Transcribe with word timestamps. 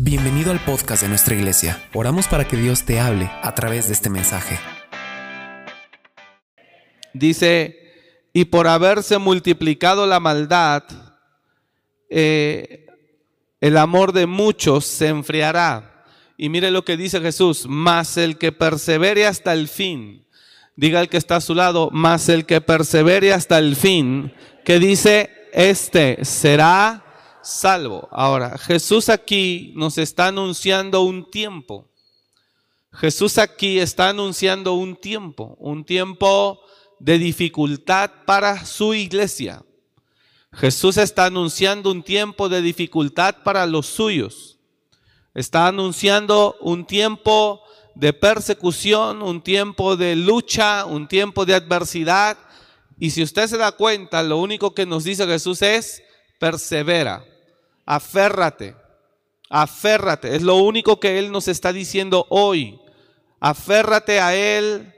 Bienvenido 0.00 0.52
al 0.52 0.60
podcast 0.60 1.02
de 1.02 1.08
nuestra 1.08 1.34
iglesia. 1.34 1.82
Oramos 1.92 2.28
para 2.28 2.46
que 2.46 2.56
Dios 2.56 2.84
te 2.84 3.00
hable 3.00 3.28
a 3.42 3.52
través 3.56 3.88
de 3.88 3.94
este 3.94 4.08
mensaje. 4.08 4.56
Dice, 7.12 7.76
y 8.32 8.44
por 8.44 8.68
haberse 8.68 9.18
multiplicado 9.18 10.06
la 10.06 10.20
maldad, 10.20 10.84
eh, 12.08 12.86
el 13.60 13.76
amor 13.76 14.12
de 14.12 14.26
muchos 14.26 14.84
se 14.84 15.08
enfriará. 15.08 16.04
Y 16.36 16.48
mire 16.48 16.70
lo 16.70 16.84
que 16.84 16.96
dice 16.96 17.20
Jesús, 17.20 17.66
más 17.66 18.16
el 18.18 18.38
que 18.38 18.52
persevere 18.52 19.26
hasta 19.26 19.52
el 19.52 19.66
fin. 19.66 20.28
Diga 20.76 21.00
el 21.00 21.08
que 21.08 21.16
está 21.16 21.34
a 21.34 21.40
su 21.40 21.56
lado, 21.56 21.90
más 21.90 22.28
el 22.28 22.46
que 22.46 22.60
persevere 22.60 23.32
hasta 23.32 23.58
el 23.58 23.74
fin, 23.74 24.32
que 24.64 24.78
dice, 24.78 25.28
este 25.52 26.24
será 26.24 27.02
salvo. 27.42 28.08
Ahora, 28.10 28.58
Jesús 28.58 29.08
aquí 29.08 29.72
nos 29.76 29.98
está 29.98 30.28
anunciando 30.28 31.02
un 31.02 31.30
tiempo. 31.30 31.88
Jesús 32.92 33.38
aquí 33.38 33.78
está 33.78 34.08
anunciando 34.08 34.74
un 34.74 34.96
tiempo, 34.96 35.56
un 35.58 35.84
tiempo 35.84 36.60
de 36.98 37.18
dificultad 37.18 38.10
para 38.26 38.64
su 38.64 38.94
iglesia. 38.94 39.64
Jesús 40.52 40.96
está 40.96 41.26
anunciando 41.26 41.90
un 41.90 42.02
tiempo 42.02 42.48
de 42.48 42.62
dificultad 42.62 43.36
para 43.44 43.66
los 43.66 43.86
suyos. 43.86 44.58
Está 45.34 45.68
anunciando 45.68 46.56
un 46.60 46.86
tiempo 46.86 47.62
de 47.94 48.12
persecución, 48.12 49.22
un 49.22 49.42
tiempo 49.42 49.96
de 49.96 50.16
lucha, 50.16 50.84
un 50.84 51.06
tiempo 51.06 51.44
de 51.44 51.54
adversidad. 51.54 52.38
Y 52.98 53.10
si 53.10 53.22
usted 53.22 53.46
se 53.46 53.58
da 53.58 53.72
cuenta, 53.72 54.22
lo 54.22 54.38
único 54.38 54.74
que 54.74 54.86
nos 54.86 55.04
dice 55.04 55.26
Jesús 55.26 55.62
es, 55.62 56.02
persevera 56.38 57.24
aférrate, 57.88 58.76
aférrate. 59.48 60.36
Es 60.36 60.42
lo 60.42 60.56
único 60.56 61.00
que 61.00 61.18
Él 61.18 61.32
nos 61.32 61.48
está 61.48 61.72
diciendo 61.72 62.26
hoy. 62.28 62.78
Aférrate 63.40 64.20
a 64.20 64.34
Él 64.34 64.92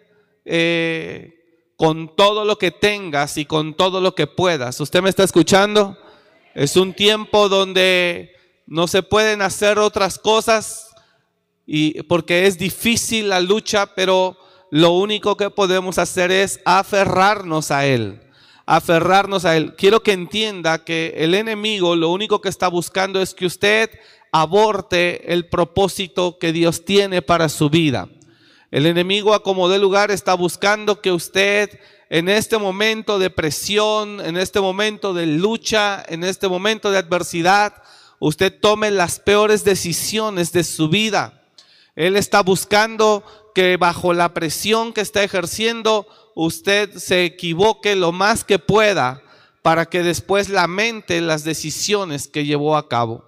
eh, 0.45 1.73
con 1.77 2.17
todo 2.17 2.45
lo 2.45 2.59
que 2.59 2.73
tengas 2.73 3.37
y 3.37 3.45
con 3.45 3.75
todo 3.75 4.01
lo 4.01 4.17
que 4.17 4.27
puedas. 4.27 4.81
¿Usted 4.81 5.03
me 5.03 5.09
está 5.09 5.23
escuchando? 5.23 5.97
Es 6.53 6.77
un 6.77 6.93
tiempo 6.93 7.49
donde 7.49 8.33
no 8.67 8.89
se 8.89 9.05
pueden 9.05 9.41
hacer 9.41 9.79
otras 9.79 10.19
cosas 10.19 10.91
y 11.67 12.03
porque 12.03 12.49
es 12.49 12.59
difícil 12.59 13.29
la 13.29 13.39
lucha, 13.39 13.95
pero 13.95 14.37
lo 14.73 14.91
único 14.91 15.37
que 15.37 15.49
podemos 15.49 15.99
hacer 15.99 16.33
es 16.33 16.59
aferrarnos 16.65 17.71
a 17.71 17.87
Él 17.87 18.21
aferrarnos 18.71 19.45
a 19.45 19.57
Él. 19.57 19.75
Quiero 19.75 20.05
que 20.05 20.13
entienda 20.13 20.85
que 20.85 21.13
el 21.17 21.35
enemigo 21.35 21.97
lo 21.97 22.11
único 22.11 22.41
que 22.41 22.49
está 22.49 22.69
buscando 22.69 23.21
es 23.21 23.35
que 23.35 23.45
usted 23.45 23.91
aborte 24.31 25.33
el 25.33 25.49
propósito 25.49 26.39
que 26.39 26.53
Dios 26.53 26.85
tiene 26.85 27.21
para 27.21 27.49
su 27.49 27.69
vida. 27.69 28.09
El 28.71 28.87
enemigo 28.87 29.35
a 29.35 29.43
como 29.43 29.69
de 29.69 29.81
lugar 29.81 30.13
está 30.13 30.35
buscando 30.35 31.01
que 31.01 31.11
usted 31.11 31.81
en 32.11 32.29
este 32.29 32.59
momento 32.59 33.19
de 33.19 33.31
presión, 33.31 34.21
en 34.21 34.37
este 34.37 34.61
momento 34.61 35.15
de 35.15 35.27
lucha, 35.27 36.05
en 36.09 36.23
este 36.23 36.47
momento 36.47 36.93
de 36.93 36.99
adversidad, 36.99 37.75
usted 38.21 38.57
tome 38.57 38.93
las 38.93 39.19
peores 39.19 39.65
decisiones 39.65 40.53
de 40.53 40.63
su 40.63 40.89
vida. 40.89 41.43
Él 41.97 42.17
está 42.17 42.41
buscando 42.45 43.25
que 43.53 43.77
bajo 43.77 44.13
la 44.13 44.33
presión 44.33 44.93
que 44.93 45.01
está 45.01 45.25
ejerciendo, 45.25 46.07
usted 46.35 46.97
se 46.97 47.25
equivoque 47.25 47.97
lo 47.97 48.13
más 48.13 48.45
que 48.45 48.59
pueda 48.59 49.23
para 49.63 49.87
que 49.87 50.03
después 50.03 50.49
lamente 50.49 51.21
las 51.21 51.45
decisiones 51.45 52.29
que 52.29 52.45
llevó 52.45 52.77
a 52.77 52.89
cabo. 52.89 53.25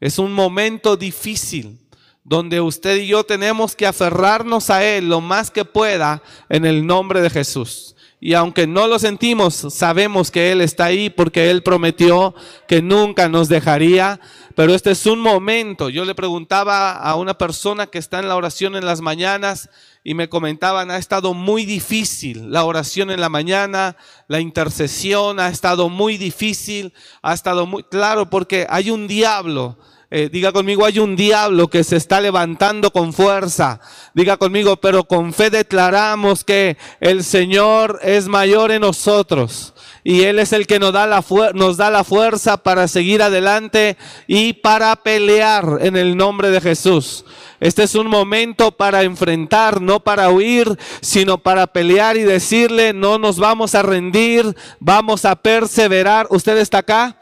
Es 0.00 0.18
un 0.18 0.32
momento 0.32 0.96
difícil 0.96 1.78
donde 2.24 2.60
usted 2.60 2.96
y 2.96 3.06
yo 3.06 3.24
tenemos 3.24 3.76
que 3.76 3.86
aferrarnos 3.86 4.68
a 4.70 4.84
Él 4.84 5.08
lo 5.08 5.20
más 5.20 5.50
que 5.50 5.64
pueda 5.64 6.22
en 6.48 6.66
el 6.66 6.86
nombre 6.86 7.20
de 7.20 7.30
Jesús. 7.30 7.94
Y 8.18 8.34
aunque 8.34 8.66
no 8.66 8.88
lo 8.88 8.98
sentimos, 8.98 9.54
sabemos 9.54 10.30
que 10.30 10.50
Él 10.50 10.60
está 10.60 10.86
ahí 10.86 11.10
porque 11.10 11.50
Él 11.50 11.62
prometió 11.62 12.34
que 12.66 12.82
nunca 12.82 13.28
nos 13.28 13.48
dejaría. 13.48 14.20
Pero 14.54 14.74
este 14.74 14.90
es 14.90 15.06
un 15.06 15.20
momento. 15.20 15.90
Yo 15.90 16.04
le 16.04 16.14
preguntaba 16.14 16.92
a 16.92 17.14
una 17.14 17.36
persona 17.38 17.86
que 17.86 17.98
está 17.98 18.18
en 18.18 18.28
la 18.28 18.36
oración 18.36 18.74
en 18.74 18.86
las 18.86 19.02
mañanas 19.02 19.68
y 20.08 20.14
me 20.14 20.28
comentaban, 20.28 20.92
ha 20.92 20.98
estado 20.98 21.34
muy 21.34 21.64
difícil 21.64 22.52
la 22.52 22.62
oración 22.62 23.10
en 23.10 23.20
la 23.20 23.28
mañana, 23.28 23.96
la 24.28 24.38
intercesión 24.38 25.40
ha 25.40 25.48
estado 25.48 25.88
muy 25.88 26.16
difícil, 26.16 26.94
ha 27.22 27.34
estado 27.34 27.66
muy 27.66 27.82
claro 27.82 28.30
porque 28.30 28.68
hay 28.70 28.90
un 28.92 29.08
diablo 29.08 29.76
eh, 30.08 30.28
diga 30.30 30.52
conmigo, 30.52 30.84
hay 30.84 31.00
un 31.00 31.16
diablo 31.16 31.66
que 31.66 31.82
se 31.82 31.96
está 31.96 32.20
levantando 32.20 32.92
con 32.92 33.12
fuerza. 33.12 33.80
Diga 34.14 34.36
conmigo, 34.36 34.76
pero 34.76 35.04
con 35.04 35.32
fe 35.32 35.50
declaramos 35.50 36.44
que 36.44 36.76
el 37.00 37.24
Señor 37.24 37.98
es 38.02 38.28
mayor 38.28 38.70
en 38.70 38.82
nosotros. 38.82 39.74
Y 40.04 40.22
Él 40.22 40.38
es 40.38 40.52
el 40.52 40.68
que 40.68 40.78
nos 40.78 40.92
da, 40.92 41.08
la 41.08 41.24
nos 41.54 41.76
da 41.76 41.90
la 41.90 42.04
fuerza 42.04 42.56
para 42.56 42.86
seguir 42.86 43.20
adelante 43.20 43.96
y 44.28 44.52
para 44.52 44.94
pelear 44.94 45.78
en 45.80 45.96
el 45.96 46.16
nombre 46.16 46.50
de 46.50 46.60
Jesús. 46.60 47.24
Este 47.58 47.82
es 47.82 47.96
un 47.96 48.06
momento 48.06 48.70
para 48.70 49.02
enfrentar, 49.02 49.80
no 49.80 49.98
para 50.00 50.30
huir, 50.30 50.78
sino 51.00 51.38
para 51.38 51.66
pelear 51.66 52.16
y 52.16 52.22
decirle, 52.22 52.92
no 52.92 53.18
nos 53.18 53.40
vamos 53.40 53.74
a 53.74 53.82
rendir, 53.82 54.54
vamos 54.78 55.24
a 55.24 55.34
perseverar. 55.34 56.28
¿Usted 56.30 56.58
está 56.58 56.78
acá? 56.78 57.15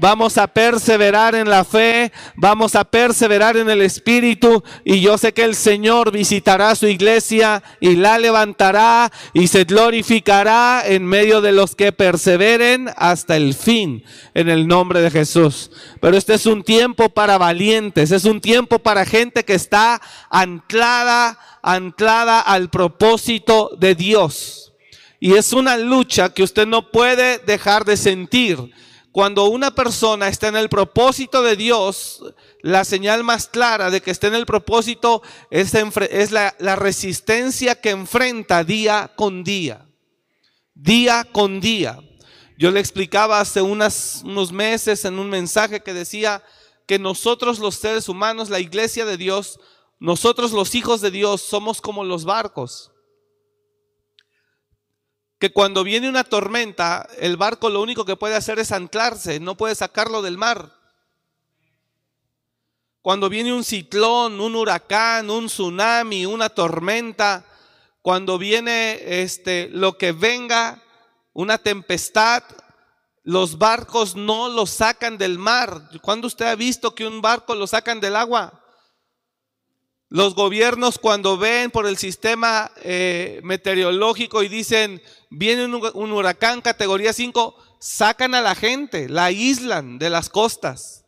Vamos 0.00 0.38
a 0.38 0.46
perseverar 0.46 1.34
en 1.34 1.48
la 1.48 1.64
fe, 1.64 2.10
vamos 2.34 2.74
a 2.74 2.84
perseverar 2.84 3.56
en 3.58 3.68
el 3.68 3.82
Espíritu 3.82 4.64
y 4.84 5.00
yo 5.00 5.18
sé 5.18 5.32
que 5.32 5.44
el 5.44 5.54
Señor 5.54 6.10
visitará 6.10 6.74
su 6.74 6.86
iglesia 6.86 7.62
y 7.80 7.96
la 7.96 8.18
levantará 8.18 9.12
y 9.34 9.48
se 9.48 9.64
glorificará 9.64 10.82
en 10.86 11.04
medio 11.04 11.42
de 11.42 11.52
los 11.52 11.76
que 11.76 11.92
perseveren 11.92 12.90
hasta 12.96 13.36
el 13.36 13.54
fin 13.54 14.02
en 14.32 14.48
el 14.48 14.66
nombre 14.66 15.02
de 15.02 15.10
Jesús. 15.10 15.70
Pero 16.00 16.16
este 16.16 16.34
es 16.34 16.46
un 16.46 16.64
tiempo 16.64 17.10
para 17.10 17.36
valientes, 17.36 18.10
es 18.10 18.24
un 18.24 18.40
tiempo 18.40 18.78
para 18.78 19.04
gente 19.04 19.44
que 19.44 19.54
está 19.54 20.00
anclada, 20.30 21.38
anclada 21.62 22.40
al 22.40 22.70
propósito 22.70 23.70
de 23.78 23.94
Dios. 23.94 24.72
Y 25.22 25.34
es 25.34 25.52
una 25.52 25.76
lucha 25.76 26.32
que 26.32 26.42
usted 26.42 26.66
no 26.66 26.90
puede 26.90 27.38
dejar 27.40 27.84
de 27.84 27.98
sentir 27.98 28.72
cuando 29.12 29.46
una 29.46 29.74
persona 29.74 30.28
está 30.28 30.48
en 30.48 30.56
el 30.56 30.68
propósito 30.68 31.42
de 31.42 31.56
Dios, 31.56 32.22
la 32.62 32.84
señal 32.84 33.24
más 33.24 33.48
clara 33.48 33.90
de 33.90 34.00
que 34.00 34.10
está 34.10 34.28
en 34.28 34.34
el 34.34 34.46
propósito 34.46 35.22
es, 35.50 35.72
la, 36.30 36.76
resistencia 36.76 37.80
que 37.80 37.90
enfrenta 37.90 38.62
día 38.62 39.12
con 39.16 39.42
día. 39.42 39.86
Día 40.74 41.26
con 41.32 41.60
día. 41.60 41.98
Yo 42.56 42.70
le 42.70 42.80
explicaba 42.80 43.40
hace 43.40 43.60
unos 43.62 44.52
meses 44.52 45.04
en 45.04 45.18
un 45.18 45.28
mensaje 45.28 45.80
que 45.80 45.94
decía 45.94 46.42
que 46.86 46.98
nosotros 46.98 47.58
los 47.58 47.76
seres 47.76 48.08
humanos, 48.08 48.48
la 48.48 48.60
iglesia 48.60 49.04
de 49.04 49.16
Dios, 49.16 49.58
nosotros 49.98 50.52
los 50.52 50.74
hijos 50.74 51.00
de 51.00 51.10
Dios 51.10 51.42
somos 51.42 51.80
como 51.80 52.04
los 52.04 52.24
barcos 52.24 52.92
que 55.40 55.50
cuando 55.54 55.82
viene 55.82 56.06
una 56.06 56.22
tormenta, 56.22 57.08
el 57.18 57.38
barco 57.38 57.70
lo 57.70 57.80
único 57.80 58.04
que 58.04 58.14
puede 58.14 58.36
hacer 58.36 58.58
es 58.58 58.72
anclarse, 58.72 59.40
no 59.40 59.56
puede 59.56 59.74
sacarlo 59.74 60.20
del 60.20 60.36
mar. 60.36 60.70
Cuando 63.00 63.30
viene 63.30 63.50
un 63.54 63.64
ciclón, 63.64 64.38
un 64.38 64.54
huracán, 64.54 65.30
un 65.30 65.46
tsunami, 65.46 66.26
una 66.26 66.50
tormenta, 66.50 67.46
cuando 68.02 68.36
viene 68.36 69.22
este 69.22 69.70
lo 69.72 69.96
que 69.96 70.12
venga, 70.12 70.82
una 71.32 71.56
tempestad, 71.56 72.42
los 73.22 73.56
barcos 73.56 74.16
no 74.16 74.50
lo 74.50 74.66
sacan 74.66 75.16
del 75.16 75.38
mar. 75.38 75.88
¿Cuándo 76.02 76.26
usted 76.26 76.48
ha 76.48 76.54
visto 76.54 76.94
que 76.94 77.06
un 77.06 77.22
barco 77.22 77.54
lo 77.54 77.66
sacan 77.66 77.98
del 77.98 78.16
agua? 78.16 78.60
Los 80.10 80.34
gobiernos 80.34 80.98
cuando 80.98 81.38
ven 81.38 81.70
por 81.70 81.86
el 81.86 81.96
sistema 81.96 82.72
eh, 82.82 83.40
meteorológico 83.44 84.42
y 84.42 84.48
dicen, 84.48 85.00
viene 85.30 85.64
un, 85.64 86.12
huracán 86.12 86.60
categoría 86.60 87.12
5, 87.12 87.56
sacan 87.78 88.34
a 88.34 88.40
la 88.40 88.54
gente, 88.54 89.08
la 89.08 89.26
aíslan 89.26 89.98
de 89.98 90.10
las 90.10 90.28
costas. 90.28 91.06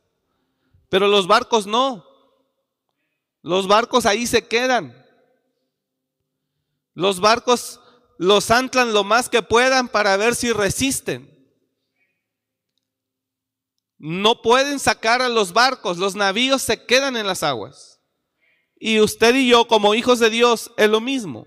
Pero 0.88 1.08
los 1.08 1.26
barcos 1.26 1.66
no. 1.66 2.06
Los 3.42 3.66
barcos 3.66 4.06
ahí 4.06 4.26
se 4.26 4.46
quedan. 4.46 4.96
Los 6.94 7.20
barcos 7.20 7.80
los 8.19 8.50
anclan 8.50 8.92
lo 8.92 9.02
más 9.02 9.28
que 9.28 9.42
puedan 9.42 9.88
para 9.88 10.16
ver 10.16 10.34
si 10.34 10.52
resisten. 10.52 11.28
No 13.98 14.42
pueden 14.42 14.78
sacar 14.78 15.22
a 15.22 15.28
los 15.28 15.52
barcos, 15.52 15.96
los 15.96 16.14
navíos 16.14 16.62
se 16.62 16.84
quedan 16.86 17.16
en 17.16 17.26
las 17.26 17.42
aguas. 17.42 18.00
Y 18.78 19.00
usted 19.00 19.34
y 19.34 19.48
yo 19.48 19.66
como 19.68 19.94
hijos 19.94 20.18
de 20.18 20.28
Dios 20.28 20.72
es 20.76 20.90
lo 20.90 21.00
mismo. 21.00 21.46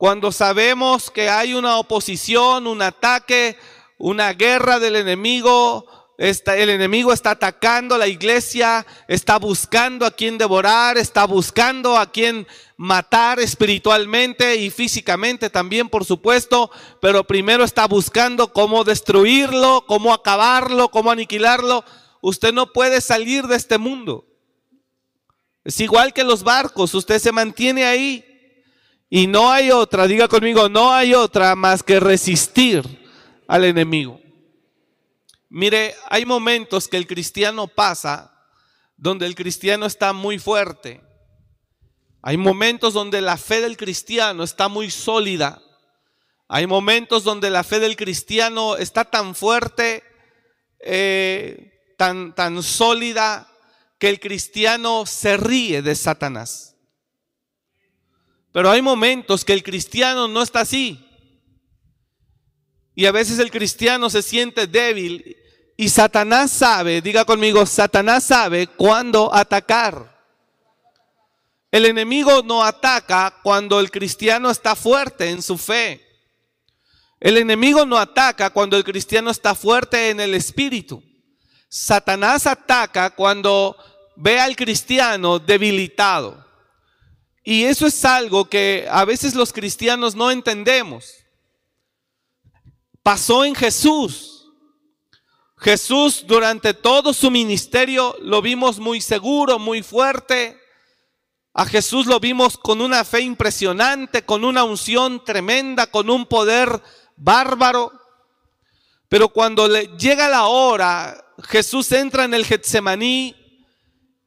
Cuando 0.00 0.32
sabemos 0.32 1.10
que 1.10 1.28
hay 1.28 1.52
una 1.52 1.76
oposición, 1.76 2.66
un 2.66 2.80
ataque, 2.80 3.58
una 3.98 4.32
guerra 4.32 4.78
del 4.78 4.96
enemigo, 4.96 5.84
está, 6.16 6.56
el 6.56 6.70
enemigo 6.70 7.12
está 7.12 7.32
atacando 7.32 7.98
la 7.98 8.06
iglesia, 8.06 8.86
está 9.08 9.38
buscando 9.38 10.06
a 10.06 10.10
quien 10.10 10.38
devorar, 10.38 10.96
está 10.96 11.26
buscando 11.26 11.98
a 11.98 12.10
quien 12.10 12.46
matar 12.78 13.40
espiritualmente 13.40 14.56
y 14.56 14.70
físicamente 14.70 15.50
también, 15.50 15.90
por 15.90 16.06
supuesto, 16.06 16.70
pero 17.02 17.24
primero 17.24 17.62
está 17.62 17.86
buscando 17.86 18.54
cómo 18.54 18.84
destruirlo, 18.84 19.84
cómo 19.86 20.14
acabarlo, 20.14 20.90
cómo 20.90 21.10
aniquilarlo. 21.10 21.84
Usted 22.22 22.54
no 22.54 22.72
puede 22.72 23.02
salir 23.02 23.46
de 23.48 23.56
este 23.56 23.76
mundo. 23.76 24.24
Es 25.62 25.78
igual 25.78 26.14
que 26.14 26.24
los 26.24 26.42
barcos, 26.42 26.94
usted 26.94 27.18
se 27.18 27.32
mantiene 27.32 27.84
ahí 27.84 28.24
y 29.10 29.26
no 29.26 29.50
hay 29.50 29.72
otra, 29.72 30.06
diga 30.06 30.28
conmigo, 30.28 30.68
no 30.68 30.92
hay 30.92 31.14
otra 31.14 31.56
más 31.56 31.82
que 31.82 31.98
resistir 31.98 32.84
al 33.48 33.64
enemigo. 33.64 34.20
Mire, 35.48 35.96
hay 36.08 36.24
momentos 36.24 36.86
que 36.86 36.96
el 36.96 37.08
cristiano 37.08 37.66
pasa 37.66 38.32
donde 38.96 39.26
el 39.26 39.34
cristiano 39.34 39.86
está 39.86 40.12
muy 40.12 40.38
fuerte. 40.38 41.00
Hay 42.22 42.36
momentos 42.36 42.94
donde 42.94 43.20
la 43.20 43.36
fe 43.36 43.60
del 43.60 43.76
cristiano 43.76 44.44
está 44.44 44.68
muy 44.68 44.92
sólida. 44.92 45.60
Hay 46.46 46.68
momentos 46.68 47.24
donde 47.24 47.50
la 47.50 47.64
fe 47.64 47.80
del 47.80 47.96
cristiano 47.96 48.76
está 48.76 49.04
tan 49.04 49.34
fuerte, 49.34 50.04
eh, 50.78 51.94
tan, 51.98 52.32
tan 52.36 52.62
sólida, 52.62 53.48
que 53.98 54.08
el 54.08 54.20
cristiano 54.20 55.04
se 55.04 55.36
ríe 55.36 55.82
de 55.82 55.96
Satanás. 55.96 56.69
Pero 58.52 58.70
hay 58.70 58.82
momentos 58.82 59.44
que 59.44 59.52
el 59.52 59.62
cristiano 59.62 60.28
no 60.28 60.42
está 60.42 60.60
así. 60.60 61.06
Y 62.94 63.06
a 63.06 63.12
veces 63.12 63.38
el 63.38 63.50
cristiano 63.50 64.10
se 64.10 64.22
siente 64.22 64.66
débil 64.66 65.36
y 65.76 65.88
Satanás 65.88 66.50
sabe, 66.50 67.00
diga 67.00 67.24
conmigo, 67.24 67.64
Satanás 67.64 68.24
sabe 68.24 68.66
cuándo 68.66 69.32
atacar. 69.32 70.20
El 71.70 71.86
enemigo 71.86 72.42
no 72.42 72.64
ataca 72.64 73.38
cuando 73.42 73.78
el 73.78 73.90
cristiano 73.90 74.50
está 74.50 74.74
fuerte 74.74 75.30
en 75.30 75.40
su 75.40 75.56
fe. 75.56 76.04
El 77.20 77.36
enemigo 77.36 77.86
no 77.86 77.96
ataca 77.96 78.50
cuando 78.50 78.76
el 78.76 78.84
cristiano 78.84 79.30
está 79.30 79.54
fuerte 79.54 80.10
en 80.10 80.20
el 80.20 80.34
espíritu. 80.34 81.02
Satanás 81.68 82.46
ataca 82.46 83.10
cuando 83.10 83.76
ve 84.16 84.40
al 84.40 84.56
cristiano 84.56 85.38
debilitado. 85.38 86.49
Y 87.42 87.64
eso 87.64 87.86
es 87.86 88.04
algo 88.04 88.44
que 88.44 88.86
a 88.90 89.04
veces 89.04 89.34
los 89.34 89.52
cristianos 89.52 90.14
no 90.14 90.30
entendemos. 90.30 91.14
Pasó 93.02 93.44
en 93.44 93.54
Jesús. 93.54 94.48
Jesús 95.56 96.24
durante 96.26 96.72
todo 96.74 97.12
su 97.12 97.30
ministerio 97.30 98.16
lo 98.20 98.40
vimos 98.40 98.78
muy 98.78 99.00
seguro, 99.00 99.58
muy 99.58 99.82
fuerte. 99.82 100.58
A 101.52 101.66
Jesús 101.66 102.06
lo 102.06 102.20
vimos 102.20 102.56
con 102.56 102.80
una 102.80 103.04
fe 103.04 103.20
impresionante, 103.20 104.24
con 104.24 104.44
una 104.44 104.64
unción 104.64 105.24
tremenda, 105.24 105.86
con 105.86 106.08
un 106.08 106.26
poder 106.26 106.82
bárbaro. 107.16 107.92
Pero 109.08 109.28
cuando 109.28 109.66
le 109.66 109.88
llega 109.98 110.28
la 110.28 110.46
hora, 110.46 111.32
Jesús 111.48 111.90
entra 111.92 112.24
en 112.24 112.34
el 112.34 112.46
Getsemaní 112.46 113.34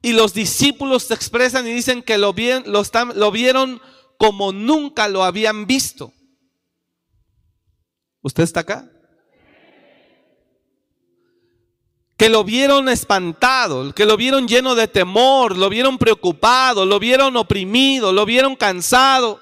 y 0.03 0.11
los 0.11 0.33
discípulos 0.33 1.03
se 1.03 1.13
expresan 1.13 1.65
y 1.65 1.71
dicen 1.71 2.03
que 2.03 2.17
lo, 2.17 2.35
lo, 2.65 2.83
lo 3.15 3.31
vieron 3.31 3.81
como 4.17 4.51
nunca 4.51 5.07
lo 5.07 5.23
habían 5.23 5.65
visto. 5.65 6.13
¿Usted 8.21 8.43
está 8.43 8.59
acá? 8.59 8.91
Que 12.17 12.27
lo 12.27 12.43
vieron 12.43 12.89
espantado, 12.89 13.95
que 13.95 14.05
lo 14.05 14.17
vieron 14.17 14.45
lleno 14.45 14.75
de 14.75 14.89
temor, 14.89 15.57
lo 15.57 15.69
vieron 15.69 15.97
preocupado, 15.97 16.85
lo 16.85 16.99
vieron 16.99 17.37
oprimido, 17.37 18.11
lo 18.11 18.25
vieron 18.25 18.57
cansado. 18.57 19.41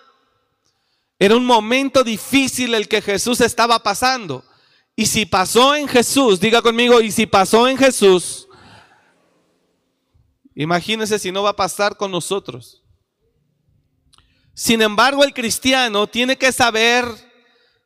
Era 1.17 1.35
un 1.35 1.45
momento 1.45 2.03
difícil 2.03 2.75
el 2.75 2.87
que 2.87 3.01
Jesús 3.01 3.41
estaba 3.41 3.81
pasando. 3.81 4.45
Y 4.95 5.07
si 5.07 5.25
pasó 5.25 5.73
en 5.73 5.87
Jesús, 5.87 6.39
diga 6.39 6.61
conmigo, 6.61 7.01
y 7.01 7.11
si 7.11 7.25
pasó 7.25 7.67
en 7.67 7.79
Jesús, 7.79 8.47
Imagínense 10.55 11.19
si 11.19 11.31
no 11.31 11.43
va 11.43 11.51
a 11.51 11.55
pasar 11.55 11.95
con 11.97 12.11
nosotros. 12.11 12.83
Sin 14.53 14.81
embargo, 14.81 15.23
el 15.23 15.33
cristiano 15.33 16.07
tiene 16.07 16.37
que 16.37 16.51
saber 16.51 17.05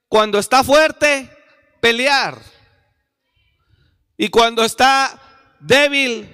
cuando 0.08 0.40
está 0.40 0.64
fuerte, 0.64 1.30
pelear. 1.80 2.42
Y 4.18 4.30
cuando 4.30 4.64
está 4.64 5.22
débil, 5.60 6.30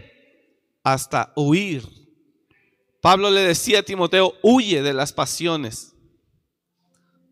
hasta 0.83 1.31
huir. 1.35 1.87
Pablo 3.01 3.29
le 3.29 3.41
decía 3.41 3.79
a 3.79 3.83
Timoteo, 3.83 4.35
huye 4.41 4.81
de 4.81 4.93
las 4.93 5.11
pasiones. 5.11 5.93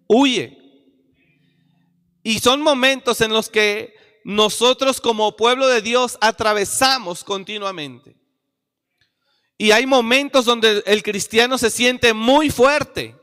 Huye. 0.08 0.58
Y 2.24 2.40
son 2.40 2.62
momentos 2.62 3.22
en 3.22 3.32
los 3.32 3.50
que 3.50 3.94
nosotros 4.24 5.00
como 5.00 5.36
pueblo 5.36 5.68
de 5.68 5.82
Dios 5.82 6.18
atravesamos 6.22 7.24
continuamente. 7.24 8.18
Y 9.62 9.72
hay 9.72 9.86
momentos 9.86 10.46
donde 10.46 10.82
el 10.86 11.04
cristiano 11.04 11.58
se 11.58 11.70
siente 11.70 12.14
muy 12.14 12.50
fuerte. 12.50 13.14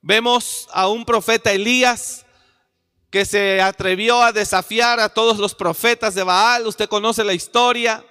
Vemos 0.00 0.66
a 0.72 0.88
un 0.88 1.04
profeta 1.04 1.52
Elías 1.52 2.24
que 3.10 3.26
se 3.26 3.60
atrevió 3.60 4.22
a 4.22 4.32
desafiar 4.32 5.00
a 5.00 5.10
todos 5.10 5.36
los 5.36 5.54
profetas 5.54 6.14
de 6.14 6.22
Baal. 6.22 6.66
Usted 6.66 6.88
conoce 6.88 7.22
la 7.24 7.34
historia. 7.34 8.02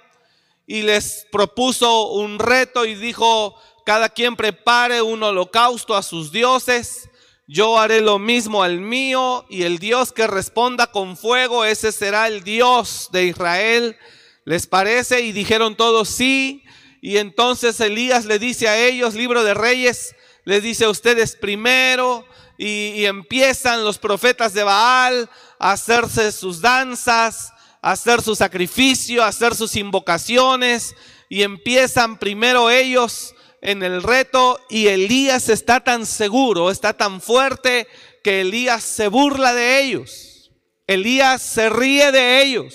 Y 0.64 0.82
les 0.82 1.26
propuso 1.32 2.12
un 2.12 2.38
reto 2.38 2.86
y 2.86 2.94
dijo, 2.94 3.60
cada 3.84 4.10
quien 4.10 4.36
prepare 4.36 5.02
un 5.02 5.24
holocausto 5.24 5.96
a 5.96 6.04
sus 6.04 6.30
dioses. 6.30 7.08
Yo 7.48 7.80
haré 7.80 8.00
lo 8.00 8.20
mismo 8.20 8.62
al 8.62 8.78
mío 8.78 9.44
y 9.48 9.64
el 9.64 9.80
Dios 9.80 10.12
que 10.12 10.28
responda 10.28 10.92
con 10.92 11.16
fuego, 11.16 11.64
ese 11.64 11.90
será 11.90 12.28
el 12.28 12.44
Dios 12.44 13.08
de 13.10 13.24
Israel. 13.24 13.96
¿Les 14.44 14.68
parece? 14.68 15.22
Y 15.22 15.32
dijeron 15.32 15.74
todos 15.74 16.08
sí. 16.08 16.62
Y 17.00 17.18
entonces 17.18 17.78
Elías 17.80 18.24
le 18.24 18.38
dice 18.38 18.68
a 18.68 18.78
ellos, 18.78 19.14
libro 19.14 19.44
de 19.44 19.54
reyes, 19.54 20.14
les 20.44 20.62
dice 20.62 20.84
a 20.84 20.90
ustedes 20.90 21.36
primero, 21.36 22.26
y, 22.58 23.04
empiezan 23.04 23.84
los 23.84 23.98
profetas 23.98 24.54
de 24.54 24.62
Baal 24.62 25.28
a 25.58 25.72
hacerse 25.72 26.32
sus 26.32 26.60
danzas, 26.60 27.52
a 27.82 27.92
hacer 27.92 28.22
su 28.22 28.34
sacrificio, 28.34 29.22
a 29.22 29.28
hacer 29.28 29.54
sus 29.54 29.76
invocaciones, 29.76 30.94
y 31.28 31.42
empiezan 31.42 32.18
primero 32.18 32.70
ellos 32.70 33.34
en 33.60 33.82
el 33.82 34.02
reto, 34.02 34.58
y 34.70 34.86
Elías 34.86 35.48
está 35.48 35.80
tan 35.80 36.06
seguro, 36.06 36.70
está 36.70 36.94
tan 36.94 37.20
fuerte, 37.20 37.86
que 38.22 38.40
Elías 38.40 38.82
se 38.82 39.08
burla 39.08 39.52
de 39.52 39.82
ellos. 39.82 40.50
Elías 40.86 41.42
se 41.42 41.68
ríe 41.68 42.12
de 42.12 42.42
ellos. 42.42 42.74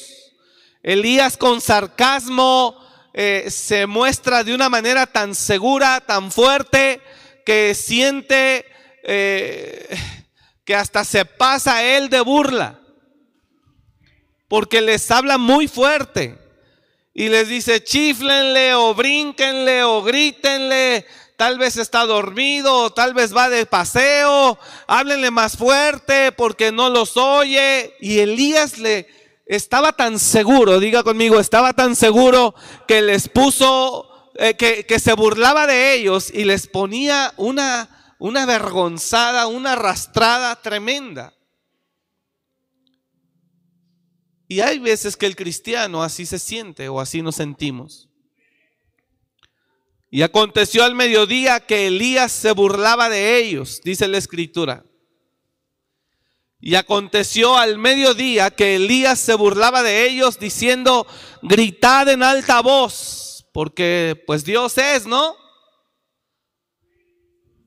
Elías 0.84 1.38
con 1.38 1.62
sarcasmo 1.62 2.81
eh, 3.14 3.48
se 3.50 3.88
muestra 3.88 4.44
de 4.44 4.56
una 4.56 4.70
manera 4.70 5.06
tan 5.06 5.36
segura, 5.36 6.02
tan 6.02 6.32
fuerte, 6.32 7.02
que 7.46 7.76
siente 7.76 8.66
eh, 9.04 9.98
que 10.64 10.76
hasta 10.76 11.04
se 11.04 11.26
pasa 11.26 11.84
él 11.84 12.10
de 12.10 12.22
burla. 12.22 12.80
Porque 14.48 14.82
les 14.82 15.10
habla 15.12 15.38
muy 15.38 15.68
fuerte. 15.68 16.38
Y 17.14 17.30
les 17.30 17.48
dice, 17.50 17.84
chiflenle 17.84 18.74
o 18.76 18.94
brínquenle 18.94 19.84
o 19.84 20.02
grítenle. 20.02 21.06
Tal 21.38 21.58
vez 21.58 21.78
está 21.78 22.06
dormido, 22.06 22.92
tal 22.92 23.14
vez 23.14 23.36
va 23.36 23.50
de 23.50 23.66
paseo. 23.66 24.58
Háblenle 24.88 25.32
más 25.32 25.58
fuerte 25.58 26.32
porque 26.32 26.72
no 26.72 26.90
los 26.90 27.18
oye. 27.18 27.96
Y 28.00 28.20
Elías 28.20 28.78
le, 28.78 29.08
estaba 29.46 29.94
tan 29.94 30.20
seguro, 30.20 30.80
diga 30.80 31.04
conmigo, 31.04 31.40
estaba 31.40 31.74
tan 31.74 31.96
seguro 31.96 32.56
que 32.88 33.02
les 33.02 33.28
puso, 33.28 34.32
eh, 34.36 34.56
que, 34.56 35.00
se 35.00 35.14
burlaba 35.14 35.68
de 35.68 35.94
ellos 35.94 36.32
y 36.34 36.46
les 36.46 36.68
ponía 36.68 37.34
una, 37.38 38.16
una 38.20 38.46
vergonzada, 38.46 39.48
una 39.48 39.74
arrastrada 39.74 40.62
tremenda. 40.62 41.34
Y 44.48 44.60
hay 44.60 44.80
veces 44.80 45.16
que 45.16 45.26
el 45.26 45.36
cristiano 45.36 46.04
así 46.04 46.26
se 46.26 46.38
siente 46.38 46.90
o 46.90 47.00
así 47.00 47.22
nos 47.22 47.36
sentimos. 47.36 48.10
Y 50.10 50.24
aconteció 50.24 50.84
al 50.84 50.94
mediodía 50.94 51.62
que 51.62 51.88
Elías 51.88 52.34
se 52.34 52.52
burlaba 52.52 53.08
de 53.08 53.38
ellos, 53.38 53.80
dice 53.82 54.10
la 54.10 54.18
escritura. 54.18 54.84
Y 56.62 56.76
aconteció 56.76 57.58
al 57.58 57.80
mediodía 57.80 58.52
que 58.52 58.76
Elías 58.76 59.20
se 59.20 59.34
burlaba 59.34 59.82
de 59.82 60.06
ellos 60.06 60.38
diciendo, 60.38 61.08
gritad 61.42 62.08
en 62.08 62.22
alta 62.22 62.62
voz, 62.62 63.48
porque 63.52 64.24
pues 64.28 64.46
Dios 64.46 64.78
es, 64.78 65.08
¿no? 65.08 65.36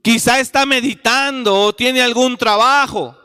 Quizá 0.01 0.39
está 0.39 0.65
meditando 0.65 1.55
o 1.55 1.75
tiene 1.75 2.03
algún 2.03 2.37
trabajo 2.37 3.19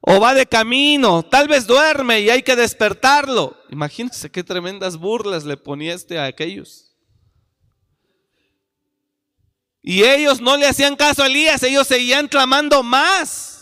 o 0.00 0.20
va 0.20 0.32
de 0.32 0.46
camino, 0.46 1.22
tal 1.22 1.48
vez 1.48 1.66
duerme 1.66 2.20
y 2.20 2.30
hay 2.30 2.42
que 2.42 2.56
despertarlo. 2.56 3.56
Imagínense 3.68 4.30
qué 4.30 4.42
tremendas 4.42 4.96
burlas 4.96 5.44
le 5.44 5.56
ponía 5.56 5.94
este 5.94 6.18
a 6.18 6.24
aquellos. 6.24 6.96
Y 9.82 10.04
ellos 10.04 10.40
no 10.40 10.56
le 10.56 10.66
hacían 10.66 10.96
caso 10.96 11.22
a 11.22 11.26
Elías, 11.26 11.62
ellos 11.62 11.86
seguían 11.86 12.28
clamando 12.28 12.82
más. 12.82 13.57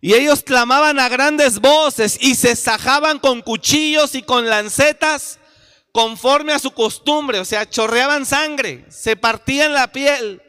Y 0.00 0.14
ellos 0.14 0.42
clamaban 0.42 1.00
a 1.00 1.08
grandes 1.08 1.58
voces 1.58 2.18
y 2.20 2.34
se 2.34 2.54
sajaban 2.54 3.18
con 3.18 3.42
cuchillos 3.42 4.14
y 4.14 4.22
con 4.22 4.48
lancetas 4.48 5.38
conforme 5.92 6.52
a 6.52 6.58
su 6.58 6.70
costumbre, 6.70 7.40
o 7.40 7.44
sea, 7.44 7.68
chorreaban 7.68 8.24
sangre, 8.24 8.84
se 8.88 9.16
partían 9.16 9.72
la 9.72 9.90
piel, 9.90 10.40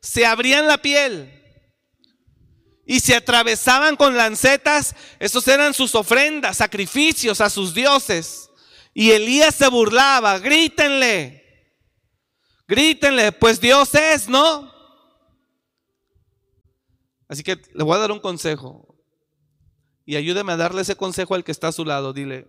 se 0.00 0.26
abrían 0.26 0.66
la 0.66 0.78
piel 0.78 1.38
y 2.84 3.00
se 3.00 3.14
atravesaban 3.14 3.96
con 3.96 4.16
lancetas, 4.16 4.96
esos 5.20 5.46
eran 5.46 5.74
sus 5.74 5.94
ofrendas, 5.94 6.56
sacrificios 6.56 7.40
a 7.42 7.50
sus 7.50 7.74
dioses. 7.74 8.48
Y 8.94 9.10
Elías 9.10 9.54
se 9.54 9.68
burlaba, 9.68 10.38
grítenle, 10.38 11.44
grítenle, 12.66 13.30
pues 13.32 13.60
Dios 13.60 13.94
es, 13.94 14.26
¿no? 14.26 14.72
Así 17.28 17.42
que 17.42 17.60
le 17.74 17.84
voy 17.84 17.94
a 17.94 18.00
dar 18.00 18.10
un 18.10 18.20
consejo. 18.20 18.87
Y 20.08 20.16
ayúdeme 20.16 20.52
a 20.52 20.56
darle 20.56 20.80
ese 20.80 20.96
consejo 20.96 21.34
al 21.34 21.44
que 21.44 21.52
está 21.52 21.68
a 21.68 21.72
su 21.72 21.84
lado. 21.84 22.14
Dile, 22.14 22.48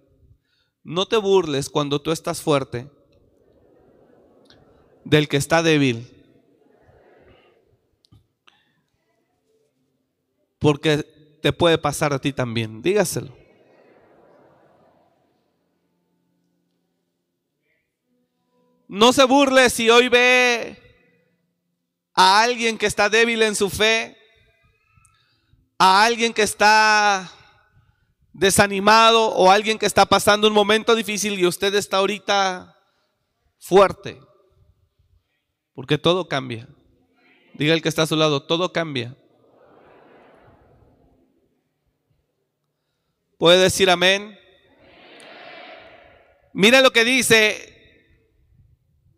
no 0.81 1.07
te 1.07 1.17
burles 1.17 1.69
cuando 1.69 2.01
tú 2.01 2.13
estás 2.13 2.41
fuerte 2.41 2.87
del 5.03 5.27
que 5.27 5.35
está 5.35 5.61
débil. 5.61 6.15
porque 10.59 11.03
te 11.41 11.51
puede 11.53 11.77
pasar 11.77 12.13
a 12.13 12.19
ti 12.19 12.31
también. 12.31 12.81
Dígaselo. 12.81 13.35
No 18.87 19.13
se 19.13 19.23
burle 19.23 19.69
si 19.69 19.89
hoy 19.89 20.09
ve 20.09 20.77
a 22.13 22.41
alguien 22.41 22.77
que 22.77 22.85
está 22.85 23.09
débil 23.09 23.41
en 23.41 23.55
su 23.55 23.69
fe, 23.69 24.17
a 25.77 26.03
alguien 26.03 26.33
que 26.33 26.41
está 26.41 27.31
desanimado 28.33 29.29
o 29.29 29.51
alguien 29.51 29.77
que 29.77 29.85
está 29.85 30.05
pasando 30.05 30.47
un 30.47 30.53
momento 30.53 30.95
difícil 30.95 31.39
y 31.39 31.45
usted 31.45 31.73
está 31.75 31.97
ahorita 31.97 32.75
fuerte. 33.59 34.19
Porque 35.73 35.97
todo 35.97 36.27
cambia. 36.27 36.67
Diga 37.53 37.73
el 37.73 37.81
que 37.81 37.89
está 37.89 38.03
a 38.03 38.07
su 38.07 38.15
lado, 38.15 38.43
todo 38.43 38.71
cambia. 38.71 39.15
¿Puede 43.37 43.57
decir 43.59 43.89
amén? 43.89 44.37
Mira 46.53 46.81
lo 46.81 46.91
que 46.91 47.05
dice. 47.05 47.65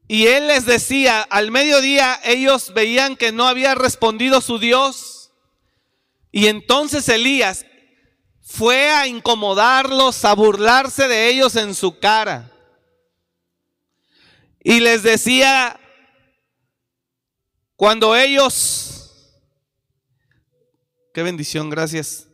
Y 0.07 0.27
él 0.27 0.47
les 0.47 0.65
decía, 0.65 1.21
al 1.21 1.51
mediodía 1.51 2.19
ellos 2.23 2.73
veían 2.73 3.15
que 3.15 3.31
no 3.31 3.47
había 3.47 3.75
respondido 3.75 4.41
su 4.41 4.59
Dios. 4.59 5.31
Y 6.31 6.47
entonces 6.47 7.07
Elías 7.09 7.65
fue 8.51 8.89
a 8.89 9.07
incomodarlos, 9.07 10.25
a 10.25 10.35
burlarse 10.35 11.07
de 11.07 11.29
ellos 11.29 11.55
en 11.55 11.73
su 11.73 11.99
cara. 11.99 12.51
Y 14.61 14.81
les 14.81 15.03
decía, 15.03 15.79
cuando 17.77 18.15
ellos, 18.15 19.39
qué 21.13 21.23
bendición, 21.23 21.69
gracias. 21.69 22.27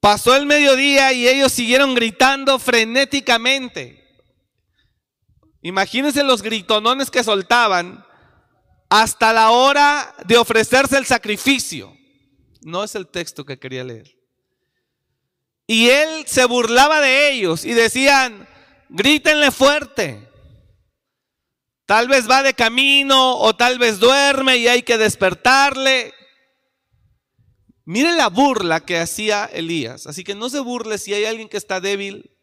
Pasó 0.00 0.34
el 0.34 0.44
mediodía 0.44 1.12
y 1.12 1.28
ellos 1.28 1.52
siguieron 1.52 1.94
gritando 1.94 2.58
frenéticamente. 2.58 4.04
Imagínense 5.62 6.24
los 6.24 6.42
gritonones 6.42 7.10
que 7.10 7.24
soltaban 7.24 8.04
hasta 8.88 9.32
la 9.32 9.50
hora 9.50 10.14
de 10.26 10.36
ofrecerse 10.36 10.98
el 10.98 11.06
sacrificio. 11.06 11.96
No 12.62 12.82
es 12.82 12.94
el 12.96 13.06
texto 13.06 13.44
que 13.44 13.58
quería 13.58 13.84
leer. 13.84 14.15
Y 15.66 15.88
él 15.88 16.26
se 16.26 16.44
burlaba 16.44 17.00
de 17.00 17.30
ellos 17.30 17.64
y 17.64 17.74
decían, 17.74 18.48
grítenle 18.88 19.50
fuerte. 19.50 20.28
Tal 21.86 22.08
vez 22.08 22.28
va 22.28 22.42
de 22.42 22.54
camino 22.54 23.36
o 23.38 23.54
tal 23.54 23.78
vez 23.78 23.98
duerme 23.98 24.56
y 24.56 24.68
hay 24.68 24.82
que 24.82 24.98
despertarle. 24.98 26.12
Mire 27.84 28.12
la 28.14 28.28
burla 28.28 28.80
que 28.80 28.98
hacía 28.98 29.44
Elías. 29.46 30.06
Así 30.06 30.24
que 30.24 30.34
no 30.34 30.50
se 30.50 30.60
burle 30.60 30.98
si 30.98 31.14
hay 31.14 31.24
alguien 31.24 31.48
que 31.48 31.56
está 31.56 31.80
débil. 31.80 32.36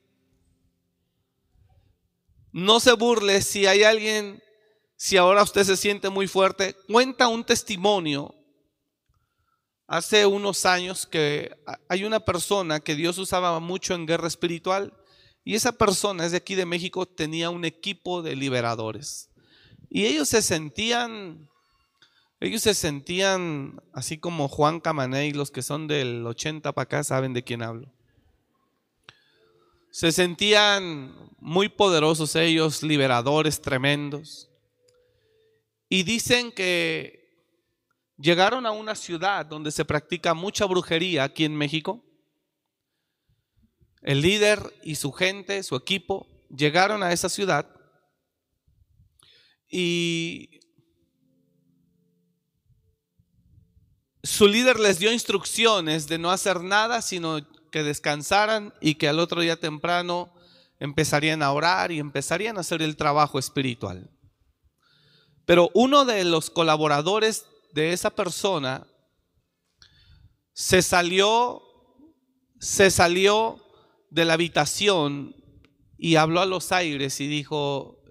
No 2.53 2.79
se 2.79 2.93
burle 2.93 3.41
si 3.41 3.65
hay 3.65 3.83
alguien, 3.83 4.41
si 4.95 5.17
ahora 5.17 5.43
usted 5.43 5.63
se 5.65 5.75
siente 5.75 6.09
muy 6.09 6.27
fuerte. 6.27 6.75
Cuenta 6.87 7.27
un 7.27 7.43
testimonio. 7.43 8.33
Hace 9.87 10.25
unos 10.25 10.65
años 10.65 11.05
que 11.05 11.55
hay 11.89 12.03
una 12.05 12.19
persona 12.21 12.79
que 12.79 12.95
Dios 12.95 13.17
usaba 13.17 13.59
mucho 13.59 13.93
en 13.93 14.05
guerra 14.05 14.27
espiritual 14.27 14.93
y 15.43 15.55
esa 15.55 15.73
persona 15.73 16.25
es 16.25 16.31
de 16.31 16.37
aquí 16.37 16.55
de 16.55 16.65
México, 16.65 17.05
tenía 17.05 17.49
un 17.49 17.65
equipo 17.65 18.21
de 18.21 18.35
liberadores. 18.35 19.29
Y 19.89 20.05
ellos 20.05 20.29
se 20.29 20.41
sentían 20.41 21.49
ellos 22.43 22.63
se 22.63 22.73
sentían 22.73 23.81
así 23.93 24.17
como 24.17 24.49
Juan 24.49 24.81
Camaney, 24.81 25.31
los 25.31 25.49
que 25.49 25.61
son 25.61 25.87
del 25.87 26.27
80 26.27 26.73
para 26.73 26.83
acá 26.83 27.03
saben 27.05 27.31
de 27.31 27.41
quién 27.41 27.61
hablo. 27.61 27.89
Se 29.91 30.11
sentían 30.11 31.15
muy 31.39 31.69
poderosos 31.69 32.35
ellos, 32.35 32.83
liberadores 32.83 33.61
tremendos. 33.61 34.49
Y 35.87 36.03
dicen 36.03 36.51
que 36.51 37.22
llegaron 38.23 38.65
a 38.65 38.71
una 38.71 38.95
ciudad 38.95 39.45
donde 39.45 39.69
se 39.69 39.83
practica 39.83 40.33
mucha 40.33 40.65
brujería 40.65 41.25
aquí 41.25 41.43
en 41.43 41.57
México. 41.57 42.05
El 44.01 44.21
líder 44.21 44.73
y 44.81 44.95
su 44.95 45.11
gente, 45.11 45.61
su 45.61 45.75
equipo, 45.75 46.25
llegaron 46.49 47.03
a 47.03 47.11
esa 47.11 47.27
ciudad 47.27 47.69
y 49.69 50.61
su 54.23 54.47
líder 54.47 54.79
les 54.79 54.99
dio 54.99 55.11
instrucciones 55.11 56.07
de 56.07 56.17
no 56.17 56.31
hacer 56.31 56.61
nada, 56.63 57.01
sino 57.01 57.45
que 57.71 57.83
descansaran 57.83 58.73
y 58.79 58.95
que 58.95 59.09
al 59.09 59.19
otro 59.19 59.41
día 59.41 59.59
temprano 59.59 60.33
empezarían 60.79 61.43
a 61.43 61.51
orar 61.51 61.91
y 61.91 61.99
empezarían 61.99 62.57
a 62.57 62.61
hacer 62.61 62.81
el 62.81 62.95
trabajo 62.95 63.37
espiritual. 63.37 64.09
Pero 65.45 65.71
uno 65.73 66.05
de 66.05 66.23
los 66.23 66.49
colaboradores 66.49 67.47
de 67.73 67.91
esa 67.91 68.09
persona 68.11 68.87
se 70.53 70.81
salió, 70.81 71.61
se 72.59 72.91
salió 72.91 73.59
de 74.09 74.25
la 74.25 74.33
habitación 74.33 75.35
y 75.97 76.15
habló 76.15 76.41
a 76.41 76.45
los 76.45 76.71
aires 76.71 77.19
y 77.19 77.27
dijo, 77.27 78.01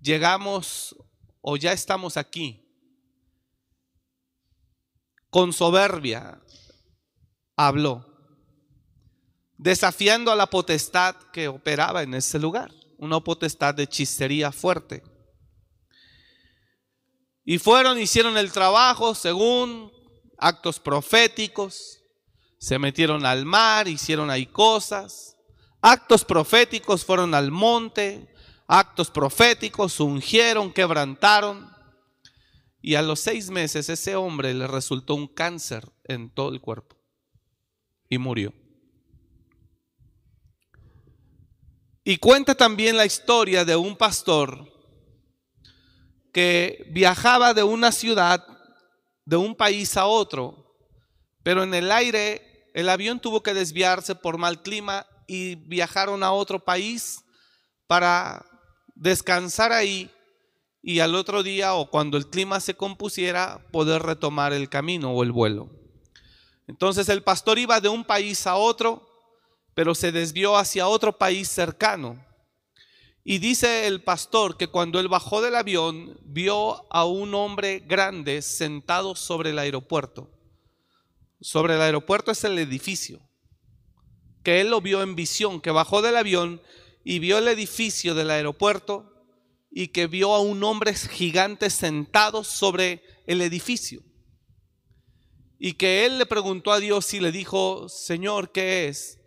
llegamos 0.00 0.96
o 1.40 1.56
ya 1.56 1.72
estamos 1.72 2.16
aquí 2.16 2.68
con 5.30 5.52
soberbia 5.52 6.40
habló, 7.56 8.06
desafiando 9.56 10.30
a 10.30 10.36
la 10.36 10.46
potestad 10.46 11.16
que 11.32 11.48
operaba 11.48 12.02
en 12.02 12.14
ese 12.14 12.38
lugar, 12.38 12.70
una 12.96 13.20
potestad 13.20 13.74
de 13.74 13.82
hechicería 13.84 14.52
fuerte. 14.52 15.02
Y 17.50 17.56
fueron, 17.56 17.98
hicieron 17.98 18.36
el 18.36 18.52
trabajo 18.52 19.14
según 19.14 19.90
actos 20.36 20.78
proféticos, 20.78 22.04
se 22.58 22.78
metieron 22.78 23.24
al 23.24 23.46
mar, 23.46 23.88
hicieron 23.88 24.28
ahí 24.28 24.44
cosas. 24.44 25.34
Actos 25.80 26.26
proféticos 26.26 27.06
fueron 27.06 27.34
al 27.34 27.50
monte, 27.50 28.28
actos 28.66 29.10
proféticos 29.10 29.98
ungieron, 29.98 30.70
quebrantaron. 30.70 31.74
Y 32.82 32.96
a 32.96 33.00
los 33.00 33.20
seis 33.20 33.48
meses 33.48 33.88
ese 33.88 34.14
hombre 34.14 34.52
le 34.52 34.66
resultó 34.66 35.14
un 35.14 35.26
cáncer 35.26 35.90
en 36.04 36.28
todo 36.28 36.50
el 36.50 36.60
cuerpo 36.60 36.98
y 38.10 38.18
murió. 38.18 38.52
Y 42.04 42.18
cuenta 42.18 42.54
también 42.54 42.98
la 42.98 43.06
historia 43.06 43.64
de 43.64 43.74
un 43.74 43.96
pastor 43.96 44.77
que 46.38 46.86
viajaba 46.90 47.52
de 47.52 47.64
una 47.64 47.90
ciudad, 47.90 48.46
de 49.24 49.36
un 49.36 49.56
país 49.56 49.96
a 49.96 50.06
otro, 50.06 50.72
pero 51.42 51.64
en 51.64 51.74
el 51.74 51.90
aire 51.90 52.70
el 52.74 52.88
avión 52.90 53.18
tuvo 53.18 53.42
que 53.42 53.54
desviarse 53.54 54.14
por 54.14 54.38
mal 54.38 54.62
clima 54.62 55.04
y 55.26 55.56
viajaron 55.56 56.22
a 56.22 56.30
otro 56.30 56.64
país 56.64 57.24
para 57.88 58.46
descansar 58.94 59.72
ahí 59.72 60.12
y 60.80 61.00
al 61.00 61.16
otro 61.16 61.42
día 61.42 61.74
o 61.74 61.90
cuando 61.90 62.16
el 62.16 62.28
clima 62.30 62.60
se 62.60 62.74
compusiera 62.74 63.66
poder 63.72 64.04
retomar 64.04 64.52
el 64.52 64.68
camino 64.68 65.10
o 65.10 65.24
el 65.24 65.32
vuelo. 65.32 65.68
Entonces 66.68 67.08
el 67.08 67.24
pastor 67.24 67.58
iba 67.58 67.80
de 67.80 67.88
un 67.88 68.04
país 68.04 68.46
a 68.46 68.54
otro, 68.54 69.08
pero 69.74 69.92
se 69.92 70.12
desvió 70.12 70.56
hacia 70.56 70.86
otro 70.86 71.18
país 71.18 71.48
cercano. 71.48 72.24
Y 73.30 73.40
dice 73.40 73.86
el 73.86 74.02
pastor 74.02 74.56
que 74.56 74.68
cuando 74.68 74.98
él 74.98 75.06
bajó 75.06 75.42
del 75.42 75.54
avión 75.54 76.18
vio 76.24 76.90
a 76.90 77.04
un 77.04 77.34
hombre 77.34 77.80
grande 77.80 78.40
sentado 78.40 79.14
sobre 79.14 79.50
el 79.50 79.58
aeropuerto. 79.58 80.30
Sobre 81.38 81.74
el 81.74 81.82
aeropuerto 81.82 82.30
es 82.30 82.42
el 82.44 82.58
edificio. 82.58 83.20
Que 84.42 84.62
él 84.62 84.70
lo 84.70 84.80
vio 84.80 85.02
en 85.02 85.14
visión, 85.14 85.60
que 85.60 85.70
bajó 85.70 86.00
del 86.00 86.16
avión 86.16 86.62
y 87.04 87.18
vio 87.18 87.36
el 87.36 87.48
edificio 87.48 88.14
del 88.14 88.30
aeropuerto 88.30 89.12
y 89.70 89.88
que 89.88 90.06
vio 90.06 90.34
a 90.34 90.40
un 90.40 90.64
hombre 90.64 90.94
gigante 90.94 91.68
sentado 91.68 92.44
sobre 92.44 93.02
el 93.26 93.42
edificio. 93.42 94.02
Y 95.58 95.74
que 95.74 96.06
él 96.06 96.16
le 96.16 96.24
preguntó 96.24 96.72
a 96.72 96.80
Dios 96.80 97.12
y 97.12 97.20
le 97.20 97.30
dijo, 97.30 97.90
Señor, 97.90 98.52
¿qué 98.52 98.88
es? 98.88 99.20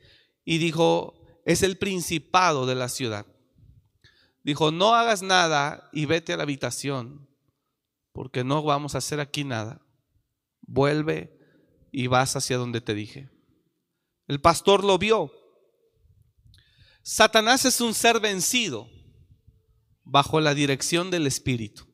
Y 0.44 0.58
dijo, 0.58 1.14
es 1.46 1.62
el 1.62 1.78
principado 1.78 2.66
de 2.66 2.74
la 2.74 2.90
ciudad. 2.90 3.28
Dijo, 4.44 4.72
no 4.72 4.96
hagas 4.96 5.22
nada 5.22 5.90
y 5.94 6.06
vete 6.06 6.34
a 6.34 6.38
la 6.38 6.44
habitación, 6.44 7.30
porque 8.12 8.44
no 8.44 8.64
vamos 8.64 8.96
a 8.96 9.00
hacer 9.00 9.20
aquí 9.20 9.44
nada. 9.44 9.82
Vuelve 10.62 11.38
y 11.92 12.08
vas 12.08 12.36
hacia 12.36 12.58
donde 12.58 12.82
te 12.82 12.94
dije. 12.94 13.30
El 14.28 14.42
pastor 14.42 14.84
lo 14.84 14.98
vio. 14.98 15.32
Satanás 17.04 17.66
es 17.66 17.82
un 17.82 17.94
ser 17.94 18.20
vencido 18.20 18.90
bajo 20.04 20.40
la 20.40 20.54
dirección 20.54 21.12
del 21.12 21.28
Espíritu. 21.28 21.88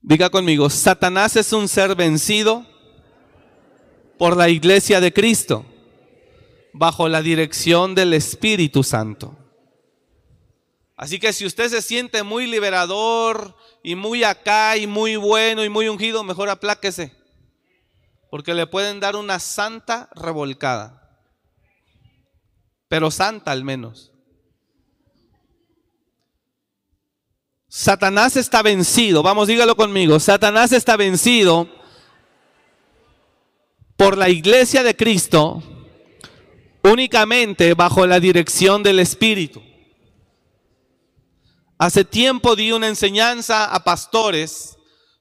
Diga 0.00 0.30
conmigo, 0.30 0.68
Satanás 0.68 1.36
es 1.36 1.52
un 1.52 1.68
ser 1.68 1.94
vencido 1.94 2.66
por 4.18 4.36
la 4.36 4.48
iglesia 4.48 5.00
de 5.00 5.12
Cristo, 5.12 5.64
bajo 6.72 7.08
la 7.08 7.22
dirección 7.22 7.94
del 7.94 8.14
Espíritu 8.14 8.82
Santo. 8.82 9.36
Así 10.96 11.18
que 11.18 11.32
si 11.32 11.44
usted 11.46 11.68
se 11.68 11.82
siente 11.82 12.22
muy 12.22 12.46
liberador 12.46 13.56
y 13.82 13.94
muy 13.94 14.24
acá 14.24 14.76
y 14.76 14.86
muy 14.86 15.16
bueno 15.16 15.64
y 15.64 15.68
muy 15.68 15.88
ungido, 15.88 16.22
mejor 16.22 16.48
apláquese, 16.48 17.12
porque 18.30 18.54
le 18.54 18.66
pueden 18.66 19.00
dar 19.00 19.16
una 19.16 19.38
santa 19.38 20.08
revolcada, 20.14 21.18
pero 22.88 23.10
santa 23.10 23.50
al 23.50 23.64
menos. 23.64 24.12
Satanás 27.68 28.36
está 28.36 28.62
vencido, 28.62 29.22
vamos, 29.22 29.48
dígalo 29.48 29.74
conmigo, 29.76 30.20
Satanás 30.20 30.72
está 30.72 30.96
vencido 30.96 31.68
por 33.96 34.18
la 34.18 34.28
iglesia 34.28 34.82
de 34.82 34.94
Cristo 34.94 35.62
únicamente 36.82 37.74
bajo 37.74 38.06
la 38.06 38.20
dirección 38.20 38.82
del 38.82 38.98
Espíritu. 38.98 39.62
Hace 41.78 42.04
tiempo 42.04 42.54
di 42.54 42.72
una 42.72 42.88
enseñanza 42.88 43.64
a 43.64 43.82
pastores, 43.82 44.76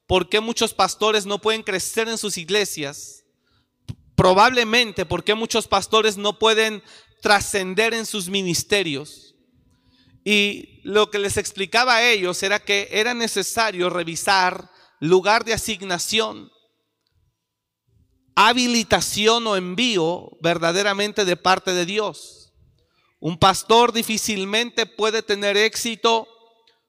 por 0.05 0.29
qué 0.29 0.39
muchos 0.39 0.73
pastores 0.73 1.25
no 1.25 1.39
pueden 1.39 1.63
crecer 1.63 2.07
en 2.07 2.17
sus 2.17 2.37
iglesias, 2.37 3.23
probablemente 4.15 5.05
porque 5.05 5.33
muchos 5.33 5.67
pastores 5.67 6.17
no 6.17 6.37
pueden 6.37 6.83
trascender 7.21 7.93
en 7.93 8.05
sus 8.05 8.29
ministerios. 8.29 9.35
Y 10.23 10.81
lo 10.83 11.09
que 11.09 11.17
les 11.17 11.37
explicaba 11.37 11.95
a 11.95 12.03
ellos 12.03 12.43
era 12.43 12.59
que 12.59 12.89
era 12.91 13.13
necesario 13.13 13.89
revisar 13.89 14.69
lugar 14.99 15.43
de 15.43 15.53
asignación, 15.53 16.51
habilitación 18.48 19.45
o 19.48 19.55
envío 19.55 20.38
verdaderamente 20.41 21.25
de 21.25 21.38
parte 21.38 21.74
de 21.74 21.86
Dios. 21.86 22.53
Un 23.19 23.38
pastor 23.38 23.93
difícilmente 23.93 24.86
puede 24.86 25.21
tener 25.21 25.57
éxito 25.57 26.27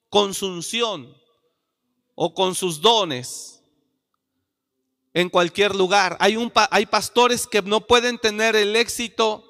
con 0.09 0.35
su 0.35 0.46
unción 0.46 1.14
o 2.14 2.33
con 2.35 2.55
sus 2.55 2.81
dones 2.81 3.62
en 5.14 5.29
cualquier 5.29 5.74
lugar. 5.74 6.16
Hay, 6.20 6.37
un, 6.37 6.50
hay 6.70 6.87
pastores 6.87 7.46
que 7.46 7.61
no 7.62 7.87
pueden 7.87 8.18
tener 8.18 8.57
el 8.57 8.74
éxito 8.76 9.44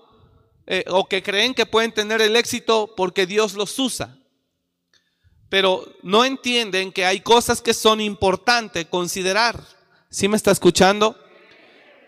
eh, 0.66 0.84
o 0.88 1.08
que 1.08 1.22
creen 1.22 1.54
que 1.54 1.66
pueden 1.66 1.92
tener 1.92 2.20
el 2.20 2.34
éxito 2.34 2.94
porque 2.96 3.26
Dios 3.26 3.54
los 3.54 3.78
usa. 3.78 4.18
Pero 5.48 5.84
no 6.02 6.24
entienden 6.24 6.90
que 6.92 7.04
hay 7.04 7.20
cosas 7.20 7.60
que 7.60 7.74
son 7.74 8.00
importantes 8.00 8.86
considerar. 8.86 9.62
¿Sí 10.10 10.26
me 10.26 10.36
está 10.36 10.50
escuchando? 10.50 11.16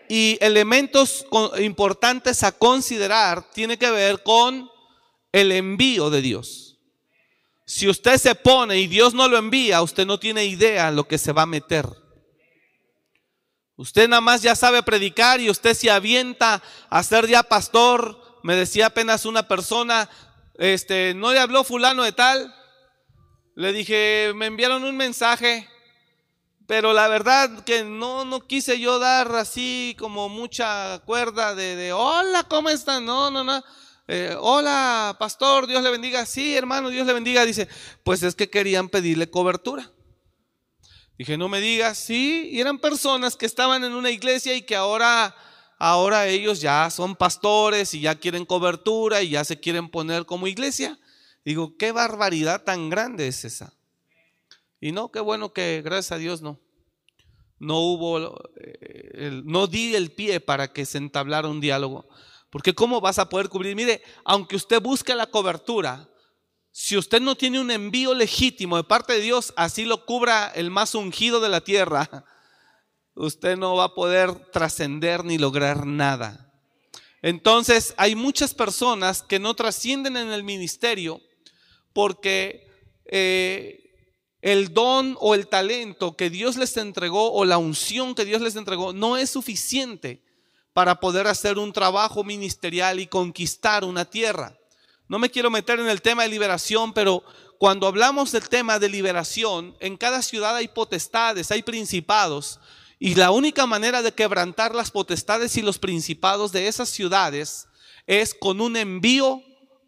Y 0.09 0.37
elementos 0.41 1.25
importantes 1.59 2.43
a 2.43 2.51
considerar 2.51 3.51
tiene 3.51 3.77
que 3.77 3.91
ver 3.91 4.23
con 4.23 4.69
el 5.31 5.51
envío 5.51 6.09
de 6.09 6.21
Dios. 6.21 6.77
Si 7.65 7.87
usted 7.87 8.17
se 8.17 8.35
pone 8.35 8.77
y 8.77 8.87
Dios 8.87 9.13
no 9.13 9.27
lo 9.27 9.37
envía, 9.37 9.81
usted 9.81 10.05
no 10.05 10.19
tiene 10.19 10.45
idea 10.45 10.91
lo 10.91 11.07
que 11.07 11.17
se 11.17 11.31
va 11.31 11.43
a 11.43 11.47
meter. 11.47 11.87
Usted 13.77 14.07
nada 14.07 14.21
más 14.21 14.41
ya 14.41 14.55
sabe 14.55 14.83
predicar 14.83 15.41
y 15.41 15.49
usted 15.49 15.73
se 15.73 15.89
avienta 15.89 16.61
a 16.89 17.03
ser 17.03 17.27
ya 17.27 17.43
pastor 17.43 18.25
me 18.45 18.55
decía 18.55 18.85
apenas 18.85 19.25
una 19.25 19.47
persona, 19.47 20.07
este, 20.59 21.15
no 21.15 21.33
le 21.33 21.39
habló 21.39 21.63
fulano 21.63 22.03
de 22.03 22.11
tal. 22.11 22.53
Le 23.55 23.73
dije, 23.73 24.33
me 24.35 24.45
enviaron 24.45 24.83
un 24.83 24.95
mensaje, 24.95 25.67
pero 26.67 26.93
la 26.93 27.07
verdad 27.07 27.63
que 27.63 27.83
no, 27.83 28.25
no 28.25 28.47
quise 28.47 28.79
yo 28.79 28.99
dar 28.99 29.35
así 29.35 29.95
como 29.99 30.29
mucha 30.29 30.99
cuerda 31.05 31.53
de, 31.53 31.93
hola, 31.93 32.43
¿cómo 32.43 32.69
están? 32.69 33.05
No, 33.05 33.29
no, 33.29 33.43
no. 33.43 33.63
Eh, 34.07 34.35
hola, 34.39 35.15
pastor, 35.19 35.67
Dios 35.67 35.83
le 35.83 35.89
bendiga. 35.89 36.25
Sí, 36.25 36.55
hermano, 36.55 36.89
Dios 36.89 37.05
le 37.05 37.13
bendiga. 37.13 37.45
Dice, 37.45 37.67
pues 38.03 38.23
es 38.23 38.35
que 38.35 38.49
querían 38.49 38.89
pedirle 38.89 39.29
cobertura. 39.29 39.91
Dije, 41.17 41.37
no 41.37 41.47
me 41.47 41.61
digas, 41.61 41.97
sí, 41.97 42.49
y 42.51 42.59
eran 42.59 42.77
personas 42.77 43.35
que 43.35 43.45
estaban 43.45 43.83
en 43.83 43.93
una 43.93 44.11
iglesia 44.11 44.53
y 44.55 44.63
que 44.63 44.75
ahora 44.75 45.33
ahora 45.77 46.27
ellos 46.27 46.61
ya 46.61 46.89
son 46.89 47.15
pastores 47.15 47.93
y 47.93 48.01
ya 48.01 48.15
quieren 48.15 48.45
cobertura 48.45 49.21
y 49.21 49.29
ya 49.29 49.43
se 49.43 49.59
quieren 49.59 49.89
poner 49.89 50.25
como 50.25 50.47
iglesia. 50.47 50.99
Digo, 51.43 51.77
qué 51.77 51.91
barbaridad 51.91 52.63
tan 52.63 52.89
grande 52.89 53.27
es 53.27 53.45
esa. 53.45 53.73
Y 54.85 54.91
no, 54.91 55.11
qué 55.11 55.19
bueno 55.19 55.51
que 55.51 55.81
gracias 55.83 56.11
a 56.11 56.17
Dios 56.19 56.43
no. 56.43 56.59
No 57.57 57.79
hubo, 57.79 58.39
eh, 58.57 59.41
no 59.43 59.65
di 59.65 59.95
el 59.95 60.11
pie 60.11 60.39
para 60.39 60.73
que 60.73 60.85
se 60.85 60.99
entablara 60.99 61.47
un 61.47 61.59
diálogo. 61.59 62.07
Porque 62.51 62.75
¿cómo 62.75 63.01
vas 63.01 63.17
a 63.17 63.27
poder 63.27 63.49
cubrir? 63.49 63.75
Mire, 63.75 64.03
aunque 64.23 64.55
usted 64.55 64.79
busque 64.79 65.15
la 65.15 65.25
cobertura, 65.25 66.07
si 66.69 66.97
usted 66.97 67.19
no 67.19 67.33
tiene 67.33 67.59
un 67.59 67.71
envío 67.71 68.13
legítimo 68.13 68.77
de 68.77 68.83
parte 68.83 69.13
de 69.13 69.21
Dios, 69.21 69.55
así 69.57 69.85
lo 69.85 70.05
cubra 70.05 70.51
el 70.53 70.69
más 70.69 70.93
ungido 70.93 71.39
de 71.39 71.49
la 71.49 71.61
tierra 71.61 72.23
usted 73.15 73.57
no 73.57 73.75
va 73.75 73.85
a 73.85 73.95
poder 73.95 74.35
trascender 74.51 75.25
ni 75.25 75.39
lograr 75.39 75.87
nada. 75.87 76.53
Entonces 77.23 77.95
hay 77.97 78.13
muchas 78.13 78.53
personas 78.53 79.23
que 79.23 79.39
no 79.39 79.55
trascienden 79.55 80.15
en 80.15 80.31
el 80.31 80.43
ministerio 80.43 81.21
porque 81.91 82.67
eh, 83.05 83.84
el 84.41 84.73
don 84.73 85.17
o 85.19 85.33
el 85.35 85.47
talento 85.47 86.15
que 86.15 86.29
Dios 86.29 86.55
les 86.57 86.77
entregó 86.77 87.31
o 87.31 87.45
la 87.45 87.57
unción 87.57 88.15
que 88.15 88.25
Dios 88.25 88.41
les 88.41 88.55
entregó 88.55 88.93
no 88.93 89.17
es 89.17 89.29
suficiente 89.29 90.23
para 90.73 90.99
poder 90.99 91.27
hacer 91.27 91.57
un 91.57 91.71
trabajo 91.71 92.23
ministerial 92.23 92.99
y 92.99 93.07
conquistar 93.07 93.83
una 93.85 94.05
tierra. 94.05 94.57
No 95.07 95.19
me 95.19 95.29
quiero 95.29 95.49
meter 95.49 95.79
en 95.79 95.87
el 95.87 96.01
tema 96.01 96.23
de 96.23 96.29
liberación, 96.29 96.93
pero 96.93 97.23
cuando 97.57 97.87
hablamos 97.87 98.31
del 98.31 98.49
tema 98.49 98.79
de 98.79 98.89
liberación, 98.89 99.75
en 99.79 99.97
cada 99.97 100.21
ciudad 100.21 100.55
hay 100.55 100.67
potestades, 100.67 101.51
hay 101.51 101.63
principados, 101.63 102.59
y 102.99 103.15
la 103.15 103.31
única 103.31 103.65
manera 103.65 104.01
de 104.01 104.13
quebrantar 104.13 104.73
las 104.73 104.91
potestades 104.91 105.55
y 105.57 105.61
los 105.61 105.79
principados 105.79 106.51
de 106.51 106.67
esas 106.67 106.89
ciudades 106.89 107.67
es 108.07 108.33
con 108.33 108.61
un 108.61 108.77
envío, 108.77 109.41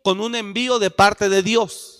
con 0.04 0.22
un 0.22 0.36
envío 0.36 0.80
de 0.80 0.92
parte 0.92 1.30
de 1.30 1.42
Dios. 1.42 1.97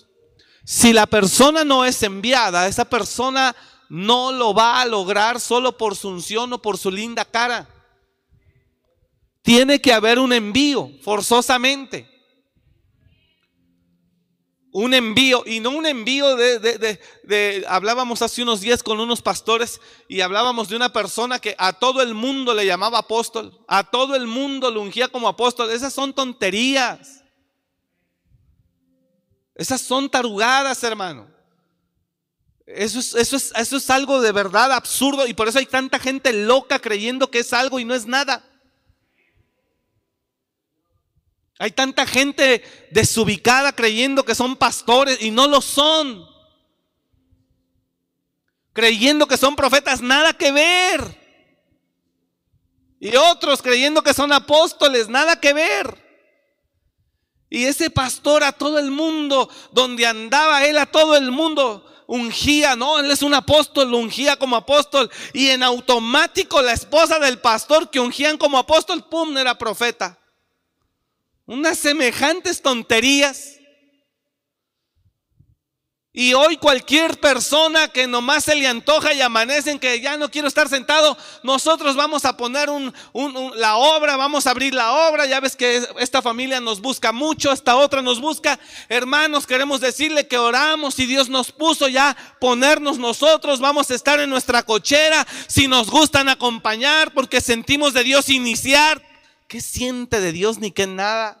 Si 0.70 0.92
la 0.92 1.06
persona 1.06 1.64
no 1.64 1.86
es 1.86 2.02
enviada, 2.02 2.68
esa 2.68 2.84
persona 2.84 3.56
no 3.88 4.32
lo 4.32 4.52
va 4.52 4.82
a 4.82 4.84
lograr 4.84 5.40
solo 5.40 5.78
por 5.78 5.96
su 5.96 6.10
unción 6.10 6.52
o 6.52 6.60
por 6.60 6.76
su 6.76 6.90
linda 6.90 7.24
cara. 7.24 7.66
Tiene 9.40 9.80
que 9.80 9.94
haber 9.94 10.18
un 10.18 10.30
envío, 10.30 10.90
forzosamente 11.00 12.06
un 14.72 14.92
envío, 14.92 15.42
y 15.46 15.60
no 15.60 15.70
un 15.70 15.86
envío 15.86 16.36
de, 16.36 17.64
hablábamos 17.66 18.20
hace 18.20 18.42
unos 18.42 18.60
días 18.60 18.82
con 18.82 19.00
unos 19.00 19.22
pastores 19.22 19.80
y 20.06 20.20
hablábamos 20.20 20.68
de 20.68 20.76
una 20.76 20.92
persona 20.92 21.38
que 21.38 21.54
a 21.56 21.72
todo 21.72 22.02
el 22.02 22.12
mundo 22.12 22.52
le 22.52 22.66
llamaba 22.66 22.98
apóstol, 22.98 23.58
a 23.66 23.84
todo 23.84 24.14
el 24.14 24.26
mundo 24.26 24.70
lo 24.70 24.82
ungía 24.82 25.08
como 25.08 25.28
apóstol. 25.28 25.70
Esas 25.70 25.94
son 25.94 26.12
tonterías. 26.12 27.17
Esas 29.58 29.80
son 29.80 30.08
tarugadas, 30.08 30.82
hermano. 30.84 31.28
Eso 32.64 33.00
es, 33.00 33.14
eso, 33.14 33.36
es, 33.36 33.52
eso 33.56 33.76
es 33.76 33.90
algo 33.90 34.20
de 34.20 34.30
verdad 34.30 34.72
absurdo 34.72 35.26
y 35.26 35.34
por 35.34 35.48
eso 35.48 35.58
hay 35.58 35.66
tanta 35.66 35.98
gente 35.98 36.32
loca 36.32 36.78
creyendo 36.78 37.30
que 37.30 37.40
es 37.40 37.52
algo 37.52 37.80
y 37.80 37.84
no 37.84 37.94
es 37.94 38.06
nada. 38.06 38.44
Hay 41.58 41.72
tanta 41.72 42.06
gente 42.06 42.62
desubicada 42.92 43.72
creyendo 43.72 44.24
que 44.24 44.36
son 44.36 44.54
pastores 44.54 45.20
y 45.20 45.32
no 45.32 45.48
lo 45.48 45.60
son. 45.60 46.24
Creyendo 48.72 49.26
que 49.26 49.36
son 49.36 49.56
profetas, 49.56 50.00
nada 50.00 50.34
que 50.34 50.52
ver. 50.52 51.18
Y 53.00 53.16
otros 53.16 53.60
creyendo 53.60 54.02
que 54.02 54.14
son 54.14 54.32
apóstoles, 54.32 55.08
nada 55.08 55.40
que 55.40 55.52
ver. 55.52 56.07
Y 57.50 57.64
ese 57.64 57.90
pastor 57.90 58.44
a 58.44 58.52
todo 58.52 58.78
el 58.78 58.90
mundo, 58.90 59.48
donde 59.72 60.06
andaba 60.06 60.64
él 60.66 60.76
a 60.78 60.86
todo 60.86 61.16
el 61.16 61.30
mundo, 61.30 61.84
ungía, 62.06 62.74
no, 62.74 62.98
él 62.98 63.10
es 63.10 63.22
un 63.22 63.34
apóstol, 63.34 63.94
ungía 63.94 64.36
como 64.36 64.56
apóstol. 64.56 65.10
Y 65.32 65.48
en 65.48 65.62
automático 65.62 66.60
la 66.60 66.72
esposa 66.72 67.18
del 67.18 67.38
pastor 67.40 67.90
que 67.90 68.00
ungían 68.00 68.36
como 68.36 68.58
apóstol, 68.58 69.04
pum, 69.04 69.36
era 69.36 69.56
profeta. 69.56 70.18
Unas 71.46 71.78
semejantes 71.78 72.60
tonterías. 72.60 73.57
Y 76.20 76.34
hoy 76.34 76.56
cualquier 76.56 77.20
persona 77.20 77.86
que 77.86 78.08
nomás 78.08 78.42
se 78.42 78.56
le 78.56 78.66
antoja 78.66 79.12
y 79.12 79.20
amanecen 79.20 79.78
que 79.78 80.00
ya 80.00 80.16
no 80.16 80.32
quiero 80.32 80.48
estar 80.48 80.68
sentado, 80.68 81.16
nosotros 81.44 81.94
vamos 81.94 82.24
a 82.24 82.36
poner 82.36 82.70
un, 82.70 82.92
la 83.54 83.76
obra, 83.76 84.16
vamos 84.16 84.44
a 84.44 84.50
abrir 84.50 84.74
la 84.74 84.90
obra. 85.08 85.26
Ya 85.26 85.38
ves 85.38 85.54
que 85.54 85.80
esta 86.00 86.20
familia 86.20 86.60
nos 86.60 86.80
busca 86.80 87.12
mucho, 87.12 87.52
esta 87.52 87.76
otra 87.76 88.02
nos 88.02 88.20
busca. 88.20 88.58
Hermanos, 88.88 89.46
queremos 89.46 89.80
decirle 89.80 90.26
que 90.26 90.38
oramos 90.38 90.98
y 90.98 91.06
Dios 91.06 91.28
nos 91.28 91.52
puso 91.52 91.86
ya 91.86 92.16
ponernos 92.40 92.98
nosotros. 92.98 93.60
Vamos 93.60 93.88
a 93.92 93.94
estar 93.94 94.18
en 94.18 94.28
nuestra 94.28 94.64
cochera 94.64 95.24
si 95.46 95.68
nos 95.68 95.88
gustan 95.88 96.28
acompañar 96.28 97.14
porque 97.14 97.40
sentimos 97.40 97.94
de 97.94 98.02
Dios 98.02 98.28
iniciar. 98.28 99.00
¿Qué 99.46 99.60
siente 99.60 100.20
de 100.20 100.32
Dios 100.32 100.58
ni 100.58 100.72
qué 100.72 100.88
nada? 100.88 101.37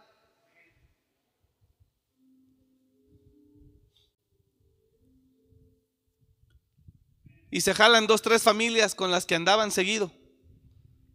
Y 7.50 7.62
se 7.62 7.74
jalan 7.74 8.06
dos, 8.06 8.22
tres 8.22 8.42
familias 8.42 8.94
con 8.94 9.10
las 9.10 9.24
que 9.24 9.34
andaban 9.34 9.70
seguido, 9.70 10.12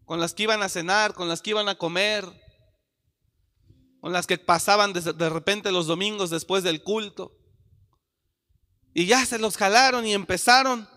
con 0.06 0.20
las 0.20 0.34
que 0.34 0.44
iban 0.44 0.64
a 0.64 0.70
cenar, 0.70 1.14
con 1.14 1.28
las 1.28 1.42
que 1.42 1.52
iban 1.52 1.70
a 1.70 1.76
comer, 1.76 2.26
con 4.02 4.12
las 4.12 4.28
que 4.28 4.38
pasaban 4.38 4.94
de, 4.94 5.30
repente 5.30 5.72
los 5.72 5.88
domingos 5.88 6.30
después 6.30 6.64
del 6.64 6.84
culto. 6.84 7.38
Y 8.94 9.06
ya 9.06 9.26
se 9.26 9.40
los 9.40 9.58
jalaron 9.58 10.06
y 10.06 10.14
empezaron. 10.14 10.90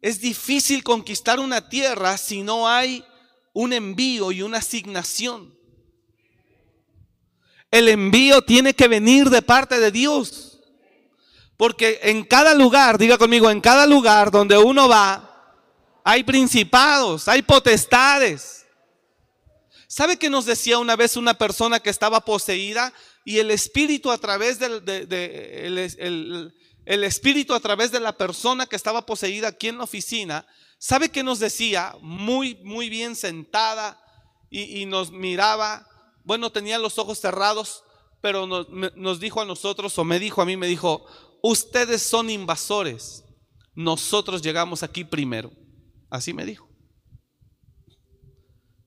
Es 0.00 0.20
difícil 0.20 0.84
conquistar 0.84 1.40
una 1.40 1.68
tierra 1.68 2.16
si 2.16 2.42
no 2.42 2.68
hay 2.68 3.04
un 3.52 3.72
envío 3.72 4.30
y 4.30 4.42
una 4.42 4.58
asignación. 4.58 5.58
El 7.70 7.88
envío 7.88 8.40
tiene 8.42 8.72
que 8.72 8.86
venir 8.86 9.30
de 9.30 9.42
parte 9.42 9.80
de 9.80 9.90
Dios. 9.90 10.47
Porque 11.58 12.00
en 12.02 12.24
cada 12.24 12.54
lugar, 12.54 12.96
diga 12.96 13.18
conmigo, 13.18 13.50
en 13.50 13.60
cada 13.60 13.86
lugar 13.86 14.30
donde 14.30 14.56
uno 14.56 14.88
va, 14.88 15.52
hay 16.02 16.24
principados, 16.24 17.28
hay 17.28 17.42
potestades. 17.42 18.64
¿Sabe 19.86 20.16
que 20.16 20.30
nos 20.30 20.46
decía 20.46 20.78
una 20.78 20.96
vez 20.96 21.18
una 21.18 21.34
persona 21.34 21.80
que 21.80 21.90
estaba 21.90 22.20
poseída 22.20 22.94
y 23.26 23.40
el 23.40 23.50
espíritu 23.50 24.10
a 24.10 24.16
través 24.16 24.58
del 24.58 24.82
el 26.86 27.04
espíritu 27.04 27.52
a 27.52 27.60
través 27.60 27.90
de 27.90 28.00
la 28.00 28.16
persona 28.16 28.64
que 28.64 28.76
estaba 28.76 29.04
poseída 29.04 29.48
aquí 29.48 29.68
en 29.68 29.76
la 29.76 29.84
oficina 29.84 30.46
¿Sabe 30.78 31.10
qué 31.10 31.24
nos 31.24 31.40
decía? 31.40 31.96
Muy, 32.00 32.54
muy 32.62 32.88
bien 32.88 33.16
sentada 33.16 34.00
y, 34.48 34.86
nos 34.86 35.10
miraba. 35.10 35.86
Bueno, 36.22 36.50
tenía 36.50 36.78
los 36.78 36.98
ojos 36.98 37.18
cerrados, 37.18 37.82
pero 38.20 38.46
nos 38.46 39.20
dijo 39.20 39.40
a 39.40 39.44
nosotros, 39.44 39.98
o 39.98 40.04
me 40.04 40.20
dijo 40.20 40.40
a 40.40 40.44
mí, 40.44 40.56
me 40.56 40.68
dijo, 40.68 41.04
ustedes 41.42 42.02
son 42.02 42.30
invasores, 42.30 43.24
nosotros 43.74 44.42
llegamos 44.42 44.82
aquí 44.82 45.04
primero. 45.04 45.52
Así 46.10 46.32
me 46.32 46.44
dijo. 46.44 46.68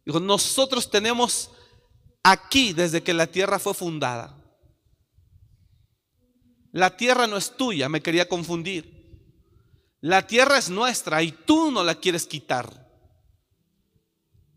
Dijo, 0.05 0.19
nosotros 0.19 0.89
tenemos 0.89 1.51
aquí 2.23 2.73
desde 2.73 3.03
que 3.03 3.13
la 3.13 3.27
tierra 3.27 3.59
fue 3.59 3.73
fundada. 3.73 4.37
La 6.71 6.95
tierra 6.95 7.27
no 7.27 7.37
es 7.37 7.55
tuya, 7.55 7.89
me 7.89 8.01
quería 8.01 8.27
confundir. 8.27 9.01
La 9.99 10.25
tierra 10.25 10.57
es 10.57 10.69
nuestra 10.69 11.21
y 11.21 11.31
tú 11.31 11.71
no 11.71 11.83
la 11.83 11.95
quieres 11.95 12.25
quitar. 12.25 12.89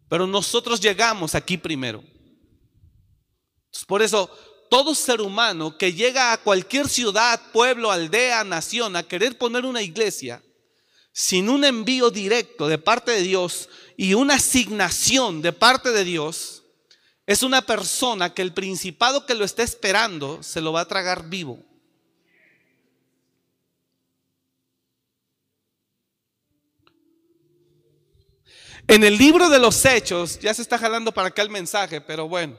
Pero 0.08 0.26
nosotros 0.26 0.80
llegamos 0.80 1.34
aquí 1.34 1.58
primero. 1.58 2.02
Por 3.86 4.00
eso, 4.00 4.30
todo 4.74 4.96
ser 4.96 5.20
humano 5.20 5.78
que 5.78 5.92
llega 5.92 6.32
a 6.32 6.36
cualquier 6.36 6.88
ciudad, 6.88 7.40
pueblo, 7.52 7.92
aldea, 7.92 8.42
nación 8.42 8.96
a 8.96 9.04
querer 9.04 9.38
poner 9.38 9.64
una 9.64 9.82
iglesia, 9.82 10.42
sin 11.12 11.48
un 11.48 11.64
envío 11.64 12.10
directo 12.10 12.66
de 12.66 12.76
parte 12.76 13.12
de 13.12 13.22
Dios 13.22 13.68
y 13.96 14.14
una 14.14 14.34
asignación 14.34 15.42
de 15.42 15.52
parte 15.52 15.92
de 15.92 16.02
Dios, 16.02 16.64
es 17.24 17.44
una 17.44 17.62
persona 17.62 18.34
que 18.34 18.42
el 18.42 18.52
principado 18.52 19.26
que 19.26 19.36
lo 19.36 19.44
está 19.44 19.62
esperando 19.62 20.42
se 20.42 20.60
lo 20.60 20.72
va 20.72 20.80
a 20.80 20.88
tragar 20.88 21.28
vivo. 21.28 21.60
En 28.88 29.04
el 29.04 29.16
libro 29.18 29.48
de 29.50 29.60
los 29.60 29.84
hechos, 29.84 30.40
ya 30.40 30.52
se 30.52 30.62
está 30.62 30.78
jalando 30.78 31.14
para 31.14 31.28
acá 31.28 31.42
el 31.42 31.50
mensaje, 31.50 32.00
pero 32.00 32.26
bueno, 32.26 32.58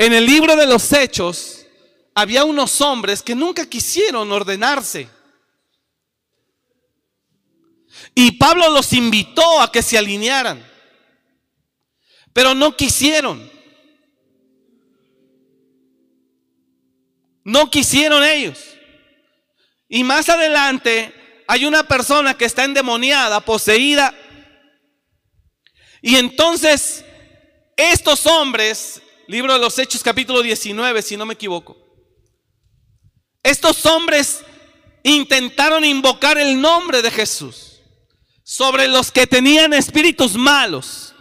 en 0.00 0.14
el 0.14 0.24
libro 0.24 0.56
de 0.56 0.66
los 0.66 0.92
hechos 0.92 1.66
había 2.14 2.44
unos 2.44 2.80
hombres 2.80 3.22
que 3.22 3.34
nunca 3.34 3.68
quisieron 3.68 4.32
ordenarse. 4.32 5.08
Y 8.14 8.32
Pablo 8.32 8.70
los 8.70 8.92
invitó 8.94 9.60
a 9.60 9.70
que 9.70 9.82
se 9.82 9.98
alinearan, 9.98 10.66
pero 12.32 12.54
no 12.54 12.74
quisieron. 12.74 13.50
No 17.44 17.70
quisieron 17.70 18.24
ellos. 18.24 18.58
Y 19.86 20.02
más 20.02 20.30
adelante 20.30 21.12
hay 21.46 21.66
una 21.66 21.82
persona 21.82 22.38
que 22.38 22.46
está 22.46 22.64
endemoniada, 22.64 23.40
poseída 23.40 24.14
y 26.02 26.16
entonces, 26.16 27.04
estos 27.76 28.26
hombres, 28.26 29.02
libro 29.30 29.52
de 29.52 29.60
los 29.60 29.78
Hechos 29.78 30.02
capítulo 30.02 30.42
19, 30.42 31.02
si 31.02 31.16
no 31.16 31.24
me 31.24 31.34
equivoco, 31.34 31.76
estos 33.42 33.86
hombres 33.86 34.44
intentaron 35.04 35.84
invocar 35.84 36.36
el 36.36 36.60
nombre 36.60 37.00
de 37.00 37.10
Jesús 37.10 37.80
sobre 38.42 38.88
los 38.88 39.12
que 39.12 39.26
tenían 39.26 39.72
espíritus 39.72 40.34
malos. 40.34 41.14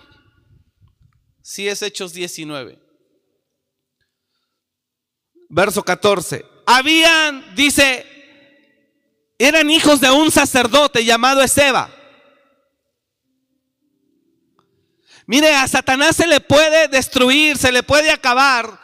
Si 1.43 1.67
es 1.67 1.81
Hechos 1.81 2.11
19. 2.13 2.79
Verso 5.49 5.83
14. 5.83 6.45
Habían, 6.65 7.55
dice, 7.55 8.05
eran 9.37 9.69
hijos 9.69 10.01
de 10.01 10.09
un 10.09 10.31
sacerdote 10.31 11.05
llamado 11.05 11.41
Ezeba 11.41 11.98
Mire, 15.29 15.53
a 15.53 15.67
Satanás 15.67 16.15
se 16.15 16.25
le 16.25 16.39
puede 16.39 16.87
destruir, 16.87 17.55
se 17.55 17.71
le 17.71 17.83
puede 17.83 18.09
acabar 18.09 18.79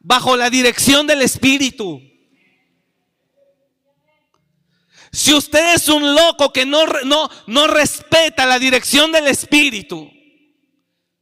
bajo 0.00 0.36
la 0.36 0.50
dirección 0.50 1.06
del 1.06 1.22
Espíritu. 1.22 2.02
Si 5.12 5.32
usted 5.32 5.76
es 5.76 5.88
un 5.88 6.16
loco 6.16 6.52
que 6.52 6.66
no, 6.66 6.86
no, 7.04 7.30
no 7.46 7.68
respeta 7.68 8.46
la 8.46 8.58
dirección 8.58 9.12
del 9.12 9.28
Espíritu, 9.28 10.10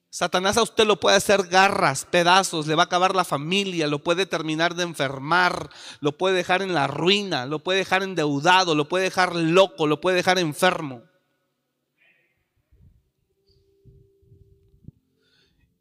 Satanás 0.08 0.56
a 0.56 0.62
usted 0.62 0.86
lo 0.86 0.98
puede 0.98 1.18
hacer 1.18 1.42
garras, 1.42 2.06
pedazos, 2.10 2.66
le 2.66 2.74
va 2.74 2.84
a 2.84 2.86
acabar 2.86 3.14
la 3.14 3.26
familia, 3.26 3.86
lo 3.86 3.98
puede 3.98 4.24
terminar 4.24 4.74
de 4.74 4.84
enfermar, 4.84 5.68
lo 6.00 6.16
puede 6.16 6.36
dejar 6.36 6.62
en 6.62 6.72
la 6.72 6.86
ruina, 6.86 7.44
lo 7.44 7.58
puede 7.58 7.80
dejar 7.80 8.02
endeudado, 8.02 8.74
lo 8.74 8.88
puede 8.88 9.04
dejar 9.04 9.36
loco, 9.36 9.86
lo 9.86 10.00
puede 10.00 10.16
dejar 10.16 10.38
enfermo. 10.38 11.02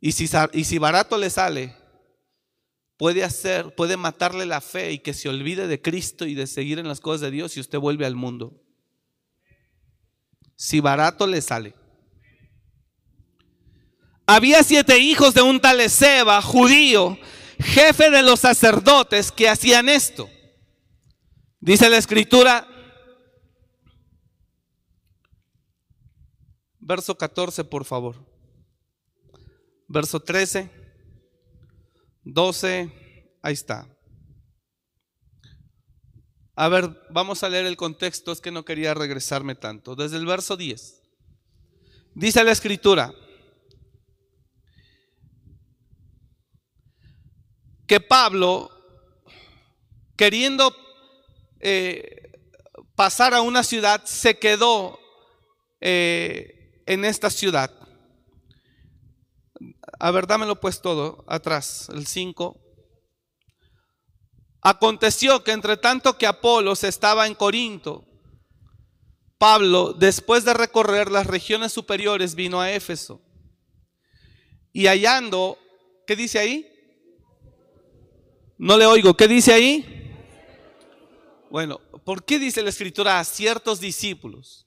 Y 0.06 0.12
si, 0.12 0.30
y 0.52 0.66
si 0.66 0.80
barato 0.80 1.18
le 1.18 1.30
sale, 1.30 1.74
puede 2.98 3.24
hacer, 3.24 3.74
puede 3.74 3.96
matarle 3.96 4.46
la 4.46 4.60
fe 4.60 4.92
y 4.92 5.00
que 5.00 5.14
se 5.14 5.30
olvide 5.30 5.66
de 5.66 5.82
Cristo 5.82 6.26
y 6.26 6.36
de 6.36 6.46
seguir 6.46 6.78
en 6.78 6.90
las 6.90 7.00
cosas 7.00 7.22
de 7.22 7.32
Dios 7.32 7.56
y 7.56 7.62
usted 7.62 7.80
vuelve 7.80 8.06
al 8.06 8.18
mundo. 8.18 8.62
Si 10.58 10.82
barato 10.82 11.26
le 11.26 11.42
sale. 11.42 11.74
Había 14.28 14.62
siete 14.64 14.98
hijos 15.00 15.36
de 15.36 15.42
un 15.42 15.62
tal 15.62 15.80
Ezeba, 15.80 16.42
judío, 16.42 17.18
jefe 17.60 18.10
de 18.10 18.24
los 18.24 18.42
sacerdotes 18.42 19.32
que 19.32 19.48
hacían 19.48 19.88
esto. 19.88 20.30
Dice 21.62 21.90
la 21.90 21.96
escritura, 21.96 22.68
verso 26.82 27.18
14, 27.18 27.64
por 27.64 27.86
favor. 27.86 28.33
Verso 29.94 30.20
13, 30.20 30.72
12, 32.24 32.92
ahí 33.44 33.54
está. 33.54 33.88
A 36.56 36.68
ver, 36.68 36.90
vamos 37.12 37.44
a 37.44 37.50
leer 37.50 37.68
el 37.68 37.78
contexto, 37.78 38.32
es 38.32 38.42
que 38.42 38.50
no 38.50 38.66
quería 38.66 38.96
regresarme 38.96 39.54
tanto. 39.54 39.96
Desde 39.96 40.18
el 40.18 40.26
verso 40.26 40.58
10. 40.58 41.00
Dice 42.16 42.44
la 42.44 42.54
escritura 42.54 43.14
que 47.86 48.00
Pablo, 48.00 48.72
queriendo 50.16 50.76
eh, 51.60 52.32
pasar 52.96 53.36
a 53.36 53.42
una 53.42 53.62
ciudad, 53.62 54.04
se 54.06 54.40
quedó 54.40 55.00
eh, 55.82 56.82
en 56.88 57.06
esta 57.06 57.30
ciudad. 57.30 57.83
A 60.00 60.12
ver, 60.12 60.28
dámelo 60.28 60.60
pues 60.60 60.82
todo 60.82 61.24
atrás, 61.28 61.90
el 61.94 62.08
5. 62.08 62.60
Aconteció 64.62 65.44
que 65.44 65.52
entre 65.52 65.78
tanto 65.78 66.18
que 66.18 66.26
Apolos 66.26 66.84
estaba 66.84 67.28
en 67.28 67.36
Corinto, 67.36 68.06
Pablo, 69.38 69.92
después 69.94 70.46
de 70.46 70.54
recorrer 70.54 71.12
las 71.12 71.28
regiones 71.28 71.74
superiores, 71.74 72.34
vino 72.34 72.62
a 72.62 72.72
Éfeso. 72.72 73.22
Y 74.72 74.88
hallando, 74.88 75.58
¿qué 76.08 76.16
dice 76.16 76.40
ahí? 76.40 76.70
No 78.58 78.78
le 78.78 78.86
oigo, 78.86 79.16
¿qué 79.16 79.28
dice 79.28 79.52
ahí? 79.52 79.86
Bueno, 81.52 81.80
¿por 82.06 82.24
qué 82.24 82.40
dice 82.40 82.64
la 82.64 82.70
escritura 82.70 83.20
a 83.20 83.24
ciertos 83.26 83.80
discípulos? 83.80 84.66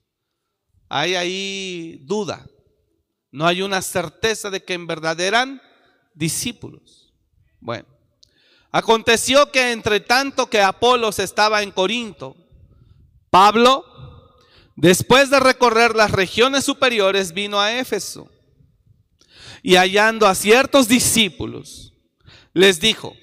Hay 0.87 1.15
ahí 1.15 1.99
duda. 2.03 2.47
No 3.31 3.45
hay 3.45 3.61
una 3.61 3.81
certeza 3.81 4.49
de 4.49 4.63
que 4.63 4.73
en 4.73 4.87
verdad 4.87 5.19
eran 5.19 5.61
discípulos. 6.13 7.13
Bueno, 7.59 7.87
aconteció 8.71 9.51
que 9.51 9.71
entre 9.71 9.99
tanto 9.99 10.49
que 10.49 10.61
Apolos 10.61 11.19
estaba 11.19 11.63
en 11.63 11.71
Corinto, 11.71 12.35
Pablo 13.29 13.97
Después 14.77 15.31
de 15.31 15.39
recorrer 15.39 15.95
las 15.95 16.11
regiones 16.11 16.63
superiores, 16.63 17.33
vino 17.33 17.59
a 17.59 17.79
Éfeso 17.79 18.29
y 19.63 19.75
hallando 19.75 20.27
a 20.27 20.35
ciertos 20.35 20.87
discípulos, 20.87 21.93
les 22.53 22.79
dijo, 22.79 23.17